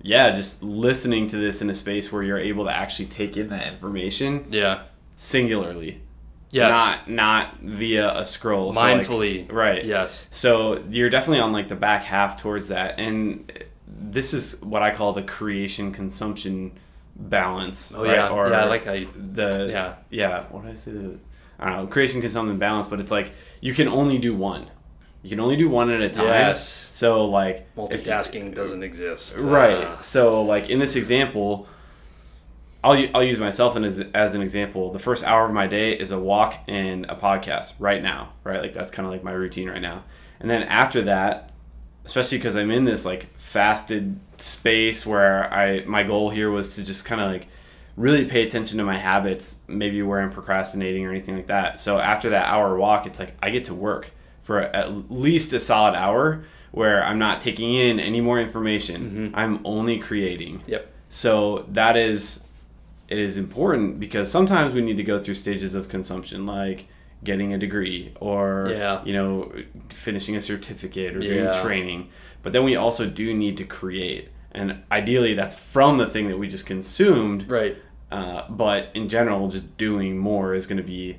yeah, 0.00 0.30
just 0.30 0.62
listening 0.62 1.26
to 1.26 1.36
this 1.36 1.60
in 1.60 1.68
a 1.68 1.74
space 1.74 2.12
where 2.12 2.22
you're 2.22 2.38
able 2.38 2.64
to 2.66 2.70
actually 2.70 3.06
take 3.06 3.36
in 3.36 3.48
that 3.48 3.66
information 3.66 4.46
Yeah. 4.50 4.82
singularly. 5.16 6.00
Yes. 6.50 6.72
Not 6.72 7.10
not 7.10 7.58
via 7.60 8.16
a 8.16 8.24
scroll. 8.24 8.72
So, 8.72 8.80
like- 8.80 9.00
Mindfully. 9.04 9.52
right. 9.52 9.84
Yes. 9.84 10.26
So 10.30 10.82
you're 10.90 11.10
definitely 11.10 11.40
on 11.40 11.52
like 11.52 11.68
the 11.68 11.74
back 11.76 12.04
half 12.04 12.40
towards 12.40 12.68
that, 12.68 12.98
and 12.98 13.52
this 14.00 14.34
is 14.34 14.60
what 14.62 14.82
I 14.82 14.94
call 14.94 15.12
the 15.12 15.22
creation 15.22 15.92
consumption 15.92 16.72
balance. 17.16 17.92
Oh 17.94 18.04
right? 18.04 18.14
yeah. 18.14 18.28
Or 18.28 18.48
yeah, 18.48 18.62
I 18.62 18.66
like 18.66 18.84
how 18.84 18.92
you 18.92 19.08
the 19.16 19.68
Yeah. 19.70 19.94
yeah. 20.10 20.44
What 20.50 20.64
did 20.64 20.72
I 20.72 20.74
say? 20.76 20.92
I 21.58 21.70
don't 21.70 21.76
know. 21.76 21.86
Creation 21.88 22.20
consumption 22.20 22.58
balance, 22.58 22.86
but 22.88 23.00
it's 23.00 23.10
like 23.10 23.32
you 23.60 23.74
can 23.74 23.88
only 23.88 24.18
do 24.18 24.34
one. 24.34 24.66
You 25.22 25.30
can 25.30 25.40
only 25.40 25.56
do 25.56 25.68
one 25.68 25.90
at 25.90 26.00
a 26.00 26.08
time. 26.08 26.26
Yes. 26.26 26.90
So 26.92 27.26
like 27.26 27.56
if- 27.56 27.74
multitasking 27.76 28.54
doesn't 28.54 28.82
exist. 28.82 29.36
Right. 29.38 29.84
Ah. 29.84 30.00
So, 30.00 30.42
like 30.42 30.70
in 30.70 30.78
this 30.78 30.94
example, 30.94 31.66
I'll 32.84 33.04
I'll 33.14 33.24
use 33.24 33.40
myself 33.40 33.76
as 33.76 34.00
as 34.14 34.34
an 34.36 34.42
example. 34.42 34.92
The 34.92 35.00
first 35.00 35.24
hour 35.24 35.46
of 35.46 35.52
my 35.52 35.66
day 35.66 35.92
is 35.98 36.12
a 36.12 36.18
walk 36.18 36.54
and 36.68 37.06
a 37.06 37.16
podcast 37.16 37.74
right 37.80 38.02
now. 38.02 38.32
Right. 38.44 38.60
Like 38.60 38.72
that's 38.72 38.92
kind 38.92 39.06
of 39.06 39.12
like 39.12 39.24
my 39.24 39.32
routine 39.32 39.68
right 39.68 39.82
now. 39.82 40.04
And 40.40 40.48
then 40.48 40.62
after 40.62 41.02
that, 41.02 41.47
especially 42.08 42.38
because 42.38 42.56
I'm 42.56 42.70
in 42.70 42.84
this 42.84 43.04
like 43.04 43.28
fasted 43.36 44.18
space 44.38 45.04
where 45.04 45.52
I 45.52 45.84
my 45.84 46.04
goal 46.04 46.30
here 46.30 46.50
was 46.50 46.74
to 46.76 46.82
just 46.82 47.04
kind 47.04 47.20
of 47.20 47.30
like 47.30 47.48
really 47.98 48.24
pay 48.24 48.46
attention 48.46 48.78
to 48.78 48.84
my 48.84 48.96
habits, 48.96 49.58
maybe 49.68 50.00
where 50.00 50.20
I'm 50.20 50.32
procrastinating 50.32 51.04
or 51.04 51.10
anything 51.10 51.36
like 51.36 51.48
that. 51.48 51.78
So 51.78 51.98
after 51.98 52.30
that 52.30 52.46
hour 52.46 52.78
walk, 52.78 53.06
it's 53.06 53.18
like 53.18 53.34
I 53.42 53.50
get 53.50 53.66
to 53.66 53.74
work 53.74 54.12
for 54.42 54.60
at 54.60 55.12
least 55.12 55.52
a 55.52 55.60
solid 55.60 55.94
hour 55.94 56.44
where 56.70 57.04
I'm 57.04 57.18
not 57.18 57.42
taking 57.42 57.74
in 57.74 58.00
any 58.00 58.22
more 58.22 58.40
information. 58.40 59.02
Mm-hmm. 59.02 59.36
I'm 59.36 59.60
only 59.66 59.98
creating. 59.98 60.62
Yep. 60.66 60.90
So 61.10 61.66
that 61.68 61.98
is 61.98 62.42
it 63.08 63.18
is 63.18 63.36
important 63.36 64.00
because 64.00 64.30
sometimes 64.30 64.72
we 64.72 64.80
need 64.80 64.96
to 64.96 65.04
go 65.04 65.22
through 65.22 65.34
stages 65.34 65.74
of 65.74 65.90
consumption 65.90 66.46
like 66.46 66.86
getting 67.24 67.52
a 67.52 67.58
degree 67.58 68.12
or 68.20 68.68
Yeah. 68.70 69.02
you 69.04 69.12
know 69.12 69.52
finishing 69.90 70.36
a 70.36 70.40
certificate 70.40 71.16
or 71.16 71.20
doing 71.20 71.44
Yeah. 71.44 71.52
training. 71.62 72.08
But 72.42 72.52
then 72.52 72.62
we 72.64 72.76
also 72.76 73.06
do 73.06 73.34
need 73.34 73.56
to 73.56 73.64
create. 73.64 74.28
And 74.52 74.82
ideally 74.90 75.34
that's 75.34 75.54
from 75.54 75.98
the 75.98 76.06
thing 76.06 76.28
that 76.28 76.38
we 76.38 76.48
just 76.48 76.66
consumed. 76.66 77.48
Right. 77.50 77.76
Uh, 78.10 78.42
but 78.48 78.88
in 78.94 79.08
general 79.08 79.48
just 79.48 79.76
doing 79.76 80.16
more 80.18 80.54
is 80.54 80.66
going 80.66 80.78
to 80.78 80.82
be 80.82 81.18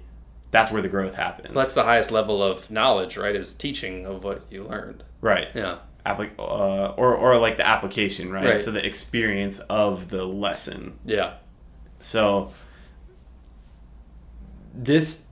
that's 0.52 0.72
where 0.72 0.82
the 0.82 0.88
growth 0.90 1.14
happens. 1.16 1.54
That's 1.54 1.76
the 1.76 1.84
highest 1.84 2.12
level 2.12 2.42
of 2.42 2.72
knowledge, 2.72 3.18
right? 3.18 3.36
Is 3.36 3.54
teaching 3.54 4.06
of 4.08 4.24
what 4.24 4.44
you 4.50 4.64
learned. 4.64 5.04
right. 5.22 5.50
Yeah. 5.54 5.78
Applic- 6.06 6.40
uh, 6.40 6.94
or 6.98 7.14
or 7.14 7.38
like 7.38 7.58
the 7.58 7.68
application, 7.68 8.32
right? 8.32 8.44
Right. 8.46 8.62
So 8.62 8.72
the 8.72 8.84
experience 8.84 9.60
of 9.70 10.10
the 10.10 10.24
lesson. 10.26 10.98
Yeah. 11.06 11.34
So 12.00 12.52
this 14.74 15.26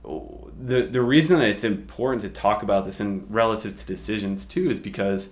the 0.60 0.82
the 0.82 1.00
reason 1.02 1.38
that 1.38 1.48
it's 1.48 1.64
important 1.64 2.22
to 2.22 2.28
talk 2.28 2.62
about 2.62 2.84
this 2.84 3.00
in 3.00 3.26
relative 3.28 3.78
to 3.78 3.86
decisions 3.86 4.44
too 4.44 4.68
is 4.70 4.80
because 4.80 5.30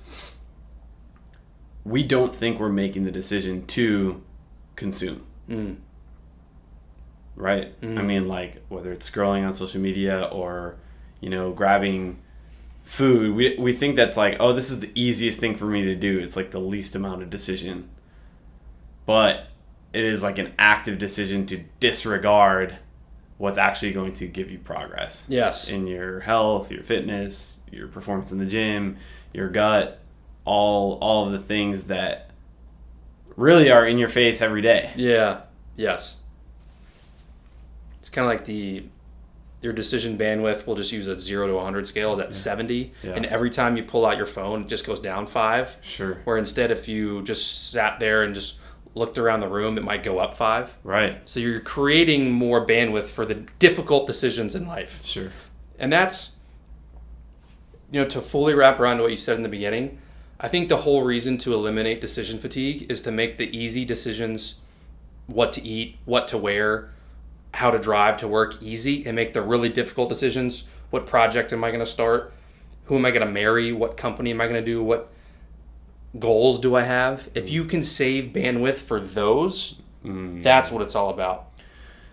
we 1.85 2.03
don't 2.03 2.35
think 2.35 2.59
we're 2.61 2.69
making 2.69 3.05
the 3.05 3.11
decision 3.13 3.67
to 3.67 4.23
consume. 4.77 5.25
Mm. 5.49 5.77
Right? 7.35 7.75
I 7.83 7.87
Mm. 7.87 8.07
mean 8.07 8.29
like 8.29 8.63
whether 8.69 8.93
it's 8.93 9.09
scrolling 9.11 9.47
on 9.47 9.53
social 9.53 9.81
media 9.81 10.25
or 10.33 10.77
you 11.21 11.29
know 11.31 11.53
grabbing 11.53 12.19
food 12.83 13.35
we, 13.35 13.57
we 13.59 13.73
think 13.73 13.97
that's 13.97 14.17
like 14.17 14.37
oh 14.39 14.53
this 14.53 14.71
is 14.71 14.79
the 14.81 14.93
easiest 14.95 15.41
thing 15.41 15.57
for 15.57 15.65
me 15.65 15.83
to 15.83 15.97
do 15.97 16.21
it's 16.21 16.37
like 16.37 16.53
the 16.53 16.61
least 16.61 16.95
amount 16.95 17.21
of 17.21 17.29
decision 17.29 17.89
but 19.07 19.49
it 19.93 20.05
is 20.05 20.23
like 20.23 20.39
an 20.39 20.53
active 20.57 20.97
decision 20.99 21.45
to 21.47 21.65
disregard 21.81 22.77
what's 23.39 23.59
actually 23.59 23.93
going 23.93 24.13
to 24.15 24.27
give 24.27 24.51
you 24.51 24.59
progress 24.59 25.25
Yes. 25.29 25.69
in 25.69 25.87
your 25.87 26.21
health 26.21 26.71
your 26.71 26.83
fitness 26.83 27.61
your 27.71 27.89
performance 27.89 28.33
in 28.33 28.39
the 28.39 28.47
gym 28.47 28.97
your 29.33 29.49
gut 29.51 30.01
all 30.45 30.99
all 31.01 31.27
of 31.27 31.33
the 31.33 31.39
things 31.39 31.85
that 31.85 32.31
really 33.37 33.71
are 33.71 33.87
in 33.87 33.99
your 33.99 34.09
face 34.09 34.41
every 34.41 34.63
day 34.63 34.91
Yeah. 34.97 35.41
Yes. 35.77 36.17
It's 38.01 38.09
kind 38.09 38.25
of 38.25 38.31
like 38.31 38.45
the 38.47 38.85
your 39.63 39.73
decision 39.73 40.17
bandwidth. 40.17 40.67
We'll 40.67 40.77
just 40.77 40.93
use 40.93 41.09
a 41.09 41.19
zero 41.19 41.47
to 41.49 41.55
100 41.55 41.87
scale 41.87 42.13
is 42.13 42.19
at 42.21 42.35
70, 42.35 42.93
Yeah. 43.03 43.13
and 43.15 43.27
every 43.27 43.51
time 43.51 43.77
you 43.77 43.83
pull 43.83 44.07
out 44.07 44.17
your 44.17 44.27
phone, 44.27 44.63
it 44.63 44.69
just 44.69 44.87
goes 44.87 45.01
down 45.01 45.27
five. 45.27 45.77
sure 45.81 46.19
Where 46.25 46.37
instead, 46.39 46.71
if 46.71 46.87
you 46.89 47.23
just 47.23 47.71
sat 47.73 47.99
there 47.99 48.23
and 48.23 48.35
just 48.35 48.57
looked 48.97 49.19
around 49.19 49.41
the 49.41 49.49
room, 49.49 49.77
it 49.77 49.85
might 49.85 50.03
go 50.03 50.19
up 50.19 50.35
five. 50.35 50.75
right 50.83 51.21
So 51.29 51.39
you're 51.39 51.61
creating 51.61 52.33
more 52.33 52.67
bandwidth 52.67 53.05
for 53.05 53.27
the 53.27 53.35
difficult 53.35 54.07
decisions 54.07 54.55
in 54.55 54.67
life. 54.67 55.05
sure 55.05 55.31
And 55.79 55.93
that's, 55.93 56.33
you 57.93 58.01
know, 58.01 58.09
to 58.09 58.21
fully 58.21 58.55
wrap 58.55 58.81
around 58.81 58.97
to 58.97 59.03
what 59.03 59.11
you 59.13 59.17
said 59.17 59.37
in 59.37 59.43
the 59.43 59.49
beginning, 59.49 59.99
I 60.41 60.49
think 60.49 60.69
the 60.69 60.79
whole 60.79 61.03
reason 61.03 61.39
to 61.39 61.55
eliminate 61.55 62.01
decision 62.01 62.39
fatigue 62.39 62.91
is 62.91 63.03
to 63.03 63.13
make 63.13 63.37
the 63.39 63.57
easy 63.57 63.85
decisions 63.85 64.57
what 65.27 65.53
to 65.53 65.67
eat, 65.67 65.99
what 66.05 66.27
to 66.29 66.39
wear, 66.39 66.91
how 67.55 67.71
to 67.71 67.79
drive 67.79 68.17
to 68.19 68.29
work 68.29 68.63
easy, 68.63 69.05
and 69.07 69.15
make 69.15 69.33
the 69.33 69.43
really 69.43 69.69
difficult 69.69 70.09
decisions 70.09 70.65
what 70.91 71.07
project 71.07 71.53
am 71.53 71.65
I 71.65 71.71
going 71.71 71.81
to 71.81 71.91
start? 71.91 72.33
Who 72.85 72.97
am 72.97 73.05
I 73.05 73.11
going 73.11 73.27
to 73.27 73.33
marry? 73.33 73.73
What 73.73 73.97
company 73.97 74.31
am 74.31 74.41
I 74.41 74.45
going 74.47 74.63
to 74.63 74.65
do? 74.65 74.83
What 74.83 75.11
goals 76.19 76.59
do 76.59 76.75
I 76.77 76.83
have? 76.83 77.29
If 77.35 77.47
mm. 77.47 77.51
you 77.51 77.65
can 77.65 77.83
save 77.83 78.33
bandwidth 78.33 78.77
for 78.77 79.01
those, 79.01 79.81
mm. 80.05 80.43
that's 80.43 80.71
what 80.71 80.83
it's 80.83 80.95
all 80.95 81.11
about. 81.11 81.53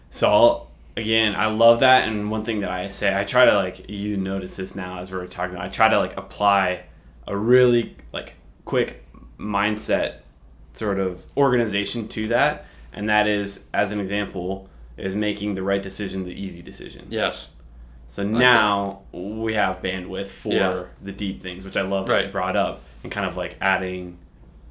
So 0.09 0.29
I'll, 0.29 0.71
again, 0.95 1.35
I 1.35 1.47
love 1.47 1.79
that, 1.79 2.07
and 2.07 2.29
one 2.29 2.43
thing 2.43 2.61
that 2.61 2.69
I 2.69 2.89
say, 2.89 3.17
I 3.17 3.23
try 3.23 3.45
to 3.45 3.55
like 3.55 3.89
you 3.89 4.17
notice 4.17 4.57
this 4.57 4.75
now 4.75 4.99
as 4.99 5.11
we're 5.11 5.25
talking. 5.27 5.57
I 5.57 5.69
try 5.69 5.89
to 5.89 5.97
like 5.97 6.15
apply 6.17 6.83
a 7.27 7.35
really 7.35 7.95
like 8.11 8.35
quick 8.65 9.05
mindset 9.39 10.19
sort 10.73 10.99
of 10.99 11.23
organization 11.35 12.07
to 12.09 12.27
that, 12.27 12.65
and 12.91 13.09
that 13.09 13.27
is, 13.27 13.65
as 13.73 13.91
an 13.91 13.99
example, 13.99 14.69
is 14.97 15.15
making 15.15 15.55
the 15.55 15.63
right 15.63 15.81
decision 15.81 16.25
the 16.25 16.31
easy 16.31 16.61
decision. 16.61 17.07
Yes. 17.09 17.49
So 18.07 18.23
now 18.23 19.01
we 19.11 19.55
have 19.55 19.81
bandwidth 19.81 20.27
for 20.27 20.53
Yeah. 20.53 20.83
the 21.01 21.11
deep 21.11 21.41
things, 21.41 21.65
which 21.65 21.75
I 21.75 21.81
love 21.81 22.05
that 22.05 22.13
you 22.13 22.23
Right. 22.25 22.31
brought 22.31 22.55
up, 22.55 22.83
and 23.03 23.11
kind 23.11 23.25
of 23.25 23.37
like 23.37 23.55
adding 23.61 24.17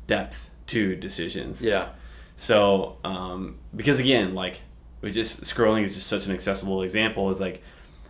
depth 0.07 0.51
to 0.69 0.97
decisions. 0.97 1.65
Yeah. 1.65 1.91
So, 2.37 2.97
um, 3.05 3.59
because 3.77 4.01
again, 4.01 4.35
like 4.35 4.61
we 5.01 5.13
just 5.13 5.43
scrolling 5.43 5.83
is 5.83 5.95
just 5.95 6.07
such 6.07 6.27
an 6.27 6.33
accessible 6.33 6.83
example. 6.83 7.31
Is 7.31 7.41
like 7.41 7.63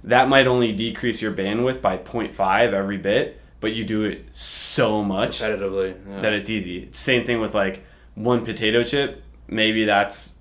that 0.05 0.29
might 0.29 0.47
only 0.47 0.73
decrease 0.73 1.21
your 1.21 1.33
bandwidth 1.33 1.81
by 1.81 1.97
0.5 1.97 2.73
every 2.73 2.99
bit, 2.99 3.41
but 3.61 3.73
you 3.75 3.85
do 3.85 4.05
it 4.05 4.27
so 4.33 5.03
much 5.03 5.41
Repetitively. 5.41 5.95
Yeah. 6.09 6.21
that 6.21 6.33
it's 6.33 6.51
easy. 6.51 6.89
Same 6.93 7.25
thing 7.25 7.41
with 7.41 7.55
like 7.55 7.85
one 8.15 8.45
potato 8.45 8.83
chip. 8.83 9.23
Maybe 9.49 9.85
that's 9.85 10.37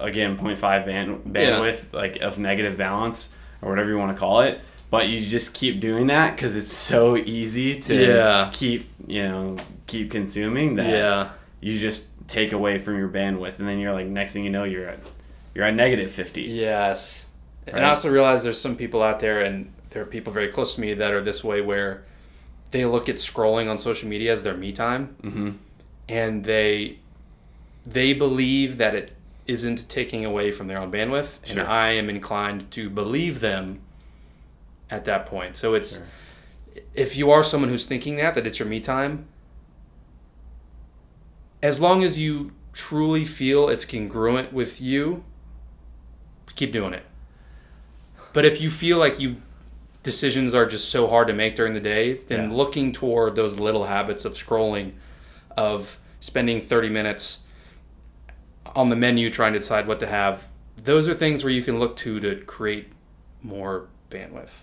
again 0.00 0.36
0.5 0.36 0.86
band, 0.86 1.24
bandwidth 1.24 1.92
like 1.92 2.16
of 2.22 2.38
negative 2.38 2.76
balance 2.76 3.32
or 3.62 3.70
whatever 3.70 3.90
you 3.90 3.98
want 3.98 4.12
to 4.12 4.18
call 4.18 4.40
it. 4.40 4.60
But 4.96 5.08
you 5.08 5.20
just 5.20 5.54
keep 5.54 5.80
doing 5.80 6.06
that 6.08 6.36
because 6.36 6.56
it's 6.56 6.72
so 6.72 7.16
easy 7.16 7.80
to 7.80 7.94
Yeah. 7.94 8.50
keep 8.52 8.88
you 9.06 9.22
know 9.22 9.56
keep 9.86 10.10
consuming 10.10 10.76
that 10.76 10.90
yeah. 10.90 11.28
you 11.60 11.78
just 11.78 12.10
take 12.28 12.52
away 12.52 12.78
from 12.78 12.96
your 12.98 13.08
bandwidth 13.08 13.58
and 13.60 13.68
then 13.68 13.78
you're 13.78 13.92
like 13.92 14.06
next 14.06 14.32
thing 14.32 14.42
you 14.44 14.50
know 14.50 14.64
you're 14.64 14.88
at 14.88 14.98
you're 15.54 15.64
at 15.64 15.74
negative 15.74 16.10
50 16.10 16.42
Yes. 16.42 17.26
And 17.68 17.84
I 17.84 17.88
also 17.88 18.10
realize 18.10 18.44
there's 18.44 18.60
some 18.60 18.76
people 18.76 19.02
out 19.02 19.18
there, 19.18 19.40
and 19.40 19.72
there 19.90 20.00
are 20.02 20.06
people 20.06 20.32
very 20.32 20.48
close 20.48 20.74
to 20.76 20.80
me 20.80 20.94
that 20.94 21.12
are 21.12 21.20
this 21.20 21.42
way 21.42 21.60
where 21.60 22.04
they 22.70 22.84
look 22.84 23.08
at 23.08 23.16
scrolling 23.16 23.68
on 23.68 23.76
social 23.76 24.08
media 24.08 24.32
as 24.32 24.44
their 24.44 24.54
me 24.56 24.70
time, 24.72 25.16
mm-hmm. 25.22 25.50
and 26.08 26.44
they 26.44 26.98
they 27.84 28.12
believe 28.12 28.78
that 28.78 28.94
it 28.94 29.12
isn't 29.48 29.88
taking 29.88 30.24
away 30.24 30.52
from 30.52 30.66
their 30.68 30.78
own 30.78 30.92
bandwidth, 30.92 31.38
Sure. 31.44 31.60
and 31.60 31.68
I 31.68 31.90
am 31.92 32.08
inclined 32.08 32.70
to 32.72 32.88
believe 32.90 33.40
them 33.40 33.80
at 34.90 35.04
that 35.04 35.26
point. 35.26 35.56
So 35.56 35.74
it's 35.74 35.96
Sure. 35.96 36.06
if 36.94 37.16
you 37.16 37.30
are 37.30 37.42
someone 37.42 37.70
who's 37.70 37.86
thinking 37.86 38.16
that 38.16 38.34
that 38.34 38.46
it's 38.46 38.58
your 38.58 38.68
me 38.68 38.80
time, 38.80 39.26
as 41.62 41.80
long 41.80 42.04
as 42.04 42.18
you 42.18 42.52
truly 42.72 43.24
feel 43.24 43.68
it's 43.68 43.84
congruent 43.84 44.52
with 44.52 44.80
you, 44.80 45.24
keep 46.54 46.72
doing 46.72 46.92
it. 46.94 47.04
But 48.32 48.44
if 48.44 48.60
you 48.60 48.70
feel 48.70 48.98
like 48.98 49.18
you 49.18 49.36
decisions 50.02 50.54
are 50.54 50.66
just 50.66 50.88
so 50.90 51.08
hard 51.08 51.26
to 51.26 51.32
make 51.34 51.56
during 51.56 51.72
the 51.72 51.80
day, 51.80 52.20
then 52.28 52.50
Yeah. 52.50 52.56
looking 52.56 52.92
toward 52.92 53.34
those 53.34 53.58
little 53.58 53.86
habits 53.86 54.24
of 54.24 54.34
scrolling, 54.34 54.92
of 55.56 55.98
spending 56.20 56.60
30 56.60 56.88
minutes 56.88 57.40
on 58.76 58.88
the 58.88 58.94
menu 58.96 59.30
trying 59.30 59.52
to 59.52 59.58
decide 59.58 59.88
what 59.88 59.98
to 60.00 60.06
have, 60.06 60.48
those 60.76 61.08
are 61.08 61.14
things 61.14 61.42
where 61.42 61.52
you 61.52 61.62
can 61.62 61.80
look 61.80 61.96
to 61.96 62.20
to 62.20 62.36
create 62.44 62.92
more 63.42 63.88
bandwidth. 64.10 64.62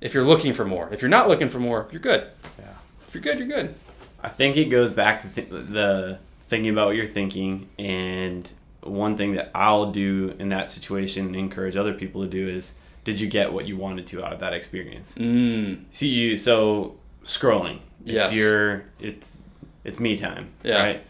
If 0.00 0.12
you're 0.14 0.24
looking 0.24 0.52
for 0.52 0.64
more. 0.64 0.88
If 0.92 1.00
you're 1.02 1.08
not 1.08 1.28
looking 1.28 1.48
for 1.48 1.58
more, 1.58 1.88
you're 1.90 2.00
good. 2.00 2.26
Yeah. 2.58 2.66
If 3.06 3.14
you're 3.14 3.22
good, 3.22 3.38
you're 3.38 3.48
good. 3.48 3.74
i 4.22 4.28
think 4.28 4.56
it 4.56 4.66
goes 4.66 4.92
back 4.92 5.20
to 5.22 5.28
th- 5.28 5.48
the 5.50 6.18
thinking 6.48 6.70
about 6.70 6.86
what 6.88 6.96
you're 6.96 7.06
thinking 7.06 7.68
and 7.78 8.50
one 8.82 9.16
thing 9.16 9.34
that 9.34 9.50
i'll 9.54 9.90
do 9.92 10.34
in 10.38 10.48
that 10.50 10.70
situation 10.70 11.26
and 11.26 11.36
encourage 11.36 11.76
other 11.76 11.92
people 11.94 12.22
to 12.22 12.28
do 12.28 12.48
is 12.48 12.74
did 13.04 13.20
you 13.20 13.28
get 13.28 13.52
what 13.52 13.66
you 13.66 13.76
wanted 13.76 14.06
to 14.06 14.24
out 14.24 14.32
of 14.32 14.40
that 14.40 14.52
experience 14.54 15.14
Mm. 15.18 15.84
see 15.90 16.08
you 16.08 16.36
so 16.38 16.96
scrolling 17.24 17.78
it's 18.06 18.10
Yes. 18.14 18.34
your 18.34 18.84
it's 19.00 19.40
it's 19.84 20.00
me 20.00 20.16
time 20.16 20.50
Yeah. 20.62 20.82
right 20.82 21.06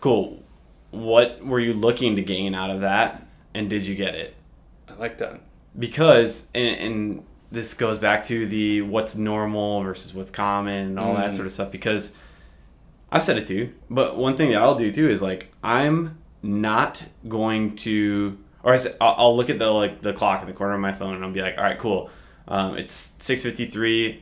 cool 0.00 0.42
what 0.90 1.44
were 1.44 1.60
you 1.60 1.72
looking 1.74 2.16
to 2.16 2.22
gain 2.22 2.54
out 2.54 2.70
of 2.70 2.80
that 2.80 3.26
and 3.54 3.68
did 3.70 3.86
you 3.86 3.94
get 3.94 4.14
it 4.14 4.34
I 4.88 4.94
like 4.94 5.18
that. 5.18 5.40
because 5.78 6.48
and, 6.54 6.76
and 6.76 7.24
this 7.52 7.74
goes 7.74 7.98
back 7.98 8.24
to 8.24 8.46
the 8.46 8.82
what's 8.82 9.14
normal 9.16 9.82
versus 9.82 10.12
what's 10.14 10.30
common 10.30 10.86
and 10.88 10.98
all 10.98 11.14
that 11.14 11.30
Mm. 11.32 11.36
sort 11.36 11.46
of 11.46 11.52
stuff 11.52 11.70
because 11.70 12.12
i've 13.12 13.22
said 13.22 13.36
it 13.38 13.46
too 13.46 13.72
but 13.90 14.16
one 14.16 14.36
thing 14.36 14.50
that 14.50 14.62
i'll 14.62 14.74
do 14.74 14.90
too 14.90 15.08
is 15.10 15.20
like 15.22 15.52
i'm 15.62 16.18
not 16.42 17.02
going 17.28 17.76
to 17.76 18.38
or 18.64 18.72
I 18.72 18.76
say, 18.76 18.94
I'll, 19.00 19.14
I'll 19.18 19.36
look 19.36 19.50
at 19.50 19.58
the 19.58 19.68
like 19.70 20.02
the 20.02 20.12
clock 20.12 20.40
in 20.40 20.46
the 20.48 20.54
corner 20.54 20.74
of 20.74 20.80
my 20.80 20.92
phone 20.92 21.14
and 21.14 21.24
i'll 21.24 21.30
be 21.30 21.42
like 21.42 21.56
all 21.58 21.64
right 21.64 21.78
cool 21.78 22.10
um, 22.48 22.76
it's 22.76 23.12
6.53 23.20 24.18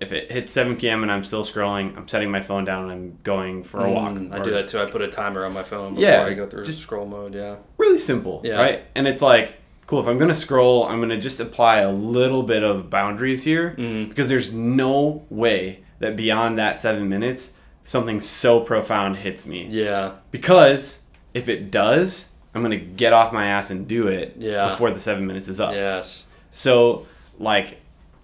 if 0.00 0.12
it 0.12 0.32
hits 0.32 0.52
7 0.52 0.76
p.m 0.76 1.02
and 1.02 1.12
i'm 1.12 1.22
still 1.24 1.44
scrolling 1.44 1.96
i'm 1.96 2.08
setting 2.08 2.30
my 2.30 2.40
phone 2.40 2.64
down 2.64 2.84
and 2.84 2.92
i'm 2.92 3.18
going 3.22 3.62
for 3.62 3.84
a 3.84 3.90
walk 3.90 4.12
Mm, 4.12 4.32
I 4.32 4.38
or- 4.38 4.44
do 4.44 4.50
that 4.52 4.68
too. 4.68 4.78
I 4.80 4.86
put 4.86 5.00
a 5.02 5.08
timer 5.08 5.44
on 5.44 5.52
my 5.52 5.62
phone 5.62 5.94
before 5.94 6.10
Yeah, 6.10 6.24
I 6.24 6.34
go 6.34 6.46
through 6.48 6.64
scroll 6.64 7.06
mode. 7.06 7.34
Yeah. 7.34 7.56
really 7.78 7.98
simple, 7.98 8.40
Yeah. 8.44 8.56
right? 8.60 8.82
And 8.96 9.06
it's 9.06 9.22
like, 9.22 9.54
cool. 9.92 10.00
If 10.00 10.06
I'm 10.08 10.16
gonna 10.18 10.34
scroll, 10.34 10.84
I'm 10.86 11.00
gonna 11.00 11.20
just 11.20 11.38
apply 11.38 11.78
a 11.80 11.92
little 11.92 12.42
bit 12.42 12.62
of 12.62 12.88
boundaries 12.88 13.44
here 13.44 13.74
Mm-hmm. 13.78 14.08
because 14.08 14.28
there's 14.30 14.50
no 14.52 15.26
way 15.28 15.84
that 15.98 16.16
beyond 16.16 16.56
that 16.56 16.78
seven 16.78 17.08
minutes 17.10 17.52
something 17.82 18.18
so 18.20 18.60
profound 18.60 19.18
hits 19.18 19.44
me. 19.46 19.66
Yeah. 19.68 20.12
Because 20.30 21.00
if 21.34 21.48
it 21.48 21.70
does, 21.70 22.30
I'm 22.54 22.62
gonna 22.62 22.76
get 22.78 23.12
off 23.12 23.32
my 23.34 23.46
ass 23.46 23.70
and 23.70 23.86
do 23.86 24.08
it 24.08 24.34
Yeah. 24.38 24.70
before 24.70 24.90
the 24.90 25.00
seven 25.00 25.26
minutes 25.26 25.48
is 25.48 25.60
up. 25.60 25.74
Yes. 25.74 26.26
So 26.52 27.06
like 27.38 27.80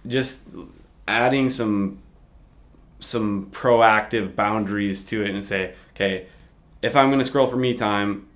just 0.07 0.41
adding 1.07 1.51
some 1.51 1.99
some 2.99 3.47
proactive 3.51 4.35
boundaries 4.35 5.05
to 5.05 5.23
it 5.23 5.29
and 5.29 5.45
say, 5.45 5.73
okay, 5.95 6.25
if 6.81 6.95
I'm 6.95 7.09
gonna 7.11 7.23
scroll 7.25 7.45
for 7.47 7.57
me 7.57 7.75
time, 7.75 8.27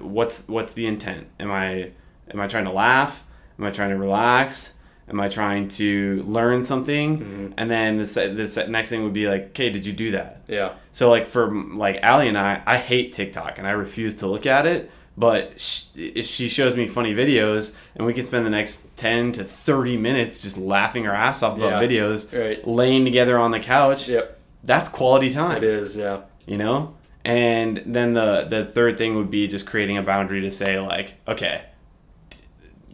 what's 0.00 0.42
what's 0.48 0.72
the 0.72 0.86
intent? 0.86 1.26
Am 1.38 1.50
I 1.52 1.92
am 2.32 2.40
I 2.40 2.46
trying 2.46 2.64
to 2.64 2.72
laugh? 2.72 3.24
Am 3.58 3.64
I 3.64 3.70
trying 3.70 3.90
to 3.90 3.96
relax? 3.96 4.74
Am 5.08 5.18
I 5.20 5.28
trying 5.28 5.68
to 5.68 6.22
learn 6.26 6.62
something? 6.62 7.18
Mm-hmm. 7.18 7.52
And 7.56 7.70
then 7.70 7.96
the, 7.96 8.04
the 8.04 8.66
next 8.68 8.90
thing 8.90 9.04
would 9.04 9.14
be 9.14 9.26
like, 9.28 9.46
okay, 9.50 9.70
did 9.70 9.86
you 9.86 9.92
do 9.94 10.10
that? 10.12 10.42
Yeah. 10.48 10.74
So 10.92 11.08
like 11.10 11.26
for 11.26 11.50
like 11.52 11.96
Allie 12.02 12.28
and 12.28 12.36
I, 12.38 12.62
I 12.66 12.76
hate 12.76 13.12
TikTok 13.14 13.56
and 13.58 13.66
I 13.66 13.70
refuse 13.70 14.14
to 14.16 14.26
look 14.26 14.44
at 14.46 14.66
it. 14.66 14.90
But 15.16 15.58
she, 15.58 16.22
she 16.22 16.48
shows 16.48 16.76
me 16.76 16.86
funny 16.86 17.12
videos, 17.12 17.74
and 17.96 18.06
we 18.06 18.12
can 18.14 18.24
spend 18.24 18.46
the 18.46 18.50
next 18.50 18.96
ten 18.96 19.32
to 19.32 19.42
thirty 19.42 19.96
minutes 19.96 20.38
just 20.38 20.56
laughing 20.56 21.08
our 21.08 21.14
ass 21.14 21.42
off 21.42 21.56
about 21.56 21.82
Yeah. 21.82 21.88
videos, 21.88 22.32
Right. 22.32 22.64
laying 22.64 23.04
together 23.04 23.36
on 23.36 23.50
the 23.50 23.58
couch. 23.58 24.08
Yep. 24.08 24.38
That's 24.62 24.88
quality 24.88 25.30
time, 25.30 25.56
It 25.56 25.64
is. 25.64 25.96
Yeah. 25.96 26.20
you 26.46 26.56
know. 26.56 26.94
And 27.24 27.82
then 27.84 28.14
the 28.14 28.46
the 28.48 28.64
third 28.64 28.96
thing 28.96 29.16
would 29.16 29.28
be 29.28 29.48
just 29.48 29.66
creating 29.66 29.96
a 29.98 30.02
boundary 30.02 30.40
to 30.42 30.52
say 30.52 30.78
like, 30.78 31.14
okay, 31.26 31.62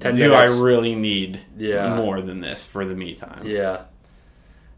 10 0.01 0.15
do 0.17 0.31
minutes. 0.31 0.53
I 0.53 0.61
really 0.63 0.95
need 0.95 1.41
Yeah. 1.57 1.97
more 1.97 2.21
than 2.21 2.41
this 2.41 2.67
for 2.67 2.85
the 2.85 2.95
me 2.95 3.15
time? 3.15 3.43
Yeah. 3.45 3.83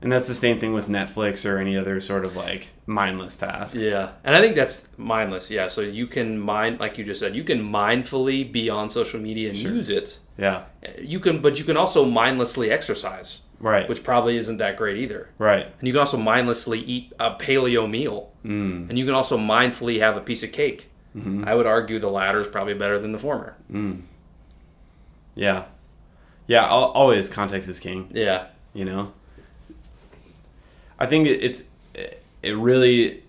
And 0.03 0.12
that's 0.12 0.29
the 0.29 0.35
same 0.35 0.59
thing 0.61 0.75
with 0.75 0.89
Netflix 0.89 1.49
or 1.51 1.59
any 1.59 1.77
other 1.77 2.01
sort 2.01 2.27
of 2.27 2.37
like 2.37 2.69
mindless 2.85 3.35
task. 3.35 3.77
Yeah, 3.77 4.11
and 4.25 4.37
I 4.37 4.41
think 4.43 4.55
that's 4.55 4.87
mindless. 4.99 5.51
Yeah, 5.51 5.69
so 5.69 5.81
you 5.81 6.07
can 6.07 6.39
mind, 6.39 6.79
like 6.81 6.99
you 6.99 7.05
just 7.05 7.19
said, 7.21 7.35
you 7.35 7.43
can 7.45 7.62
mindfully 7.62 8.51
be 8.51 8.69
on 8.69 8.91
social 8.91 9.19
media 9.19 9.49
and 9.49 9.59
Sure. 9.59 9.73
use 9.73 9.89
it. 9.89 10.19
Yeah. 10.39 10.64
You 11.01 11.19
can, 11.19 11.41
but 11.41 11.59
you 11.59 11.64
can 11.64 11.79
also 11.79 12.05
mindlessly 12.05 12.71
exercise, 12.71 13.41
Right. 13.59 13.89
which 13.89 14.05
probably 14.05 14.37
isn't 14.37 14.59
that 14.59 14.77
great 14.77 14.99
either. 14.99 15.31
right. 15.39 15.67
And 15.79 15.89
you 15.89 15.95
can 15.95 16.01
also 16.01 16.19
mindlessly 16.19 16.79
eat 16.81 17.12
a 17.19 17.31
paleo 17.33 17.89
meal, 17.91 18.33
Mm. 18.45 18.91
and 18.91 18.99
you 18.99 19.07
can 19.07 19.14
also 19.14 19.39
mindfully 19.39 19.99
have 20.01 20.17
a 20.19 20.21
piece 20.21 20.43
of 20.43 20.53
cake. 20.53 20.91
Mm-hmm. 21.17 21.45
I 21.49 21.55
would 21.55 21.67
argue 21.67 21.99
the 21.99 22.11
latter 22.11 22.41
is 22.43 22.49
probably 22.49 22.75
better 22.75 22.99
than 22.99 23.12
the 23.12 23.19
former. 23.19 23.55
Yeah. 25.37 25.66
Yeah, 26.49 26.66
always 26.66 27.28
context 27.28 27.68
is 27.68 27.80
king, 27.80 28.11
Yeah, 28.12 28.47
you 28.72 28.84
know? 28.84 29.12
I 30.99 31.07
think 31.07 31.26
it's 31.26 31.62
it 32.43 32.57
really 32.57 33.22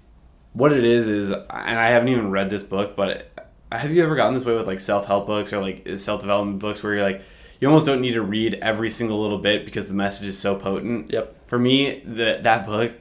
what 0.54 0.72
it 0.72 0.84
is 0.84 1.08
is 1.08 1.32
and 1.32 1.46
I 1.52 1.90
haven't 1.90 2.10
even 2.10 2.32
read 2.32 2.50
this 2.50 2.64
book, 2.64 2.96
but 2.96 3.32
have 3.72 3.92
you 3.92 4.04
ever 4.04 4.16
gotten 4.16 4.34
this 4.34 4.46
way 4.46 4.56
with 4.56 4.68
like 4.68 4.80
self-help 4.80 5.28
books 5.28 5.52
or 5.52 5.62
like 5.62 5.88
self-development 5.98 6.60
books 6.60 6.82
where 6.82 6.94
you're 6.94 7.04
like 7.04 7.22
you 7.60 7.68
almost 7.68 7.86
don't 7.86 8.02
need 8.02 8.14
to 8.14 8.22
read 8.22 8.56
every 8.56 8.90
single 8.90 9.22
little 9.22 9.40
bit 9.40 9.66
because 9.66 9.88
the 9.88 9.94
message 9.94 10.28
is 10.28 10.38
so 10.38 10.56
potent. 10.56 11.12
Yep. 11.12 11.48
For 11.48 11.58
me, 11.58 12.02
the, 12.02 12.40
that 12.44 12.66
book, 12.66 12.94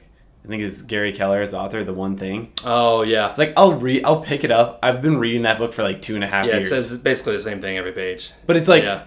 I 0.47 0.49
think 0.49 0.63
is 0.63 0.81
Gary 0.81 1.11
Keller 1.11 1.41
as 1.41 1.51
the 1.51 1.57
author, 1.59 1.79
of 1.79 1.85
The 1.85 1.93
One 1.93 2.15
Thing. 2.15 2.53
Oh 2.63 3.01
yeah, 3.01 3.29
It's 3.29 3.37
like 3.37 3.51
I'll 3.57 3.73
read, 3.73 4.05
I'll 4.05 4.21
pick 4.21 4.45
it 4.45 4.51
up. 4.51 4.79
I've 4.81 5.01
been 5.01 5.17
reading 5.17 5.41
that 5.41 5.57
book 5.59 5.73
for 5.73 5.83
like 5.83 6.01
two 6.01 6.15
and 6.15 6.23
a 6.23 6.27
half 6.27 6.45
yeah. 6.45 6.53
It 6.53 6.55
years. 6.59 6.69
says 6.69 6.97
basically 6.97 7.33
the 7.35 7.41
same 7.43 7.59
thing 7.61 7.77
every 7.77 7.91
page. 7.91 8.31
but 8.45 8.55
it's 8.55 8.69
like, 8.69 8.83
yeah. 8.83 9.03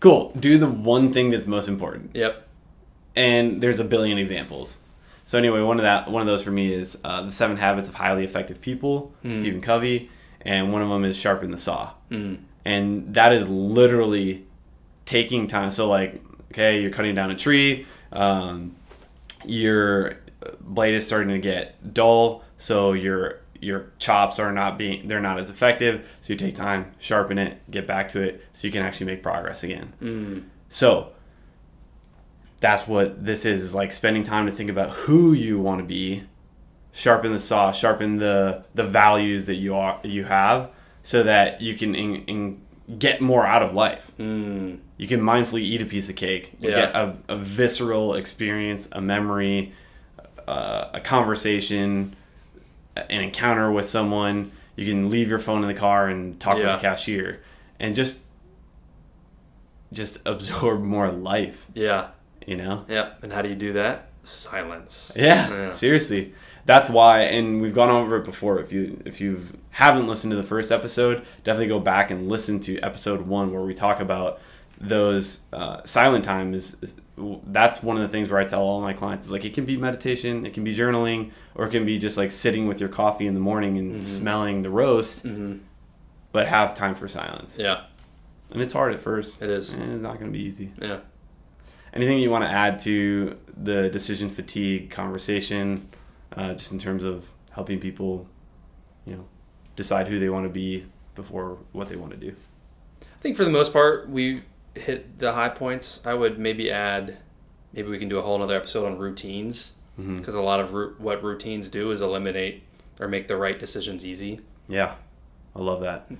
cool. 0.00 0.32
Do 0.38 0.58
the 0.58 0.68
one 0.68 1.12
thing 1.12 1.30
that's 1.30 1.46
most 1.46 1.66
important. 1.68 2.10
Yep. 2.14 2.46
and 3.16 3.62
there's 3.62 3.80
a 3.80 3.84
billion 3.84 4.18
examples. 4.18 4.76
So 5.24 5.38
anyway, 5.38 5.60
one 5.62 5.78
of 5.78 5.82
that 5.84 6.10
one 6.10 6.20
of 6.20 6.26
those 6.28 6.42
for 6.42 6.50
me 6.50 6.72
is 6.72 7.00
uh, 7.02 7.22
the 7.22 7.32
Seven 7.32 7.56
Habits 7.56 7.88
of 7.88 7.94
Highly 7.94 8.22
Effective 8.24 8.60
People, 8.60 9.12
Stephen 9.22 9.60
Covey, 9.62 10.10
and 10.42 10.72
one 10.72 10.82
of 10.82 10.88
them 10.90 11.04
is 11.04 11.16
Sharpen 11.16 11.50
the 11.50 11.56
Saw, 11.58 11.92
Mm. 12.10 12.38
and 12.66 13.14
that 13.14 13.32
is 13.32 13.48
literally 13.48 14.44
taking 15.06 15.48
time. 15.48 15.70
So 15.70 15.88
like, 15.88 16.22
okay, 16.52 16.80
you're 16.82 16.90
cutting 16.92 17.14
down 17.14 17.30
a 17.30 17.34
tree, 17.34 17.86
um, 18.12 18.76
your 19.44 20.18
blade 20.60 20.94
is 20.94 21.06
starting 21.06 21.28
to 21.30 21.38
get 21.38 21.94
dull, 21.94 22.42
so 22.58 22.92
your 22.92 23.40
your 23.60 23.90
chops 23.98 24.38
are 24.38 24.52
not 24.52 24.76
being 24.76 25.08
they're 25.08 25.20
not 25.20 25.38
as 25.38 25.48
effective. 25.48 26.06
So 26.20 26.32
you 26.32 26.38
take 26.38 26.54
time, 26.54 26.92
sharpen 26.98 27.38
it, 27.38 27.70
get 27.70 27.86
back 27.86 28.08
to 28.08 28.20
it, 28.22 28.44
so 28.52 28.66
you 28.66 28.72
can 28.72 28.82
actually 28.82 29.06
make 29.06 29.22
progress 29.22 29.62
again. 29.62 29.92
Mm. 30.02 30.44
So 30.68 31.12
that's 32.60 32.86
what 32.86 33.24
this 33.24 33.44
is, 33.44 33.62
is 33.62 33.74
like 33.74 33.92
spending 33.92 34.22
time 34.22 34.46
to 34.46 34.52
think 34.52 34.70
about 34.70 34.90
who 34.90 35.32
you 35.32 35.58
want 35.60 35.80
to 35.80 35.84
be, 35.86 36.24
sharpen 36.92 37.32
the 37.32 37.40
saw, 37.40 37.72
sharpen 37.72 38.18
the 38.18 38.64
the 38.74 38.84
values 38.84 39.46
that 39.46 39.56
you 39.56 39.74
are 39.74 40.00
you 40.02 40.24
have, 40.24 40.70
so 41.02 41.22
that 41.22 41.60
you 41.60 41.74
can 41.74 41.94
in, 41.94 42.16
in 42.26 42.60
get 42.98 43.20
more 43.20 43.44
out 43.46 43.62
of 43.62 43.74
life. 43.74 44.12
Mm. 44.18 44.78
You 44.96 45.06
can 45.08 45.20
mindfully 45.20 45.60
eat 45.62 45.82
a 45.82 45.86
piece 45.86 46.08
of 46.08 46.16
cake, 46.16 46.52
Yeah. 46.58 46.70
get 46.70 46.94
a, 46.96 47.16
a 47.28 47.36
visceral 47.36 48.14
experience, 48.14 48.88
a 48.92 49.00
memory, 49.00 49.72
uh, 50.46 50.88
a 50.94 51.00
conversation, 51.00 52.14
an 52.96 53.20
encounter 53.22 53.70
with 53.72 53.88
someone. 53.88 54.52
You 54.76 54.86
can 54.86 55.10
leave 55.10 55.28
your 55.30 55.38
phone 55.38 55.62
in 55.62 55.68
the 55.68 55.74
car 55.74 56.08
and 56.08 56.38
talk 56.38 56.58
Yeah. 56.58 56.72
with 56.72 56.82
the 56.82 56.88
cashier, 56.88 57.42
and 57.80 57.94
just 57.94 58.22
just 59.92 60.18
absorb 60.26 60.82
more 60.82 61.08
life. 61.10 61.66
Yeah. 61.74 62.08
You 62.46 62.56
know? 62.56 62.84
Yep. 62.88 63.22
And 63.24 63.32
how 63.32 63.42
do 63.42 63.48
you 63.48 63.54
do 63.54 63.72
that? 63.74 64.08
Silence. 64.24 65.12
Yeah, 65.16 65.48
Yeah. 65.50 65.70
seriously. 65.70 66.34
That's 66.64 66.90
why, 66.90 67.20
and 67.20 67.62
we've 67.62 67.74
gone 67.74 67.90
over 67.90 68.16
it 68.16 68.24
before. 68.24 68.58
If 68.60 68.72
you 68.72 69.00
if 69.04 69.20
you 69.20 69.40
haven't 69.70 70.08
listened 70.08 70.32
to 70.32 70.36
the 70.36 70.42
first 70.42 70.72
episode, 70.72 71.24
definitely 71.44 71.68
go 71.68 71.78
back 71.78 72.10
and 72.10 72.28
listen 72.28 72.58
to 72.60 72.78
episode 72.80 73.20
one 73.22 73.52
where 73.52 73.62
we 73.62 73.72
talk 73.72 74.00
about 74.00 74.40
those 74.78 75.42
uh, 75.52 75.82
silent 75.84 76.24
times 76.24 76.76
that's 77.46 77.82
one 77.82 77.96
of 77.96 78.02
the 78.02 78.08
things 78.08 78.30
where 78.30 78.38
I 78.38 78.44
tell 78.44 78.60
all 78.60 78.80
my 78.80 78.92
clients 78.92 79.26
is 79.26 79.32
like 79.32 79.44
it 79.44 79.54
can 79.54 79.64
be 79.64 79.76
meditation, 79.76 80.44
it 80.44 80.52
can 80.52 80.64
be 80.64 80.76
journaling, 80.76 81.30
or 81.54 81.66
it 81.66 81.70
can 81.70 81.86
be 81.86 81.98
just 81.98 82.18
like 82.18 82.30
sitting 82.30 82.66
with 82.66 82.78
your 82.78 82.90
coffee 82.90 83.26
in 83.26 83.34
the 83.34 83.40
morning 83.40 83.78
and 83.78 84.04
smelling 84.04 84.62
the 84.62 84.70
roast, 84.70 85.22
hmm 85.22 85.56
but 86.32 86.48
have 86.48 86.74
time 86.74 86.94
for 86.94 87.08
silence. 87.08 87.56
Yeah. 87.58 87.84
And 88.50 88.60
it's 88.60 88.74
hard 88.74 88.92
at 88.92 89.00
first. 89.00 89.40
It 89.40 89.48
is. 89.48 89.72
And 89.72 89.90
it's 89.90 90.02
not 90.02 90.18
going 90.18 90.30
to 90.30 90.38
be 90.38 90.44
easy. 90.44 90.70
Yeah. 90.78 90.98
Anything 91.94 92.18
you 92.18 92.30
want 92.30 92.44
to 92.44 92.50
add 92.50 92.78
to 92.80 93.38
the 93.56 93.88
decision 93.88 94.28
fatigue 94.28 94.90
conversation, 94.90 95.88
uh, 96.36 96.52
just 96.52 96.72
in 96.72 96.78
terms 96.78 97.04
of 97.04 97.30
helping 97.52 97.80
people, 97.80 98.28
you 99.06 99.14
know, 99.16 99.24
decide 99.76 100.08
who 100.08 100.20
they 100.20 100.28
want 100.28 100.44
to 100.44 100.50
be 100.50 100.84
before 101.14 101.56
what 101.72 101.88
they 101.88 101.96
want 101.96 102.12
to 102.12 102.18
do? 102.18 102.36
I 103.00 103.22
think 103.22 103.34
for 103.38 103.44
the 103.44 103.50
most 103.50 103.72
part, 103.72 104.10
we 104.10 104.42
hit 104.76 105.18
the 105.18 105.32
high 105.32 105.48
points. 105.48 106.00
I 106.04 106.14
would 106.14 106.38
maybe 106.38 106.70
add, 106.70 107.16
maybe 107.72 107.88
we 107.88 107.98
can 107.98 108.08
do 108.08 108.18
a 108.18 108.22
whole 108.22 108.40
other 108.42 108.56
episode 108.56 108.86
on 108.86 108.98
routines 108.98 109.74
mm-hmm. 109.98 110.18
because 110.18 110.34
a 110.34 110.40
lot 110.40 110.60
of 110.60 110.72
ru- 110.72 110.94
what 110.98 111.22
routines 111.22 111.68
do 111.68 111.90
is 111.90 112.02
eliminate 112.02 112.62
or 113.00 113.08
make 113.08 113.28
the 113.28 113.36
right 113.36 113.58
decisions 113.58 114.04
easy. 114.04 114.40
Yeah, 114.68 114.94
I 115.54 115.60
love 115.60 115.80
that. 115.82 116.02
Hmm. 116.02 116.14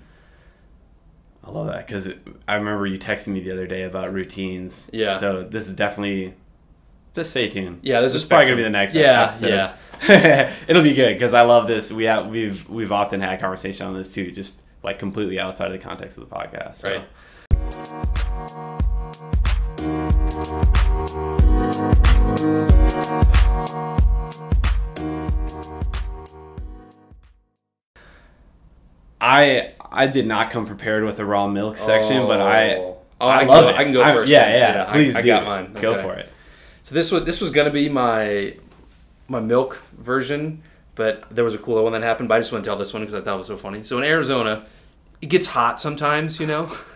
I 1.45 1.51
love 1.51 1.69
that 1.69 1.87
because 1.87 2.09
I 2.49 2.55
remember 2.55 2.87
you 2.87 2.99
texting 2.99 3.29
me 3.29 3.41
the 3.41 3.53
other 3.53 3.69
day 3.69 3.85
about 3.85 4.13
routines. 4.13 4.91
Yeah. 4.93 5.17
So 5.17 5.45
this 5.45 5.69
is 5.69 5.75
definitely 5.75 6.35
just 7.15 7.31
stay 7.31 7.49
tuned. 7.49 7.81
Yeah, 7.83 8.01
there's 8.01 8.15
this 8.15 8.23
is 8.23 8.29
probably 8.29 8.47
gonna 8.47 8.57
be 8.57 8.63
the 8.65 8.71
next 8.71 8.95
Yeah, 8.95 9.25
episode. 9.25 9.77
yeah. 10.09 10.55
It'll 10.69 10.83
be 10.83 10.95
good 10.95 11.15
because 11.15 11.35
I 11.35 11.43
love 11.43 11.69
this. 11.69 11.93
We 11.93 12.05
have 12.05 12.27
we've 12.27 12.69
we've 12.69 12.91
often 12.91 13.21
had 13.21 13.39
conversation 13.39 13.87
on 13.87 13.95
this 13.95 14.13
too, 14.13 14.33
just 14.33 14.61
like 14.83 14.99
completely 14.99 15.39
outside 15.39 15.67
of 15.67 15.73
the 15.73 15.79
context 15.79 16.19
of 16.19 16.29
the 16.29 16.35
podcast. 16.35 16.77
So. 16.77 16.91
Right. 16.91 17.09
I 29.21 29.73
I 29.91 30.07
did 30.07 30.27
not 30.27 30.51
come 30.51 30.67
prepared 30.67 31.05
with 31.05 31.17
the 31.17 31.25
raw 31.25 31.47
milk 31.47 31.79
section, 31.79 32.27
but 32.27 32.41
I 32.41 32.77
Oh, 32.77 32.99
oh 33.21 33.27
I, 33.29 33.41
I, 33.41 33.45
love 33.45 33.65
go, 33.65 33.69
it. 33.71 33.77
I 33.77 33.85
can 33.85 33.93
go 33.93 34.03
I'm- 34.03 34.15
first. 34.15 34.31
Yeah, 34.31 34.49
yeah. 34.57 34.85
I- 34.89 34.93
Please 34.93 35.17
I, 35.17 35.23
do. 35.23 35.27
got 35.29 35.45
mine. 35.45 35.73
Go 35.75 36.01
for 36.03 36.15
it. 36.15 36.29
So 36.83 36.95
this 36.95 37.11
was 37.11 37.25
this 37.25 37.41
was 37.41 37.51
gonna 37.51 37.71
be 37.71 37.89
my 37.89 38.55
my 39.29 39.41
milk 39.41 39.81
version, 39.99 40.63
but 40.95 41.25
there 41.31 41.45
was 41.45 41.55
a 41.55 41.59
cooler 41.59 41.83
one 41.83 41.93
that 41.93 42.03
happened. 42.03 42.29
But 42.29 42.37
I 42.37 42.39
just 42.41 42.53
want 42.53 42.65
to 42.65 42.69
tell 42.69 42.77
this 42.79 42.93
one 42.93 43.03
because 43.03 43.15
I 43.15 43.21
thought 43.23 43.35
it 43.35 43.39
was 43.39 43.47
so 43.49 43.57
funny. 43.57 43.83
So 43.83 43.99
in 43.99 44.05
Arizona, 44.05 44.67
it 45.21 45.27
gets 45.27 45.47
hot 45.47 45.81
sometimes. 45.81 46.39
You 46.39 46.47
know, 46.47 46.71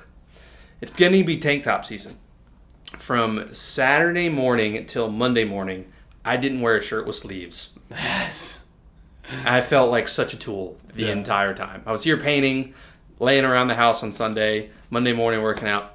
it's 0.81 0.93
going 0.93 1.13
to 1.13 1.25
be 1.25 1.39
tank 1.39 1.63
top 1.65 1.85
season. 1.85 2.17
From 2.99 3.53
Saturday 3.55 4.29
morning 4.29 4.77
until 4.77 5.11
Monday 5.11 5.45
morning, 5.45 5.87
I 6.25 6.37
didn't 6.37 6.61
wear 6.61 6.77
a 6.77 6.83
shirt 6.83 7.07
with 7.07 7.17
sleeves. 7.17 7.71
Yes. 7.91 8.65
I 9.45 9.61
felt 9.61 9.91
like 9.91 10.09
such 10.09 10.35
a 10.35 10.39
tool 10.39 10.77
the 10.93 11.03
Yeah. 11.05 11.13
entire 11.13 11.55
time. 11.55 11.83
I 11.87 11.93
was 11.93 12.03
here 12.03 12.17
painting, 12.17 12.75
laying 13.21 13.45
around 13.45 13.69
the 13.69 13.75
house 13.77 14.03
on 14.03 14.13
Sunday, 14.13 14.71
Monday 14.91 15.13
morning 15.13 15.41
working 15.43 15.69
out, 15.69 15.93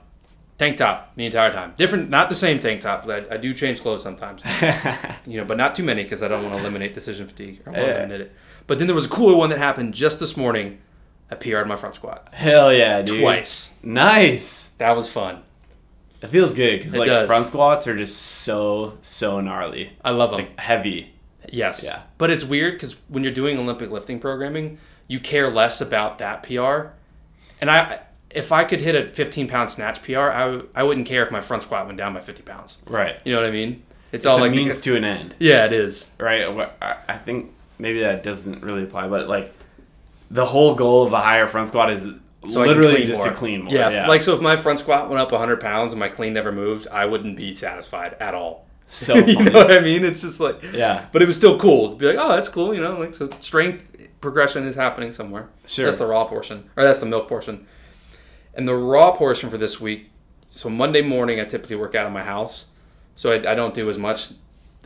tank 0.57 0.77
top 0.77 1.13
the 1.17 1.25
entire 1.25 1.51
time. 1.51 1.73
Different, 1.75 2.09
not 2.09 2.29
the 2.29 2.35
same 2.35 2.59
tank 2.59 2.79
top. 2.79 3.05
I, 3.09 3.25
I 3.29 3.37
do 3.37 3.53
change 3.53 3.81
clothes 3.81 4.03
sometimes, 4.03 4.41
you 5.25 5.37
know, 5.37 5.43
but 5.45 5.57
not 5.57 5.75
too 5.75 5.83
many 5.83 6.03
because 6.03 6.23
I 6.23 6.29
don't 6.29 6.43
want 6.43 6.55
to 6.55 6.61
eliminate 6.61 6.93
decision 6.93 7.27
fatigue. 7.27 7.61
I 7.65 7.71
want 7.71 7.81
to 7.81 7.91
eliminate 7.97 8.21
it. 8.21 8.31
But 8.67 8.77
then 8.79 8.87
there 8.87 8.95
was 8.95 9.05
a 9.05 9.09
cooler 9.09 9.35
one 9.35 9.49
that 9.49 9.57
happened 9.59 9.93
just 9.93 10.19
this 10.21 10.37
morning. 10.37 10.79
I 11.31 11.35
PR'd 11.35 11.67
my 11.67 11.75
front 11.75 11.95
squat 11.95 12.27
Hell 12.31 12.71
yeah, 12.73 13.01
dude. 13.01 13.21
twice. 13.21 13.73
Nice. 13.81 14.67
That 14.77 14.95
was 14.95 15.07
fun. 15.09 15.41
It 16.21 16.27
feels 16.27 16.53
good 16.53 16.79
because 16.79 16.95
like 16.95 17.07
does. 17.07 17.27
front 17.27 17.47
squats 17.47 17.87
are 17.87 17.95
just 17.95 18.17
so 18.21 18.97
so 19.01 19.39
gnarly, 19.41 19.91
I 20.03 20.11
love 20.11 20.31
them. 20.31 20.39
like 20.41 20.59
heavy. 20.59 21.11
Yes. 21.49 21.83
Yeah. 21.83 22.01
But 22.17 22.31
it's 22.31 22.43
weird 22.43 22.73
because 22.73 22.95
when 23.09 23.23
you're 23.23 23.33
doing 23.33 23.57
Olympic 23.59 23.91
lifting 23.91 24.19
programming, 24.19 24.79
you 25.07 25.19
care 25.19 25.49
less 25.49 25.81
about 25.81 26.17
that 26.17 26.41
PR. 26.43 26.87
And 27.61 27.69
I, 27.69 27.99
if 28.31 28.51
I 28.51 28.63
could 28.63 28.81
hit 28.81 28.95
a 28.95 29.13
15 29.13 29.47
pound 29.47 29.69
snatch 29.69 30.01
PR, 30.01 30.17
I, 30.31 30.39
w- 30.45 30.67
I 30.73 30.81
wouldn't 30.83 31.05
care 31.05 31.21
if 31.23 31.31
my 31.31 31.41
front 31.41 31.61
squat 31.63 31.85
went 31.85 31.97
down 31.99 32.13
by 32.15 32.21
50 32.21 32.41
pounds. 32.43 32.77
Right. 32.87 33.15
You 33.23 33.33
know 33.33 33.41
what 33.41 33.47
I 33.47 33.51
mean? 33.51 33.83
It's, 34.11 34.21
It's 34.21 34.25
all 34.25 34.37
a 34.39 34.41
like 34.41 34.51
the- 34.51 34.57
means 34.57 34.81
to 34.81 34.95
an 34.95 35.03
end, 35.05 35.35
yeah, 35.39 35.65
it 35.65 35.73
is. 35.73 36.09
right? 36.19 36.69
I 37.07 37.17
think 37.17 37.53
maybe 37.77 37.99
that 37.99 38.23
doesn't 38.23 38.63
really 38.63 38.83
apply, 38.83 39.07
but 39.07 39.27
like 39.27 39.53
the 40.31 40.45
whole 40.45 40.75
goal 40.75 41.03
of 41.03 41.11
the 41.11 41.19
higher 41.19 41.47
front 41.47 41.67
squat 41.67 41.89
is 41.91 42.07
So 42.47 42.61
literally 42.61 43.03
just 43.05 43.21
more. 43.21 43.29
to 43.31 43.35
clean 43.35 43.63
more. 43.65 43.73
Yeah, 43.73 43.89
Yeah, 43.89 44.07
Like 44.07 44.21
so, 44.21 44.33
if 44.35 44.41
my 44.41 44.55
front 44.55 44.79
squat 44.79 45.09
went 45.09 45.19
up 45.19 45.31
100 45.31 45.59
pounds 45.59 45.93
and 45.93 45.99
my 45.99 46.09
clean 46.09 46.33
never 46.33 46.51
moved, 46.51 46.87
I 46.91 47.05
wouldn't 47.05 47.35
be 47.37 47.51
satisfied 47.51 48.15
at 48.19 48.33
all. 48.35 48.65
so 48.85 49.15
you 49.33 49.43
know 49.43 49.51
what 49.59 49.71
I 49.71 49.79
mean? 49.79 50.03
It's 50.05 50.21
just 50.21 50.39
like, 50.39 50.61
yeah, 50.71 51.05
but 51.11 51.21
it 51.21 51.25
was 51.27 51.35
still 51.37 51.57
cool 51.59 51.89
to 51.91 51.95
be 51.95 52.05
like, 52.07 52.17
oh, 52.19 52.29
that's 52.35 52.49
cool. 52.49 52.73
You 52.73 52.81
know, 52.81 52.99
like 52.99 53.13
so 53.15 53.29
strength 53.39 53.83
progression 54.21 54.65
is 54.67 54.75
happening 54.75 55.13
somewhere. 55.13 55.49
sure. 55.65 55.85
That's 55.85 55.97
the 55.97 56.05
raw 56.07 56.25
portion, 56.25 56.69
or 56.75 56.83
that's 56.83 56.99
the 56.99 57.05
milk 57.07 57.27
portion. 57.27 57.67
And 58.53 58.67
the 58.67 58.75
raw 58.75 59.11
portion 59.11 59.49
for 59.49 59.57
this 59.57 59.81
week. 59.81 60.09
So 60.47 60.69
Monday 60.69 61.01
morning, 61.01 61.39
I 61.39 61.45
typically 61.45 61.75
work 61.75 61.95
out 61.95 62.07
in 62.07 62.13
my 62.13 62.23
house, 62.23 62.67
so 63.15 63.31
I, 63.31 63.51
I 63.51 63.55
don't 63.55 63.73
do 63.73 63.89
as 63.89 63.97
much 63.97 64.29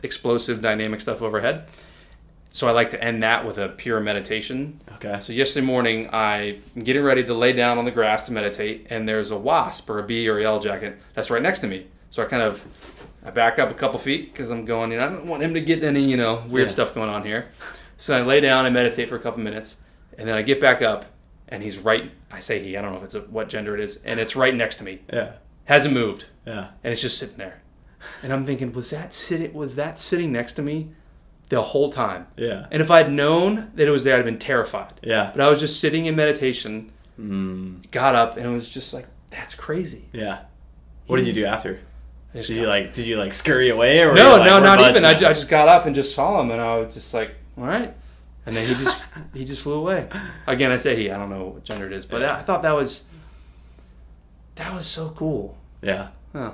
explosive 0.02 0.60
dynamic 0.60 1.00
stuff 1.00 1.22
overhead. 1.22 1.66
So 2.52 2.66
I 2.66 2.72
like 2.72 2.90
to 2.90 3.02
end 3.02 3.22
that 3.22 3.46
with 3.46 3.58
a 3.58 3.68
pure 3.68 4.00
meditation. 4.00 4.80
okay. 4.96 5.18
So 5.20 5.32
yesterday 5.32 5.64
morning, 5.64 6.08
I'm 6.12 6.60
getting 6.82 7.02
ready 7.04 7.22
to 7.24 7.32
lay 7.34 7.52
down 7.52 7.78
on 7.78 7.84
the 7.84 7.92
grass 7.92 8.24
to 8.24 8.32
meditate, 8.32 8.88
and 8.90 9.08
there's 9.08 9.30
a 9.30 9.38
wasp 9.38 9.88
or 9.88 10.00
a 10.00 10.02
bee 10.02 10.28
or 10.28 10.38
a 10.38 10.42
yellow 10.42 10.58
jacket 10.60 10.98
that's 11.14 11.30
right 11.30 11.40
next 11.42 11.60
to 11.60 11.68
me. 11.68 11.86
So 12.10 12.22
I 12.22 12.26
kind 12.26 12.42
of 12.42 12.64
I 13.24 13.30
back 13.30 13.58
up 13.60 13.70
a 13.70 13.74
couple 13.74 13.98
feet 14.00 14.32
because 14.32 14.50
I'm 14.50 14.64
going. 14.64 14.90
You 14.90 14.98
know, 14.98 15.06
I 15.06 15.08
don't 15.10 15.26
want 15.26 15.42
him 15.44 15.54
to 15.54 15.60
get 15.60 15.84
any 15.84 16.02
you 16.02 16.16
know 16.16 16.42
weird 16.48 16.66
Yeah. 16.68 16.72
stuff 16.72 16.94
going 16.94 17.08
on 17.08 17.24
here. 17.24 17.48
So 17.98 18.16
I 18.18 18.22
lay 18.22 18.40
down 18.40 18.66
and 18.66 18.74
meditate 18.74 19.08
for 19.08 19.16
a 19.16 19.20
couple 19.20 19.40
minutes, 19.42 19.76
and 20.18 20.26
then 20.28 20.34
I 20.36 20.42
get 20.42 20.60
back 20.60 20.82
up, 20.82 21.04
and 21.48 21.62
he's 21.62 21.78
right. 21.78 22.10
I 22.32 22.40
say 22.40 22.60
he. 22.64 22.76
I 22.76 22.82
don't 22.82 22.90
know 22.92 22.98
if 22.98 23.04
it's 23.04 23.14
a, 23.14 23.20
what 23.20 23.48
gender 23.48 23.74
it 23.76 23.80
is, 23.80 24.00
and 24.04 24.18
it's 24.18 24.34
right 24.34 24.54
next 24.54 24.76
to 24.76 24.84
me. 24.84 25.00
Yeah, 25.12 25.32
Hasn't 25.66 25.94
moved, 25.94 26.24
yeah, 26.46 26.70
and 26.82 26.92
it's 26.92 27.00
just 27.02 27.18
sitting 27.18 27.36
there. 27.36 27.62
And 28.24 28.32
I'm 28.32 28.42
thinking, 28.42 28.72
was 28.72 28.90
that 28.90 29.12
sitting? 29.12 29.52
Was 29.52 29.76
that 29.76 29.98
sitting 30.00 30.32
next 30.32 30.54
to 30.54 30.62
me 30.62 30.90
the 31.50 31.60
whole 31.62 31.92
time? 31.92 32.26
yeah, 32.36 32.66
And 32.70 32.80
if 32.82 32.90
I'd 32.90 33.12
known 33.12 33.70
that 33.74 33.86
it 33.86 33.90
was 33.90 34.02
there, 34.04 34.14
I'd 34.14 34.18
have 34.18 34.24
been 34.24 34.38
terrified. 34.38 34.94
yeah, 35.02 35.30
But 35.32 35.42
I 35.42 35.48
was 35.50 35.60
just 35.60 35.78
sitting 35.80 36.06
in 36.06 36.16
meditation, 36.16 36.90
mm, 37.20 37.88
got 37.90 38.14
up, 38.14 38.36
and 38.38 38.46
it 38.46 38.50
was 38.50 38.68
just 38.68 38.94
like, 38.94 39.06
that's 39.30 39.54
crazy. 39.54 40.06
yeah. 40.12 40.40
What 41.06 41.16
did 41.16 41.26
you 41.26 41.32
do 41.32 41.44
after? 41.44 41.80
Did 42.32 42.48
you 42.48 42.66
like? 42.68 42.92
Did 42.92 43.04
you 43.06 43.16
like 43.16 43.34
scurry 43.34 43.70
away 43.70 44.00
or? 44.00 44.14
no, 44.14 44.36
like, 44.36 44.44
no, 44.46 44.60
not 44.60 44.80
even. 44.88 45.04
I, 45.04 45.10
I 45.10 45.14
just 45.14 45.48
got 45.48 45.66
up 45.68 45.86
and 45.86 45.94
just 45.94 46.14
saw 46.14 46.40
him, 46.40 46.52
and 46.52 46.60
I 46.60 46.76
was 46.76 46.94
just 46.94 47.12
like, 47.12 47.34
all 47.58 47.64
right. 47.64 47.92
And 48.46 48.56
then 48.56 48.68
he 48.68 48.74
just 48.74 49.04
he 49.34 49.44
just 49.44 49.60
flew 49.62 49.74
away. 49.74 50.08
Again, 50.46 50.70
I 50.70 50.76
say 50.76 50.94
he. 50.94 51.10
I 51.10 51.18
don't 51.18 51.28
know 51.30 51.46
what 51.46 51.64
gender 51.64 51.86
it 51.86 51.92
is, 51.92 52.06
but 52.06 52.20
Yeah. 52.20 52.36
I 52.36 52.42
thought 52.42 52.62
that 52.62 52.76
was 52.76 53.02
that 54.54 54.72
was 54.72 54.86
so 54.86 55.10
cool. 55.16 55.56
yeah. 55.82 56.08
Huh. 56.32 56.52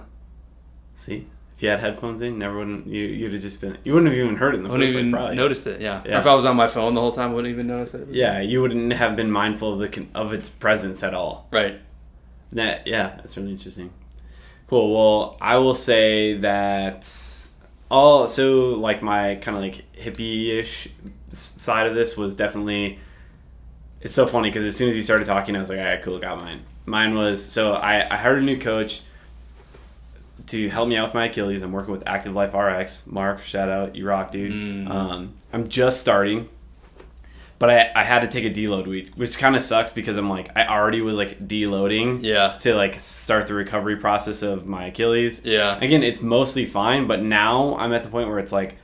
See, 0.95 1.27
if 1.57 1.63
you 1.63 1.71
had 1.71 1.81
headphones 1.81 2.21
in, 2.21 2.39
never 2.39 2.59
wouldn't 2.59 2.87
you? 2.87 3.05
You'd 3.05 3.33
have 3.33 3.41
just 3.41 3.63
been. 3.63 3.79
You 3.83 3.95
wouldn't 3.95 4.13
have 4.13 4.23
even 4.23 4.37
heard 4.37 4.55
it 4.55 4.59
in 4.59 4.65
the 4.65 4.69
wouldn't 4.69 4.89
first 4.89 4.93
place, 4.93 5.07
even 5.07 5.13
probably. 5.13 5.37
noticed 5.37 5.67
it. 5.67 5.81
Yeah. 5.81 6.03
Or 6.05 6.19
if 6.19 6.27
I 6.27 6.35
was 6.35 6.45
on 6.45 6.55
my 6.55 6.69
phone 6.69 6.93
the 6.93 7.01
whole 7.01 7.13
time, 7.13 7.31
I 7.31 7.35
wouldn't 7.35 7.51
even 7.51 7.67
notice 7.67 7.95
it. 7.95 8.09
Yeah, 8.09 8.41
you 8.41 8.61
wouldn't 8.61 8.93
have 8.93 9.17
been 9.17 9.31
mindful 9.31 9.73
of 9.73 9.79
the 9.79 10.07
of 10.15 10.35
its 10.35 10.51
presence 10.51 11.03
at 11.03 11.15
all. 11.15 11.49
Right. 11.51 11.81
That 12.53 12.87
yeah, 12.87 13.17
that's 13.17 13.39
really 13.39 13.53
interesting. 13.53 13.91
Cool. 14.67 14.95
Well, 14.95 15.39
I 15.41 15.57
will 15.57 15.75
say 15.75 16.37
that 16.39 17.11
all 17.91 18.29
so 18.29 18.71
like 18.71 19.03
my 19.03 19.37
kind 19.37 19.57
of 19.57 19.63
like 19.63 19.85
hippie-ish 19.95 20.89
side 21.31 21.87
of 21.87 21.95
this 21.95 22.19
was 22.19 22.35
definitely. 22.35 22.99
It's 24.03 24.13
so 24.13 24.27
funny 24.27 24.51
because 24.51 24.65
as 24.67 24.77
soon 24.77 24.91
as 24.91 24.97
you 24.97 25.03
started 25.03 25.27
talking, 25.27 25.57
I 25.57 25.59
was 25.59 25.71
like, 25.71 25.79
all 25.79 25.85
right, 25.87 26.03
cool, 26.03 26.19
got 26.19 26.37
mine. 26.37 26.65
Mine 26.85 27.15
was 27.15 27.43
so 27.43 27.73
I 27.73 28.13
I 28.13 28.19
hired 28.19 28.41
a 28.41 28.45
new 28.45 28.59
coach 28.59 29.01
to 30.47 30.69
help 30.69 30.89
me 30.89 30.97
out 30.97 31.07
with 31.09 31.15
my 31.15 31.27
Achilles. 31.27 31.63
I'm 31.63 31.73
working 31.73 31.93
with 31.93 32.03
Active 32.07 32.35
Life 32.35 32.55
RX. 32.55 33.07
Mark, 33.07 33.43
shout 33.43 33.69
out, 33.69 33.97
you 33.97 34.07
rock, 34.07 34.31
dude. 34.33 34.53
Mm. 34.53 34.91
Um, 34.91 35.35
I'm 35.53 35.69
just 35.69 36.01
starting, 36.01 36.49
but 37.59 37.71
I, 37.71 37.91
I 37.95 38.05
had 38.05 38.21
to 38.21 38.29
take 38.29 38.45
a 38.45 38.55
deload 38.55 38.87
week, 38.87 39.13
which 39.17 39.39
kind 39.39 39.57
of 39.57 39.65
sucks 39.65 39.93
because 39.93 40.17
I'm 40.17 40.29
like 40.31 40.51
I 40.57 40.67
already 40.67 41.01
was 41.01 41.17
like 41.17 41.47
deloading 41.49 42.23
Yeah. 42.23 42.57
to 42.61 42.75
like 42.75 43.01
start 43.01 43.47
the 43.47 43.55
recovery 43.55 43.97
process 43.97 44.43
of 44.43 44.67
my 44.67 44.87
Achilles. 44.87 45.41
Yeah. 45.45 45.79
Again, 45.81 46.03
it's 46.03 46.21
mostly 46.23 46.67
fine, 46.67 47.07
but 47.07 47.23
now 47.23 47.77
I'm 47.79 47.93
at 47.93 48.03
the 48.03 48.09
point 48.09 48.29
where 48.29 48.39
it's 48.39 48.53
like 48.53 48.77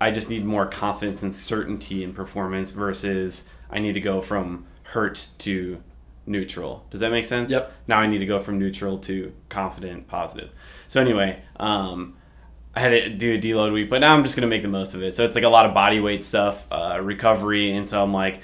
I 0.00 0.10
just 0.10 0.28
need 0.28 0.44
more 0.44 0.66
confidence 0.66 1.22
and 1.22 1.34
certainty 1.34 2.02
in 2.04 2.12
performance 2.12 2.70
versus 2.72 3.44
I 3.70 3.78
need 3.78 3.94
to 3.94 4.00
go 4.00 4.20
from 4.20 4.66
hurt 4.82 5.28
to 5.38 5.82
neutral. 6.26 6.84
Does 6.90 7.00
that 7.00 7.10
make 7.12 7.24
sense? 7.24 7.50
Yep. 7.50 7.72
Now 7.86 7.98
I 8.00 8.06
need 8.06 8.18
to 8.18 8.26
go 8.26 8.38
from 8.40 8.58
neutral 8.58 8.98
to 8.98 9.32
confident, 9.48 10.08
positive. 10.08 10.50
So 10.88 11.00
anyway, 11.00 11.42
um, 11.58 12.16
I 12.74 12.80
had 12.80 12.90
to 12.90 13.08
do 13.08 13.34
a 13.34 13.38
deload 13.38 13.72
week, 13.72 13.88
but 13.88 14.00
now 14.00 14.14
I'm 14.14 14.22
just 14.22 14.36
gonna 14.36 14.46
make 14.46 14.62
the 14.62 14.68
most 14.68 14.94
of 14.94 15.02
it. 15.02 15.16
So 15.16 15.24
it's 15.24 15.34
like 15.34 15.44
a 15.44 15.48
lot 15.48 15.66
of 15.66 15.74
body 15.74 16.00
weight 16.00 16.24
stuff, 16.24 16.66
uh, 16.70 16.98
recovery, 17.02 17.72
and 17.72 17.88
so 17.88 18.02
I'm 18.02 18.12
like, 18.12 18.40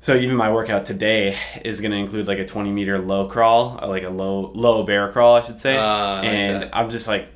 so 0.00 0.14
even 0.14 0.36
my 0.36 0.52
workout 0.52 0.84
today 0.84 1.36
is 1.64 1.80
gonna 1.80 1.96
include 1.96 2.26
like 2.28 2.38
a 2.38 2.44
20 2.44 2.70
meter 2.70 2.98
low 2.98 3.26
crawl, 3.26 3.78
or 3.82 3.88
like 3.88 4.04
a 4.04 4.10
low 4.10 4.52
low 4.54 4.82
bear 4.84 5.10
crawl, 5.10 5.36
I 5.36 5.40
should 5.40 5.60
say, 5.60 5.76
like 5.76 6.24
and. 6.24 6.70
I'm 6.72 6.90
just 6.90 7.08
like 7.08 7.28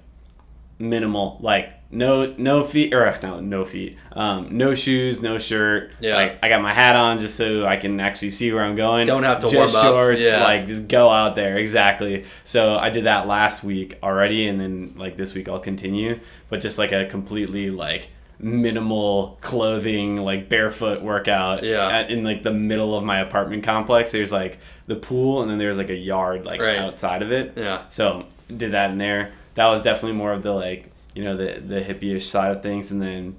minimal, 0.79 1.39
like 1.41 1.73
no 1.91 2.35
no 2.37 2.63
feet 2.63 2.93
or 2.93 3.17
no 3.23 3.41
no 3.41 3.65
feet, 3.65 3.97
um, 4.13 4.49
no 4.57 4.75
shoes, 4.75 5.23
no 5.23 5.39
shirt. 5.39 5.91
Yeah. 6.01 6.17
Like 6.17 6.39
I 6.43 6.49
got 6.51 6.61
my 6.61 6.75
hat 6.75 6.95
on 6.97 7.19
just 7.19 7.35
so 7.37 7.65
I 7.65 7.77
can 7.77 7.99
actually 8.01 8.31
see 8.31 8.53
where 8.53 8.63
I'm 8.63 8.75
going. 8.77 9.07
Don't 9.07 9.23
have 9.23 9.39
to 9.39 9.49
just 9.49 9.75
warm 9.75 9.87
up. 9.87 9.93
shorts, 9.95 10.21
Yeah. 10.21 10.45
like 10.45 10.67
just 10.67 10.87
go 10.89 11.09
out 11.11 11.35
there 11.35 11.57
exactly. 11.57 12.25
So 12.45 12.77
I 12.77 12.91
did 12.91 13.05
that 13.05 13.27
last 13.27 13.65
week 13.65 13.99
already, 14.03 14.47
and 14.49 14.61
then 14.61 14.95
like 14.97 15.17
this 15.17 15.35
week 15.35 15.49
I'll 15.49 15.59
continue, 15.61 16.21
but 16.51 16.61
just 16.61 16.79
like 16.79 16.93
a 16.93 17.07
completely 17.07 17.71
like 17.71 18.09
minimal 18.41 19.39
clothing, 19.41 20.17
like 20.19 20.49
barefoot 20.49 21.03
workout. 21.03 21.63
Yeah. 21.63 21.89
At, 21.89 22.11
in 22.11 22.23
like 22.25 22.43
the 22.43 22.53
middle 22.53 22.95
of 22.97 23.03
my 23.05 23.21
apartment 23.21 23.65
complex, 23.65 24.13
there's 24.13 24.33
like 24.33 24.59
the 24.87 24.97
pool, 24.97 25.43
and 25.43 25.51
then 25.51 25.59
there's 25.59 25.77
like 25.79 25.91
a 25.91 25.97
yard 25.97 26.45
like 26.45 26.61
Right. 26.61 26.77
outside 26.79 27.23
of 27.23 27.33
it. 27.33 27.55
Yeah. 27.57 27.83
So 27.89 28.27
did 28.55 28.73
that 28.73 28.91
in 28.91 28.99
there. 28.99 29.33
That 29.55 29.67
was 29.67 29.83
definitely 29.83 30.17
more 30.19 30.33
of 30.33 30.43
the 30.43 30.53
like 30.53 30.91
you 31.15 31.25
know 31.25 31.37
the 31.37 31.61
the 31.61 31.81
hippie-ish 31.81 32.27
side 32.27 32.51
of 32.51 32.63
things, 32.63 32.91
and 32.91 33.01
then 33.01 33.37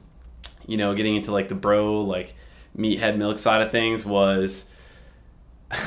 you 0.65 0.77
know 0.77 0.93
getting 0.93 1.15
into 1.15 1.31
like 1.31 1.49
the 1.49 1.55
bro 1.55 2.01
like 2.01 2.35
meathead 2.77 3.17
milk 3.17 3.39
side 3.39 3.61
of 3.61 3.71
things 3.71 4.05
was. 4.05 4.69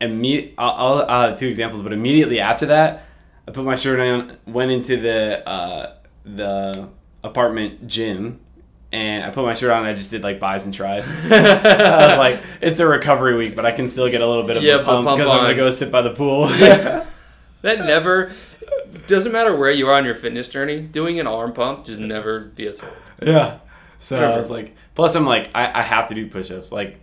imme- 0.00 0.54
I'll, 0.58 1.06
I'll, 1.08 1.28
have 1.30 1.38
two 1.38 1.48
examples, 1.48 1.82
but 1.82 1.92
immediately 1.92 2.40
after 2.40 2.66
that, 2.66 3.06
I 3.46 3.50
put 3.50 3.64
my 3.64 3.76
shirt 3.76 4.00
on, 4.00 4.36
went 4.46 4.70
into 4.70 5.00
the 5.00 5.48
uh, 5.48 5.94
the 6.24 6.88
apartment 7.22 7.86
gym, 7.86 8.40
and 8.92 9.24
I 9.24 9.30
put 9.30 9.44
my 9.44 9.54
shirt 9.54 9.70
on. 9.70 9.80
and 9.80 9.88
I 9.88 9.94
just 9.94 10.10
did 10.10 10.22
like 10.22 10.40
bis 10.40 10.64
and 10.64 10.72
tris. 10.72 11.12
I 11.30 12.06
was 12.08 12.18
like, 12.18 12.42
it's 12.60 12.80
a 12.80 12.86
recovery 12.86 13.36
week, 13.36 13.54
but 13.54 13.66
I 13.66 13.72
can 13.72 13.88
still 13.88 14.08
get 14.08 14.20
a 14.20 14.26
little 14.26 14.44
bit 14.44 14.56
of 14.56 14.62
Yeah, 14.62 14.76
a 14.76 14.82
pump 14.82 15.06
pump 15.06 15.18
because 15.18 15.32
I'm 15.32 15.42
gonna 15.42 15.54
go 15.54 15.70
sit 15.70 15.90
by 15.90 16.02
the 16.02 16.14
pool. 16.14 16.48
That 17.64 17.78
never 17.78 18.30
doesn't 19.06 19.32
matter 19.32 19.54
where 19.56 19.70
you 19.70 19.88
are 19.88 19.94
on 19.94 20.04
your 20.04 20.14
fitness 20.14 20.48
journey. 20.48 20.80
Doing 20.80 21.20
an 21.20 21.26
arm 21.26 21.52
pump 21.52 21.84
just 21.84 22.00
never 22.00 22.50
feels 22.56 22.82
old. 22.82 22.92
Yeah. 23.22 23.58
So 23.98 24.18
I 24.20 24.36
was 24.36 24.50
like, 24.50 24.74
plus 24.94 25.14
I'm 25.14 25.24
like, 25.26 25.50
I, 25.54 25.80
I 25.80 25.82
have 25.82 26.08
to 26.08 26.14
do 26.14 26.28
push-ups. 26.28 26.70
Like, 26.72 26.98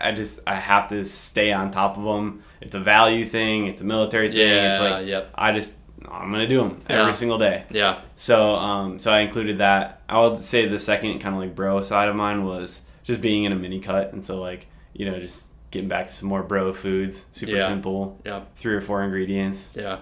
I 0.00 0.12
just 0.12 0.40
I 0.46 0.54
have 0.54 0.88
to 0.88 1.04
stay 1.04 1.52
on 1.52 1.70
top 1.70 1.98
of 1.98 2.04
them. 2.04 2.42
It's 2.60 2.74
a 2.74 2.80
value 2.80 3.24
thing. 3.26 3.66
It's 3.66 3.82
a 3.82 3.84
military 3.84 4.28
thing. 4.28 4.38
it's 4.38 4.80
Yeah, 4.80 4.90
like 4.90 5.06
yep. 5.06 5.30
I 5.34 5.52
just 5.52 5.74
I'm 6.08 6.30
gonna 6.30 6.48
do 6.48 6.58
them 6.62 6.82
Yeah. 6.88 7.00
every 7.02 7.12
single 7.12 7.36
day. 7.38 7.64
Yeah. 7.70 8.00
So 8.16 8.54
um 8.54 8.98
so 8.98 9.12
I 9.12 9.20
included 9.20 9.58
that. 9.58 10.00
I 10.08 10.20
would 10.26 10.42
say 10.42 10.66
the 10.66 10.78
second 10.80 11.18
kind 11.18 11.34
of 11.34 11.40
like 11.42 11.54
bro 11.54 11.80
side 11.82 12.08
of 12.08 12.16
mine 12.16 12.44
was 12.44 12.82
just 13.04 13.20
being 13.20 13.44
in 13.44 13.52
a 13.52 13.56
mini 13.56 13.80
cut, 13.80 14.12
and 14.12 14.24
so 14.24 14.40
like 14.40 14.66
you 14.94 15.10
know 15.10 15.18
just 15.20 15.48
getting 15.70 15.88
back 15.88 16.06
to 16.06 16.12
some 16.12 16.28
more 16.28 16.42
bro 16.42 16.72
foods. 16.72 17.26
Super 17.32 17.52
Yeah. 17.56 17.68
simple. 17.68 18.18
Yeah. 18.24 18.42
Three 18.56 18.74
or 18.74 18.80
four 18.80 19.02
ingredients. 19.02 19.70
Yeah. 19.74 19.98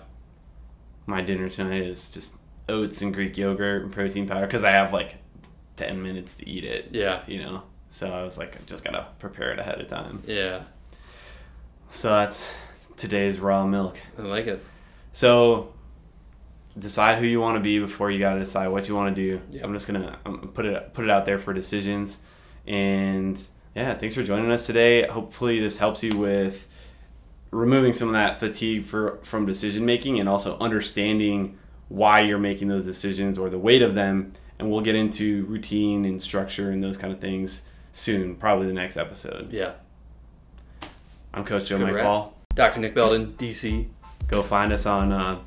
My 1.06 1.20
dinner 1.20 1.48
tonight 1.48 1.82
is 1.82 2.10
just 2.10 2.36
oats 2.68 3.02
and 3.02 3.12
Greek 3.12 3.36
yogurt 3.36 3.82
and 3.82 3.92
protein 3.92 4.26
powder 4.26 4.46
because 4.46 4.64
I 4.64 4.70
have 4.70 4.92
like 4.92 5.16
ten 5.76 6.02
minutes 6.02 6.36
to 6.36 6.48
eat 6.48 6.64
it 6.64 6.88
Yeah. 6.92 7.22
you 7.26 7.42
know. 7.42 7.62
So 7.90 8.12
I 8.12 8.22
was 8.24 8.38
like, 8.38 8.56
I 8.56 8.60
just 8.66 8.82
gotta 8.84 9.06
prepare 9.18 9.52
it 9.52 9.58
ahead 9.58 9.80
of 9.80 9.86
time. 9.88 10.22
Yeah. 10.26 10.62
So 11.90 12.08
that's 12.10 12.50
today's 12.96 13.38
raw 13.38 13.66
milk. 13.66 13.98
I 14.18 14.22
like 14.22 14.46
it. 14.46 14.64
So 15.12 15.72
decide 16.76 17.18
who 17.18 17.26
you 17.26 17.40
want 17.40 17.56
to 17.56 17.60
be 17.60 17.78
before 17.78 18.10
you 18.10 18.18
got 18.18 18.32
to 18.34 18.40
decide 18.40 18.68
what 18.68 18.88
you 18.88 18.96
want 18.96 19.14
to 19.14 19.22
do. 19.22 19.40
Yep. 19.52 19.64
I'm 19.64 19.72
just 19.72 19.86
gonna 19.86 20.18
put 20.54 20.64
it 20.64 20.92
put 20.94 21.04
it 21.04 21.10
out 21.10 21.24
there 21.24 21.38
for 21.38 21.52
decisions. 21.52 22.20
And 22.66 23.40
yeah, 23.76 23.94
thanks 23.94 24.14
for 24.14 24.22
joining 24.22 24.50
us 24.50 24.66
today. 24.66 25.06
Hopefully 25.06 25.60
this 25.60 25.78
helps 25.78 26.02
you 26.02 26.16
with 26.16 26.66
removing 27.54 27.92
some 27.92 28.08
of 28.08 28.14
that 28.14 28.38
fatigue 28.38 28.84
for 28.84 29.18
from 29.22 29.46
decision 29.46 29.86
making 29.86 30.18
and 30.20 30.28
also 30.28 30.58
understanding 30.58 31.56
why 31.88 32.20
you're 32.20 32.38
making 32.38 32.68
those 32.68 32.84
decisions 32.84 33.38
or 33.38 33.48
the 33.48 33.58
weight 33.58 33.82
of 33.82 33.94
them. 33.94 34.32
And 34.58 34.70
we'll 34.70 34.80
get 34.80 34.94
into 34.94 35.44
routine 35.46 36.04
and 36.04 36.20
structure 36.20 36.70
and 36.70 36.82
those 36.82 36.96
kind 36.96 37.12
of 37.12 37.20
things 37.20 37.62
soon, 37.92 38.36
probably 38.36 38.66
the 38.66 38.72
next 38.72 38.96
episode. 38.96 39.50
Yeah. 39.50 39.72
I'm 41.32 41.44
Coach 41.44 41.66
Joe 41.66 41.78
Good 41.78 41.86
Mike 41.86 41.94
wrap. 41.96 42.04
Paul. 42.04 42.36
Dr. 42.54 42.80
Nick 42.80 42.94
Belden, 42.94 43.32
DC. 43.32 43.88
go 44.28 44.42
find 44.42 44.72
us 44.72 44.86
on 44.86 45.10
uh, 45.10 45.40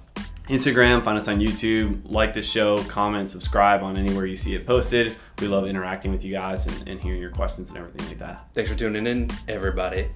Instagram, 0.49 1.03
find 1.03 1.17
us 1.17 1.29
on 1.29 1.39
YouTube, 1.39 2.01
like 2.05 2.33
the 2.33 2.41
show, 2.41 2.77
comment, 2.83 3.29
subscribe 3.29 3.81
on 3.81 3.97
anywhere 3.97 4.25
you 4.25 4.35
see 4.35 4.55
it 4.55 4.65
posted. 4.65 5.15
We 5.39 5.47
love 5.47 5.65
interacting 5.67 6.11
with 6.11 6.25
you 6.25 6.33
guys 6.33 6.67
and, 6.67 6.87
and 6.87 6.99
hearing 6.99 7.21
your 7.21 7.31
questions 7.31 7.69
and 7.69 7.77
everything 7.77 8.07
like 8.07 8.17
that. 8.17 8.47
Thanks 8.53 8.69
for 8.69 8.77
tuning 8.77 9.07
in, 9.07 9.29
everybody. 9.47 10.09